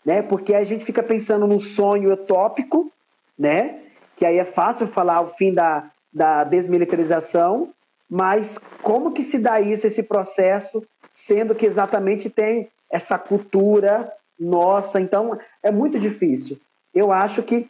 né? 0.06 0.22
Porque 0.22 0.54
a 0.54 0.64
gente 0.64 0.86
fica 0.86 1.02
pensando 1.02 1.48
num 1.48 1.60
sonho 1.60 2.14
utópico, 2.14 2.92
né? 3.38 3.82
Que 4.16 4.26
aí 4.26 4.38
é 4.38 4.46
fácil 4.46 4.88
falar 4.88 5.22
o 5.22 5.34
fim 5.34 5.54
da, 5.54 5.90
da 6.12 6.44
desmilitarização, 6.44 7.74
mas 8.10 8.58
como 8.82 9.12
que 9.12 9.22
se 9.22 9.38
dá 9.38 9.60
isso, 9.60 9.86
esse 9.86 10.02
processo, 10.02 10.84
sendo 11.12 11.54
que 11.54 11.66
exatamente 11.66 12.30
tem 12.30 12.70
essa 12.90 13.18
cultura 13.18 14.12
nossa, 14.40 15.02
então 15.02 15.38
é 15.64 15.72
muito 15.72 16.00
difícil. 16.00 16.60
Eu 16.94 17.12
acho 17.12 17.42
que 17.44 17.70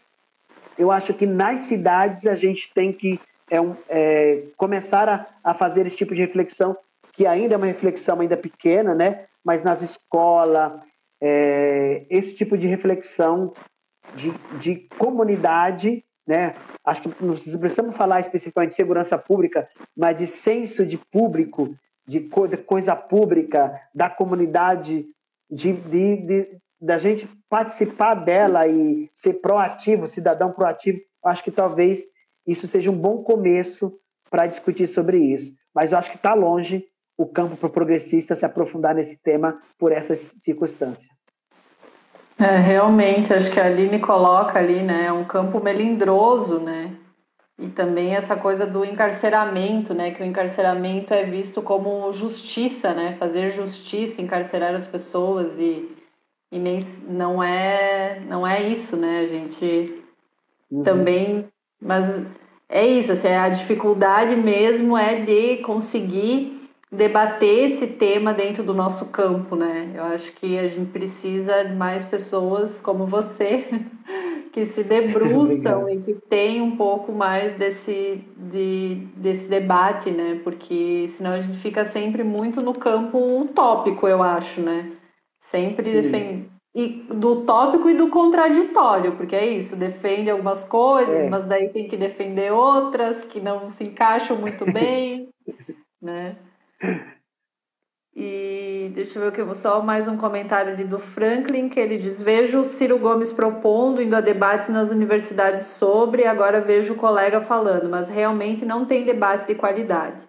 eu 0.78 0.92
acho 0.92 1.14
que 1.14 1.26
nas 1.26 1.62
cidades 1.62 2.28
a 2.28 2.36
gente 2.36 2.72
tem 2.72 2.94
que 2.94 3.20
é 3.50 3.60
um, 3.60 3.76
é, 3.90 4.44
começar 4.58 5.10
a, 5.10 5.26
a, 5.44 5.54
fazer 5.54 5.88
esse 5.88 5.96
tipo 5.96 6.14
de 6.14 6.22
reflexão, 6.22 6.78
que 7.14 7.26
ainda 7.26 7.56
é 7.56 7.58
uma 7.58 7.66
reflexão 7.66 8.20
ainda 8.20 8.38
pequena, 8.38 8.94
né? 8.94 9.26
Mas 9.44 9.64
nas 9.64 9.82
escolas, 9.82 10.74
é, 11.22 12.06
esse 12.10 12.36
tipo 12.36 12.58
de 12.58 12.68
reflexão 12.68 13.54
de, 14.16 14.32
de 14.60 14.76
comunidade, 14.98 16.04
né? 16.26 16.56
Acho 16.84 17.02
que 17.04 17.24
não 17.24 17.36
precisamos 17.60 17.96
falar 17.96 18.20
especificamente 18.20 18.72
de 18.72 18.76
segurança 18.76 19.18
pública, 19.18 19.68
mas 19.96 20.18
de 20.18 20.28
senso 20.28 20.86
de 20.86 20.98
público, 20.98 21.76
de, 22.08 22.22
co 22.22 22.48
de 22.48 22.58
coisa 22.58 22.96
pública, 22.96 23.80
da 23.94 24.10
comunidade, 24.10 25.06
de, 25.50 25.74
de, 25.74 26.18
de, 26.18 26.58
da 26.80 26.98
gente 26.98 27.30
participar 27.50 28.16
dela 28.16 28.68
e 28.68 29.10
ser 29.14 29.34
proativo, 29.36 30.08
cidadão 30.08 30.52
proativo. 30.52 31.00
Acho 31.24 31.44
que 31.44 31.52
talvez 31.52 32.06
isso 32.46 32.68
seja 32.68 32.92
um 32.92 32.98
bom 32.98 33.24
começo 33.24 33.98
para 34.30 34.48
discutir 34.48 34.88
sobre 34.88 35.18
isso. 35.18 35.54
Mas 35.74 35.92
eu 35.92 35.98
acho 35.98 36.12
que 36.12 36.18
está 36.18 36.34
longe 36.34 36.86
o 37.18 37.26
campo 37.26 37.58
para 37.58 37.68
o 37.68 37.72
progressista 37.72 38.36
se 38.36 38.46
aprofundar 38.46 38.94
nesse 38.94 39.18
tema 39.18 39.62
por 39.78 39.92
essa 39.92 40.16
circunstância. 40.16 41.10
É, 42.40 42.58
realmente, 42.58 43.34
acho 43.34 43.50
que 43.50 43.60
a 43.60 43.66
Aline 43.66 44.00
coloca 44.00 44.60
ali, 44.60 44.84
né, 44.84 45.12
um 45.12 45.24
campo 45.24 45.60
melindroso, 45.60 46.60
né, 46.60 46.96
e 47.58 47.68
também 47.68 48.14
essa 48.14 48.36
coisa 48.36 48.68
do 48.68 48.86
encarceramento, 48.86 49.96
né, 49.96 50.12
que 50.12 50.22
o 50.22 50.26
encarceramento 50.26 51.14
é 51.16 51.24
visto 51.24 51.64
como 51.64 52.14
justiça, 52.14 52.94
né, 52.94 53.16
fazer 53.20 53.50
justiça, 53.50 54.22
encarcerar 54.22 54.76
as 54.76 54.86
pessoas 54.86 55.58
e, 55.60 55.90
e 56.52 56.60
nem, 56.60 56.78
não 57.08 57.42
é 57.42 58.20
não 58.30 58.46
é 58.46 58.62
isso, 58.70 58.96
né, 58.96 59.22
a 59.22 59.28
gente 59.28 60.04
uhum. 60.70 60.84
também, 60.84 61.48
mas 61.82 62.24
é 62.70 62.86
isso, 62.86 63.14
assim, 63.14 63.30
a 63.30 63.50
dificuldade 63.50 64.36
mesmo 64.36 64.96
é 64.96 65.22
de 65.22 65.58
conseguir 65.58 66.57
debater 66.92 67.66
esse 67.66 67.88
tema 67.88 68.34
dentro 68.34 68.64
do 68.64 68.74
nosso 68.74 69.08
campo, 69.08 69.56
né? 69.56 69.92
Eu 69.94 70.04
acho 70.06 70.32
que 70.34 70.58
a 70.58 70.68
gente 70.68 70.90
precisa 70.92 71.66
de 71.66 71.76
mais 71.76 72.06
pessoas 72.06 72.82
como 72.82 73.06
você 73.06 73.68
que 74.54 74.66
se 74.66 74.84
debruçam 74.84 75.88
e 75.90 76.02
que 76.02 76.14
tem 76.14 76.62
um 76.62 76.78
pouco 76.78 77.12
mais 77.12 77.56
desse, 77.56 78.24
de, 78.38 79.08
desse 79.18 79.50
debate, 79.50 80.12
né? 80.12 80.40
Porque 80.44 81.06
senão 81.10 81.32
a 81.32 81.40
gente 81.40 81.58
fica 81.58 81.84
sempre 81.84 82.24
muito 82.24 82.62
no 82.62 82.74
campo 82.74 83.42
utópico, 83.42 84.08
eu 84.08 84.24
acho, 84.24 84.62
né? 84.62 84.94
Sempre 85.40 85.92
defende 85.92 86.58
e 86.78 87.08
do 87.12 87.44
tópico 87.44 87.90
e 87.90 87.96
do 87.96 88.08
contraditório, 88.10 89.16
porque 89.16 89.36
é 89.36 89.48
isso, 89.48 89.76
defende 89.76 90.30
algumas 90.30 90.64
coisas, 90.64 91.22
é. 91.22 91.28
mas 91.28 91.48
daí 91.48 91.70
tem 91.70 91.88
que 91.88 91.98
defender 91.98 92.54
outras 92.54 93.24
que 93.24 93.42
não 93.42 93.68
se 93.68 93.86
encaixam 93.86 94.38
muito 94.38 94.64
bem, 94.72 95.28
né? 96.00 96.38
E 98.16 98.92
deixa 98.96 99.18
eu 99.18 99.22
ver 99.22 99.28
o 99.30 99.32
que 99.32 99.42
eu 99.42 99.46
vou 99.46 99.54
só 99.54 99.80
mais 99.82 100.08
um 100.08 100.18
comentário 100.18 100.74
ali 100.74 100.84
do 100.84 100.98
Franklin, 100.98 101.70
que 101.70 101.80
ele 101.80 101.98
diz: 101.98 102.20
Vejo 102.22 102.60
o 102.60 102.64
Ciro 102.64 102.98
Gomes 102.98 103.32
propondo, 103.32 104.02
indo 104.02 104.16
a 104.16 104.22
debates 104.22 104.70
nas 104.70 104.90
universidades 104.90 105.68
sobre, 105.68 106.26
agora 106.26 106.60
vejo 106.60 106.94
o 106.94 106.98
colega 106.98 107.42
falando, 107.42 107.90
mas 107.90 108.10
realmente 108.10 108.66
não 108.66 108.86
tem 108.86 109.06
debate 109.06 109.46
de 109.46 109.54
qualidade. 109.54 110.28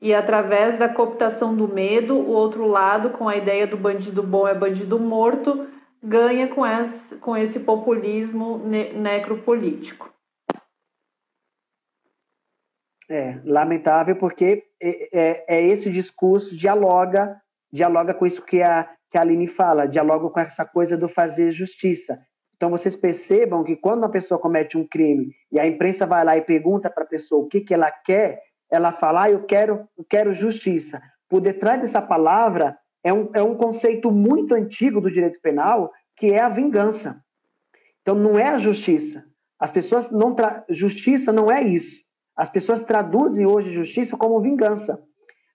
E 0.00 0.14
através 0.14 0.76
da 0.76 0.88
cooptação 0.88 1.54
do 1.54 1.68
medo, 1.68 2.14
o 2.14 2.30
outro 2.30 2.66
lado, 2.66 3.10
com 3.10 3.28
a 3.28 3.36
ideia 3.36 3.66
do 3.66 3.76
bandido 3.76 4.22
bom 4.22 4.48
é 4.48 4.54
bandido 4.54 4.98
morto, 4.98 5.66
ganha 6.02 6.48
com 6.48 6.64
esse, 6.64 7.16
com 7.16 7.36
esse 7.36 7.60
populismo 7.60 8.62
ne 8.64 8.94
necropolítico. 8.94 10.10
É, 13.12 13.40
lamentável, 13.44 14.14
porque 14.14 14.62
é, 14.80 15.08
é, 15.12 15.44
é, 15.48 15.66
esse 15.66 15.90
discurso 15.90 16.56
dialoga, 16.56 17.42
dialoga 17.72 18.14
com 18.14 18.24
isso 18.24 18.40
que 18.40 18.62
a, 18.62 18.88
que 19.10 19.18
a 19.18 19.22
Aline 19.22 19.48
fala, 19.48 19.88
dialoga 19.88 20.30
com 20.30 20.38
essa 20.38 20.64
coisa 20.64 20.96
do 20.96 21.08
fazer 21.08 21.50
justiça. 21.50 22.20
Então, 22.54 22.70
vocês 22.70 22.94
percebam 22.94 23.64
que 23.64 23.74
quando 23.74 24.04
uma 24.04 24.10
pessoa 24.10 24.38
comete 24.38 24.78
um 24.78 24.86
crime 24.86 25.32
e 25.50 25.58
a 25.58 25.66
imprensa 25.66 26.06
vai 26.06 26.24
lá 26.24 26.36
e 26.36 26.42
pergunta 26.42 26.88
para 26.88 27.02
a 27.02 27.06
pessoa 27.06 27.42
o 27.42 27.48
que, 27.48 27.62
que 27.62 27.74
ela 27.74 27.90
quer, 27.90 28.42
ela 28.70 28.92
fala, 28.92 29.24
ah, 29.24 29.30
eu 29.30 29.42
quero, 29.44 29.88
eu 29.98 30.04
quero 30.08 30.32
justiça. 30.32 31.02
Por 31.28 31.40
detrás 31.40 31.80
dessa 31.80 32.00
palavra 32.00 32.78
é 33.02 33.12
um, 33.12 33.28
é 33.34 33.42
um 33.42 33.56
conceito 33.56 34.12
muito 34.12 34.54
antigo 34.54 35.00
do 35.00 35.10
direito 35.10 35.40
penal, 35.40 35.90
que 36.14 36.32
é 36.32 36.40
a 36.40 36.48
vingança. 36.48 37.20
Então, 38.02 38.14
não 38.14 38.38
é 38.38 38.50
a 38.50 38.58
justiça. 38.58 39.24
As 39.58 39.72
pessoas 39.72 40.12
não... 40.12 40.32
Tra... 40.32 40.64
Justiça 40.68 41.32
não 41.32 41.50
é 41.50 41.60
isso. 41.60 42.08
As 42.40 42.48
pessoas 42.48 42.80
traduzem 42.80 43.44
hoje 43.44 43.70
justiça 43.70 44.16
como 44.16 44.40
vingança. 44.40 44.98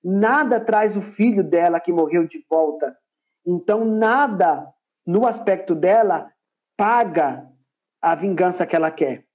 Nada 0.03 0.60
traz 0.60 0.95
o 0.95 1.02
filho 1.02 1.44
dela 1.44 1.80
que 1.80 1.91
morreu 1.91 2.28
de 2.28 2.45
volta. 2.48 2.95
Então, 3.44 3.84
nada 3.84 4.72
no 5.03 5.26
aspecto 5.26 5.74
dela 5.74 6.32
paga 6.78 7.49
a 7.99 8.14
vingança 8.14 8.68
que 8.68 8.76
ela 8.76 8.91
quer. 8.91 9.26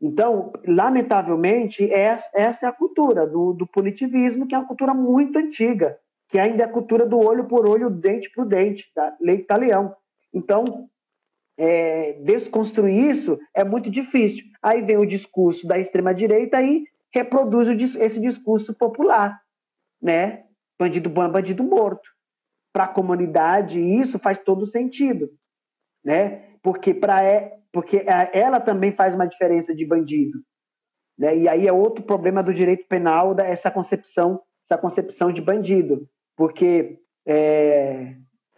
Então, 0.00 0.54
lamentavelmente, 0.66 1.92
essa 1.92 2.66
é 2.66 2.70
a 2.70 2.72
cultura 2.72 3.26
do, 3.26 3.52
do 3.52 3.66
punitivismo, 3.66 4.48
que 4.48 4.54
é 4.54 4.58
uma 4.58 4.66
cultura 4.66 4.94
muito 4.94 5.38
antiga, 5.38 5.98
que 6.30 6.38
ainda 6.38 6.62
é 6.62 6.66
a 6.66 6.72
cultura 6.72 7.04
do 7.04 7.18
olho 7.18 7.44
por 7.44 7.68
olho, 7.68 7.90
dente 7.90 8.30
por 8.30 8.46
dente, 8.46 8.90
da 8.96 9.14
lei 9.20 9.42
talião. 9.42 9.94
Então, 10.32 10.88
é, 11.60 12.14
desconstruir 12.14 13.10
isso 13.10 13.38
é 13.54 13.62
muito 13.62 13.90
difícil. 13.90 14.46
Aí 14.62 14.80
vem 14.80 14.96
o 14.96 15.04
discurso 15.04 15.68
da 15.68 15.78
extrema-direita 15.78 16.62
e 16.62 16.84
reproduz 17.12 17.68
esse 17.96 18.18
discurso 18.18 18.72
popular, 18.72 19.38
né? 20.00 20.44
Bandido 20.78 21.10
bom 21.10 21.22
é 21.22 21.28
bandido 21.28 21.62
morto. 21.62 22.08
para 22.72 22.84
a 22.84 22.88
comunidade, 22.88 23.80
isso 23.80 24.18
faz 24.18 24.38
todo 24.38 24.66
sentido, 24.66 25.28
né? 26.02 26.54
Porque 26.62 26.94
para 26.94 27.22
é, 27.22 27.58
porque 27.72 28.04
ela 28.32 28.60
também 28.60 28.92
faz 28.92 29.14
uma 29.14 29.26
diferença 29.26 29.74
de 29.74 29.84
bandido, 29.84 30.38
né? 31.18 31.36
E 31.36 31.48
aí 31.48 31.68
é 31.68 31.72
outro 31.72 32.02
problema 32.02 32.42
do 32.42 32.54
direito 32.54 32.86
penal 32.86 33.38
essa 33.38 33.70
concepção, 33.70 34.40
essa 34.64 34.78
concepção 34.78 35.32
de 35.32 35.42
bandido, 35.42 36.08
porque 36.36 37.00
é, 37.26 38.16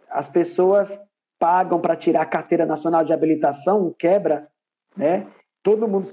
as 0.09 0.29
pessoas 0.29 0.99
pagam 1.39 1.79
para 1.79 1.95
tirar 1.95 2.21
a 2.21 2.25
carteira 2.25 2.65
nacional 2.65 3.03
de 3.03 3.13
habilitação, 3.13 3.93
quebra, 3.97 4.47
né? 4.95 5.27
Todo 5.61 5.87
mundo 5.87 6.09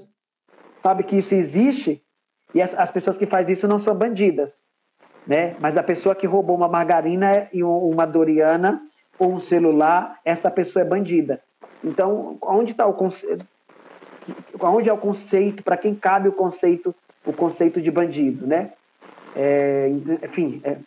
sabe 0.75 1.03
que 1.03 1.17
isso 1.17 1.35
existe 1.35 2.03
e 2.53 2.61
as, 2.61 2.75
as 2.75 2.91
pessoas 2.91 3.17
que 3.17 3.25
fazem 3.25 3.53
isso 3.53 3.67
não 3.67 3.79
são 3.79 3.95
bandidas, 3.95 4.63
né? 5.25 5.55
Mas 5.59 5.77
a 5.77 5.83
pessoa 5.83 6.15
que 6.15 6.27
roubou 6.27 6.55
uma 6.55 6.67
margarina 6.67 7.47
e 7.53 7.63
uma 7.63 8.05
doriana 8.05 8.81
ou 9.17 9.33
um 9.33 9.39
celular, 9.39 10.19
essa 10.25 10.49
pessoa 10.49 10.83
é 10.83 10.87
bandida. 10.87 11.41
Então, 11.83 12.37
onde 12.41 12.71
está 12.71 12.85
o 12.85 12.93
conceito? 12.93 13.45
Onde 14.59 14.89
é 14.89 14.93
o 14.93 14.97
conceito? 14.97 15.63
Para 15.63 15.77
quem 15.77 15.95
cabe 15.95 16.27
o 16.27 16.33
conceito? 16.33 16.93
O 17.25 17.31
conceito 17.31 17.81
de 17.81 17.91
bandido, 17.91 18.47
né? 18.47 18.71
É, 19.35 19.89
enfim, 20.23 20.59
é, 20.63 20.77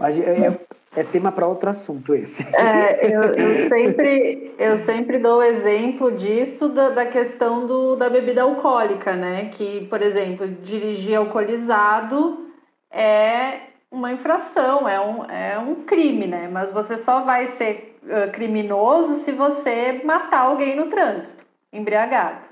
é, 0.00 0.60
é 0.94 1.02
tema 1.02 1.32
para 1.32 1.46
outro 1.46 1.70
assunto 1.70 2.14
esse. 2.14 2.46
É, 2.54 3.14
eu, 3.14 3.22
eu, 3.22 3.68
sempre, 3.68 4.54
eu 4.58 4.76
sempre 4.76 5.18
dou 5.18 5.42
exemplo 5.42 6.12
disso 6.12 6.68
da, 6.68 6.90
da 6.90 7.06
questão 7.06 7.66
do, 7.66 7.96
da 7.96 8.10
bebida 8.10 8.42
alcoólica, 8.42 9.14
né? 9.14 9.48
Que, 9.48 9.86
por 9.86 10.02
exemplo, 10.02 10.46
dirigir 10.48 11.16
alcoolizado 11.16 12.46
é 12.90 13.60
uma 13.90 14.12
infração, 14.12 14.88
é 14.88 15.00
um, 15.00 15.24
é 15.24 15.58
um 15.58 15.76
crime, 15.84 16.26
né? 16.26 16.48
Mas 16.48 16.70
você 16.70 16.96
só 16.96 17.22
vai 17.22 17.46
ser 17.46 17.98
criminoso 18.32 19.14
se 19.16 19.32
você 19.32 20.00
matar 20.04 20.46
alguém 20.46 20.74
no 20.74 20.86
trânsito, 20.86 21.44
embriagado, 21.72 22.48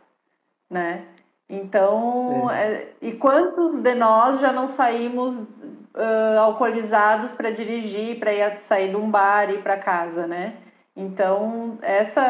né? 0.71 1.05
Então, 1.49 2.49
é. 2.51 2.73
É, 2.73 2.93
e 3.03 3.13
quantos 3.13 3.81
de 3.81 3.95
nós 3.97 4.41
já 4.41 4.53
não 4.53 4.69
saímos 4.69 5.37
uh, 5.95 6.39
alcoolizados 6.41 7.33
para 7.33 7.51
dirigir, 7.51 8.19
para 8.19 8.33
ir 8.33 8.59
sair 8.59 8.91
de 8.91 8.97
um 8.97 9.11
bar 9.11 9.51
e 9.51 9.55
ir 9.55 9.63
para 9.63 9.77
casa, 9.77 10.27
né? 10.27 10.57
Então, 10.97 11.79
essa, 11.83 12.23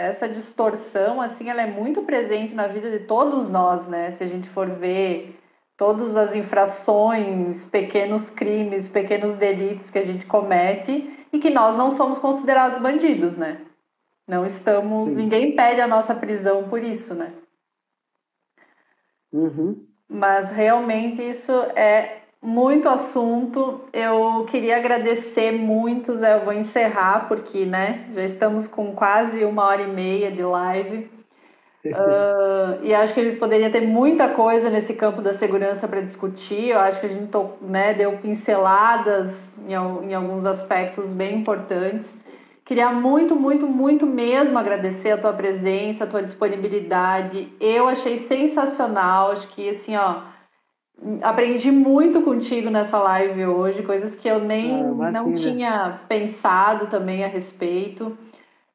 essa 0.00 0.28
distorção, 0.28 1.20
assim, 1.20 1.48
ela 1.48 1.62
é 1.62 1.66
muito 1.66 2.02
presente 2.02 2.54
na 2.54 2.66
vida 2.66 2.90
de 2.90 3.00
todos 3.00 3.48
nós, 3.48 3.86
né? 3.86 4.10
Se 4.10 4.24
a 4.24 4.26
gente 4.26 4.48
for 4.48 4.68
ver 4.68 5.38
todas 5.76 6.16
as 6.16 6.34
infrações, 6.34 7.64
pequenos 7.64 8.28
crimes, 8.28 8.88
pequenos 8.88 9.34
delitos 9.34 9.90
que 9.90 9.98
a 9.98 10.04
gente 10.04 10.26
comete 10.26 11.26
e 11.32 11.38
que 11.38 11.50
nós 11.50 11.76
não 11.76 11.90
somos 11.90 12.18
considerados 12.18 12.78
bandidos, 12.78 13.36
né? 13.36 13.60
Não 14.26 14.44
estamos, 14.44 15.08
Sim. 15.08 15.14
ninguém 15.14 15.54
pede 15.54 15.80
a 15.80 15.86
nossa 15.86 16.14
prisão 16.14 16.68
por 16.68 16.82
isso, 16.82 17.14
né? 17.14 17.32
Uhum. 19.32 19.86
Mas 20.08 20.50
realmente 20.50 21.22
isso 21.22 21.52
é 21.76 22.17
muito 22.42 22.88
assunto. 22.88 23.80
Eu 23.92 24.44
queria 24.48 24.76
agradecer 24.76 25.52
muito, 25.52 26.14
Zé. 26.14 26.36
Eu 26.36 26.44
vou 26.44 26.52
encerrar 26.52 27.26
porque, 27.28 27.64
né, 27.64 28.06
já 28.14 28.24
estamos 28.24 28.68
com 28.68 28.92
quase 28.92 29.44
uma 29.44 29.64
hora 29.64 29.82
e 29.82 29.88
meia 29.88 30.30
de 30.30 30.42
live. 30.42 31.10
Uh, 31.84 32.82
e 32.82 32.94
acho 32.94 33.14
que 33.14 33.20
a 33.20 33.24
gente 33.24 33.38
poderia 33.38 33.70
ter 33.70 33.80
muita 33.80 34.28
coisa 34.28 34.70
nesse 34.70 34.94
campo 34.94 35.20
da 35.20 35.34
segurança 35.34 35.88
para 35.88 36.00
discutir. 36.00 36.70
Eu 36.70 36.78
acho 36.78 37.00
que 37.00 37.06
a 37.06 37.10
gente 37.10 37.30
né, 37.60 37.94
deu 37.94 38.18
pinceladas 38.18 39.56
em, 39.66 39.72
em 39.72 40.14
alguns 40.14 40.44
aspectos 40.44 41.12
bem 41.12 41.38
importantes. 41.38 42.16
Queria 42.64 42.92
muito, 42.92 43.34
muito, 43.34 43.66
muito 43.66 44.06
mesmo 44.06 44.58
agradecer 44.58 45.12
a 45.12 45.16
tua 45.16 45.32
presença, 45.32 46.04
a 46.04 46.06
tua 46.06 46.22
disponibilidade. 46.22 47.50
Eu 47.58 47.88
achei 47.88 48.18
sensacional. 48.18 49.32
Acho 49.32 49.48
que 49.48 49.70
assim, 49.70 49.96
ó 49.96 50.37
aprendi 51.22 51.70
muito 51.70 52.22
contigo 52.22 52.70
nessa 52.70 52.98
live 52.98 53.46
hoje, 53.46 53.82
coisas 53.82 54.14
que 54.14 54.28
eu 54.28 54.40
nem 54.40 54.82
ah, 54.82 55.10
não 55.12 55.32
tinha 55.32 56.00
pensado 56.08 56.86
também 56.86 57.24
a 57.24 57.28
respeito. 57.28 58.16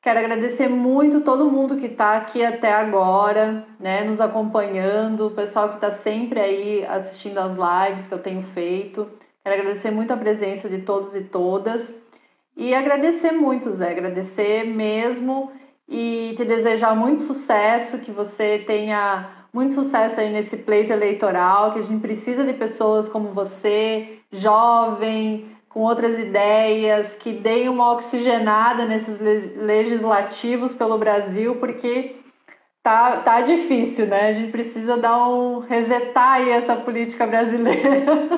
Quero 0.01 0.19
agradecer 0.19 0.67
muito 0.67 1.21
todo 1.21 1.49
mundo 1.49 1.77
que 1.77 1.85
está 1.85 2.17
aqui 2.17 2.43
até 2.43 2.73
agora, 2.73 3.65
né, 3.79 4.03
nos 4.03 4.19
acompanhando, 4.19 5.27
o 5.27 5.31
pessoal 5.31 5.69
que 5.69 5.75
está 5.75 5.89
sempre 5.89 6.39
aí 6.41 6.85
assistindo 6.85 7.37
as 7.37 7.55
lives 7.55 8.07
que 8.07 8.13
eu 8.13 8.19
tenho 8.19 8.41
feito. 8.41 9.09
Quero 9.41 9.59
agradecer 9.59 9.91
muito 9.91 10.11
a 10.11 10.17
presença 10.17 10.67
de 10.67 10.79
todos 10.79 11.15
e 11.15 11.21
todas. 11.21 11.95
E 12.55 12.73
agradecer 12.73 13.31
muito, 13.31 13.71
Zé, 13.71 13.91
agradecer 13.91 14.65
mesmo 14.65 15.51
e 15.87 16.33
te 16.37 16.45
desejar 16.45 16.95
muito 16.95 17.21
sucesso, 17.21 17.99
que 17.99 18.11
você 18.11 18.59
tenha 18.59 19.42
muito 19.53 19.73
sucesso 19.73 20.19
aí 20.19 20.31
nesse 20.31 20.57
pleito 20.57 20.91
eleitoral, 20.91 21.73
que 21.73 21.80
a 21.80 21.84
gente 21.84 22.01
precisa 22.01 22.43
de 22.43 22.53
pessoas 22.53 23.07
como 23.07 23.34
você, 23.34 24.17
jovem, 24.31 25.45
com 25.69 25.81
outras 25.81 26.17
ideias, 26.17 27.15
que 27.15 27.31
deem 27.31 27.69
uma 27.69 27.93
oxigenada 27.93 28.85
nesses 28.85 29.19
legislativos 29.55 30.73
pelo 30.73 30.97
Brasil, 30.97 31.57
porque 31.57 32.15
tá, 32.81 33.21
tá 33.21 33.41
difícil, 33.41 34.07
né? 34.07 34.30
A 34.30 34.34
gente 34.34 34.51
precisa 34.51 34.97
dar 34.97 35.30
um 35.30 35.59
resetar 35.59 36.34
aí 36.34 36.49
essa 36.49 36.75
política 36.75 37.27
brasileira 37.27 38.30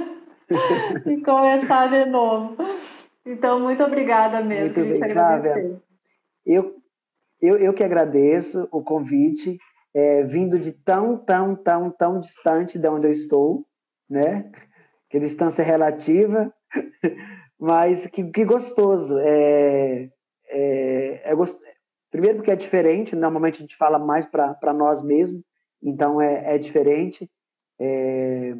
e 1.08 1.18
começar 1.24 1.88
de 1.88 2.10
novo. 2.10 2.58
Então, 3.26 3.60
muito 3.60 3.84
obrigada 3.84 4.42
mesmo, 4.42 4.84
muito 4.86 5.00
bem, 5.00 5.04
agradecer. 5.04 5.78
Eu, 6.46 6.76
eu, 7.42 7.58
eu 7.58 7.74
que 7.74 7.84
agradeço 7.84 8.68
o 8.72 8.84
convite 8.84 9.58
é, 9.96 10.24
vindo 10.24 10.60
de 10.60 10.74
tão, 10.74 11.18
tão, 11.18 11.56
tão, 11.56 11.90
tão 11.90 12.20
distante 12.20 12.78
de 12.78 12.86
onde 12.90 13.08
eu 13.08 13.12
estou, 13.12 13.66
né? 14.10 14.52
Que 15.10 15.18
distância 15.18 15.64
relativa, 15.64 16.54
mas 17.58 18.06
que, 18.08 18.30
que 18.30 18.44
gostoso. 18.44 19.18
É, 19.20 20.10
é, 20.50 21.32
é 21.32 21.34
gost... 21.34 21.58
Primeiro 22.12 22.38
porque 22.38 22.52
é 22.52 22.58
diferente, 22.58 23.16
normalmente 23.16 23.56
a 23.56 23.62
gente 23.62 23.78
fala 23.78 23.98
mais 23.98 24.26
para 24.26 24.74
nós 24.74 25.02
mesmos, 25.02 25.42
então 25.82 26.22
é, 26.22 26.56
é 26.56 26.58
diferente. 26.58 27.30
É, 27.80 28.54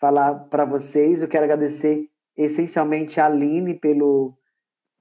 falar 0.00 0.34
para 0.48 0.64
vocês, 0.64 1.20
eu 1.20 1.28
quero 1.28 1.44
agradecer 1.44 2.08
essencialmente 2.34 3.20
a 3.20 3.26
Aline 3.26 3.74
pelo, 3.74 4.38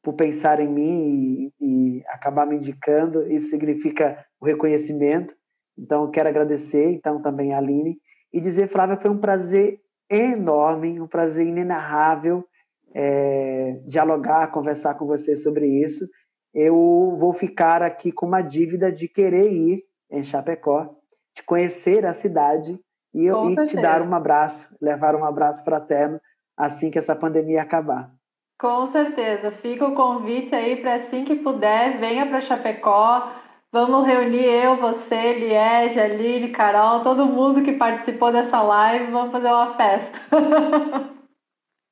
por 0.03 0.13
pensar 0.13 0.59
em 0.59 0.67
mim 0.67 1.51
e, 1.59 1.99
e 1.99 2.03
acabar 2.07 2.45
me 2.45 2.57
indicando, 2.57 3.29
isso 3.31 3.49
significa 3.49 4.25
o 4.39 4.45
reconhecimento. 4.45 5.35
Então, 5.77 6.03
eu 6.03 6.09
quero 6.09 6.29
agradecer 6.29 6.91
então 6.91 7.21
também 7.21 7.53
a 7.53 7.57
Aline 7.57 7.97
e 8.31 8.39
dizer, 8.39 8.67
Flávia, 8.67 8.97
foi 8.97 9.11
um 9.11 9.17
prazer 9.17 9.79
enorme, 10.09 10.99
um 10.99 11.07
prazer 11.07 11.47
inenarrável 11.47 12.45
é, 12.93 13.81
dialogar, 13.85 14.51
conversar 14.51 14.95
com 14.95 15.05
você 15.05 15.35
sobre 15.35 15.67
isso. 15.67 16.07
Eu 16.53 17.17
vou 17.19 17.33
ficar 17.33 17.81
aqui 17.81 18.11
com 18.11 18.25
uma 18.25 18.41
dívida 18.41 18.89
de 18.89 19.09
querer 19.09 19.51
ir 19.51 19.83
em 20.09 20.23
Chapecó, 20.23 20.95
de 21.35 21.43
conhecer 21.43 22.05
a 22.05 22.13
cidade 22.13 22.79
e, 23.13 23.25
eu, 23.25 23.49
e 23.49 23.55
te 23.65 23.75
dar 23.75 24.01
um 24.01 24.15
abraço, 24.15 24.73
levar 24.81 25.15
um 25.15 25.25
abraço 25.25 25.63
fraterno 25.65 26.19
assim 26.57 26.89
que 26.89 26.97
essa 26.97 27.13
pandemia 27.13 27.61
acabar. 27.61 28.09
Com 28.57 28.85
certeza. 28.85 29.51
Fica 29.51 29.85
o 29.85 29.95
convite 29.95 30.55
aí 30.55 30.77
para 30.77 30.93
assim 30.93 31.25
que 31.25 31.35
puder, 31.35 31.99
venha 31.99 32.25
para 32.25 32.39
Chapecó 32.39 33.29
Vamos 33.75 34.07
reunir 34.07 34.45
eu, 34.45 34.77
você, 34.77 35.33
Liege, 35.33 35.99
Aline, 35.99 36.47
Carol, 36.47 37.01
todo 37.01 37.25
mundo 37.25 37.61
que 37.61 37.73
participou 37.73 38.31
dessa 38.31 38.61
live, 38.61 39.11
vamos 39.11 39.33
fazer 39.33 39.49
uma 39.49 39.75
festa. 39.75 40.17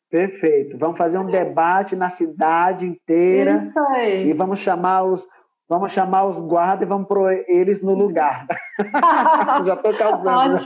Perfeito. 0.10 0.78
Vamos 0.78 0.98
fazer 0.98 1.18
um 1.18 1.26
debate 1.26 1.94
na 1.94 2.10
cidade 2.10 2.86
inteira. 2.86 3.66
Isso 3.68 3.80
aí. 3.80 4.30
E 4.30 4.32
vamos 4.32 4.60
chamar 4.60 5.04
os, 5.04 5.28
vamos 5.68 5.92
chamar 5.92 6.24
os 6.24 6.40
guardas 6.40 6.84
e 6.84 6.90
vamos 6.90 7.06
pôr 7.06 7.44
eles 7.50 7.82
no 7.82 7.94
lugar. 7.94 8.48
Já 9.66 9.74
estou 9.74 9.94
causando. 9.94 10.66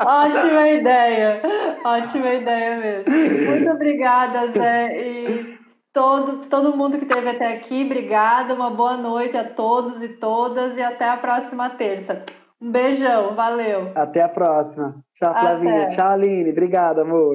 ótima 0.00 0.68
ideia. 0.70 1.40
Ótima 1.84 2.34
ideia 2.34 2.76
mesmo. 2.78 3.48
Muito 3.48 3.70
obrigada, 3.70 4.48
Zé. 4.48 5.06
E 5.06 5.57
todo, 5.98 6.46
todo 6.46 6.76
mundo 6.76 6.96
que 6.96 7.04
esteve 7.06 7.28
até 7.28 7.54
aqui, 7.54 7.84
obrigada, 7.84 8.54
uma 8.54 8.70
boa 8.70 8.96
noite 8.96 9.36
a 9.36 9.42
todos 9.42 10.00
e 10.00 10.08
todas 10.08 10.76
e 10.76 10.80
até 10.80 11.08
a 11.08 11.16
próxima 11.16 11.70
terça. 11.70 12.22
Um 12.62 12.70
beijão, 12.70 13.34
valeu. 13.34 13.90
Até 13.96 14.22
a 14.22 14.28
próxima. 14.28 14.94
Tchau, 15.16 15.34
Flavinha. 15.34 15.86
Até. 15.86 15.96
Tchau, 15.96 16.08
Aline. 16.10 16.52
Obrigado, 16.52 17.00
amor. 17.00 17.32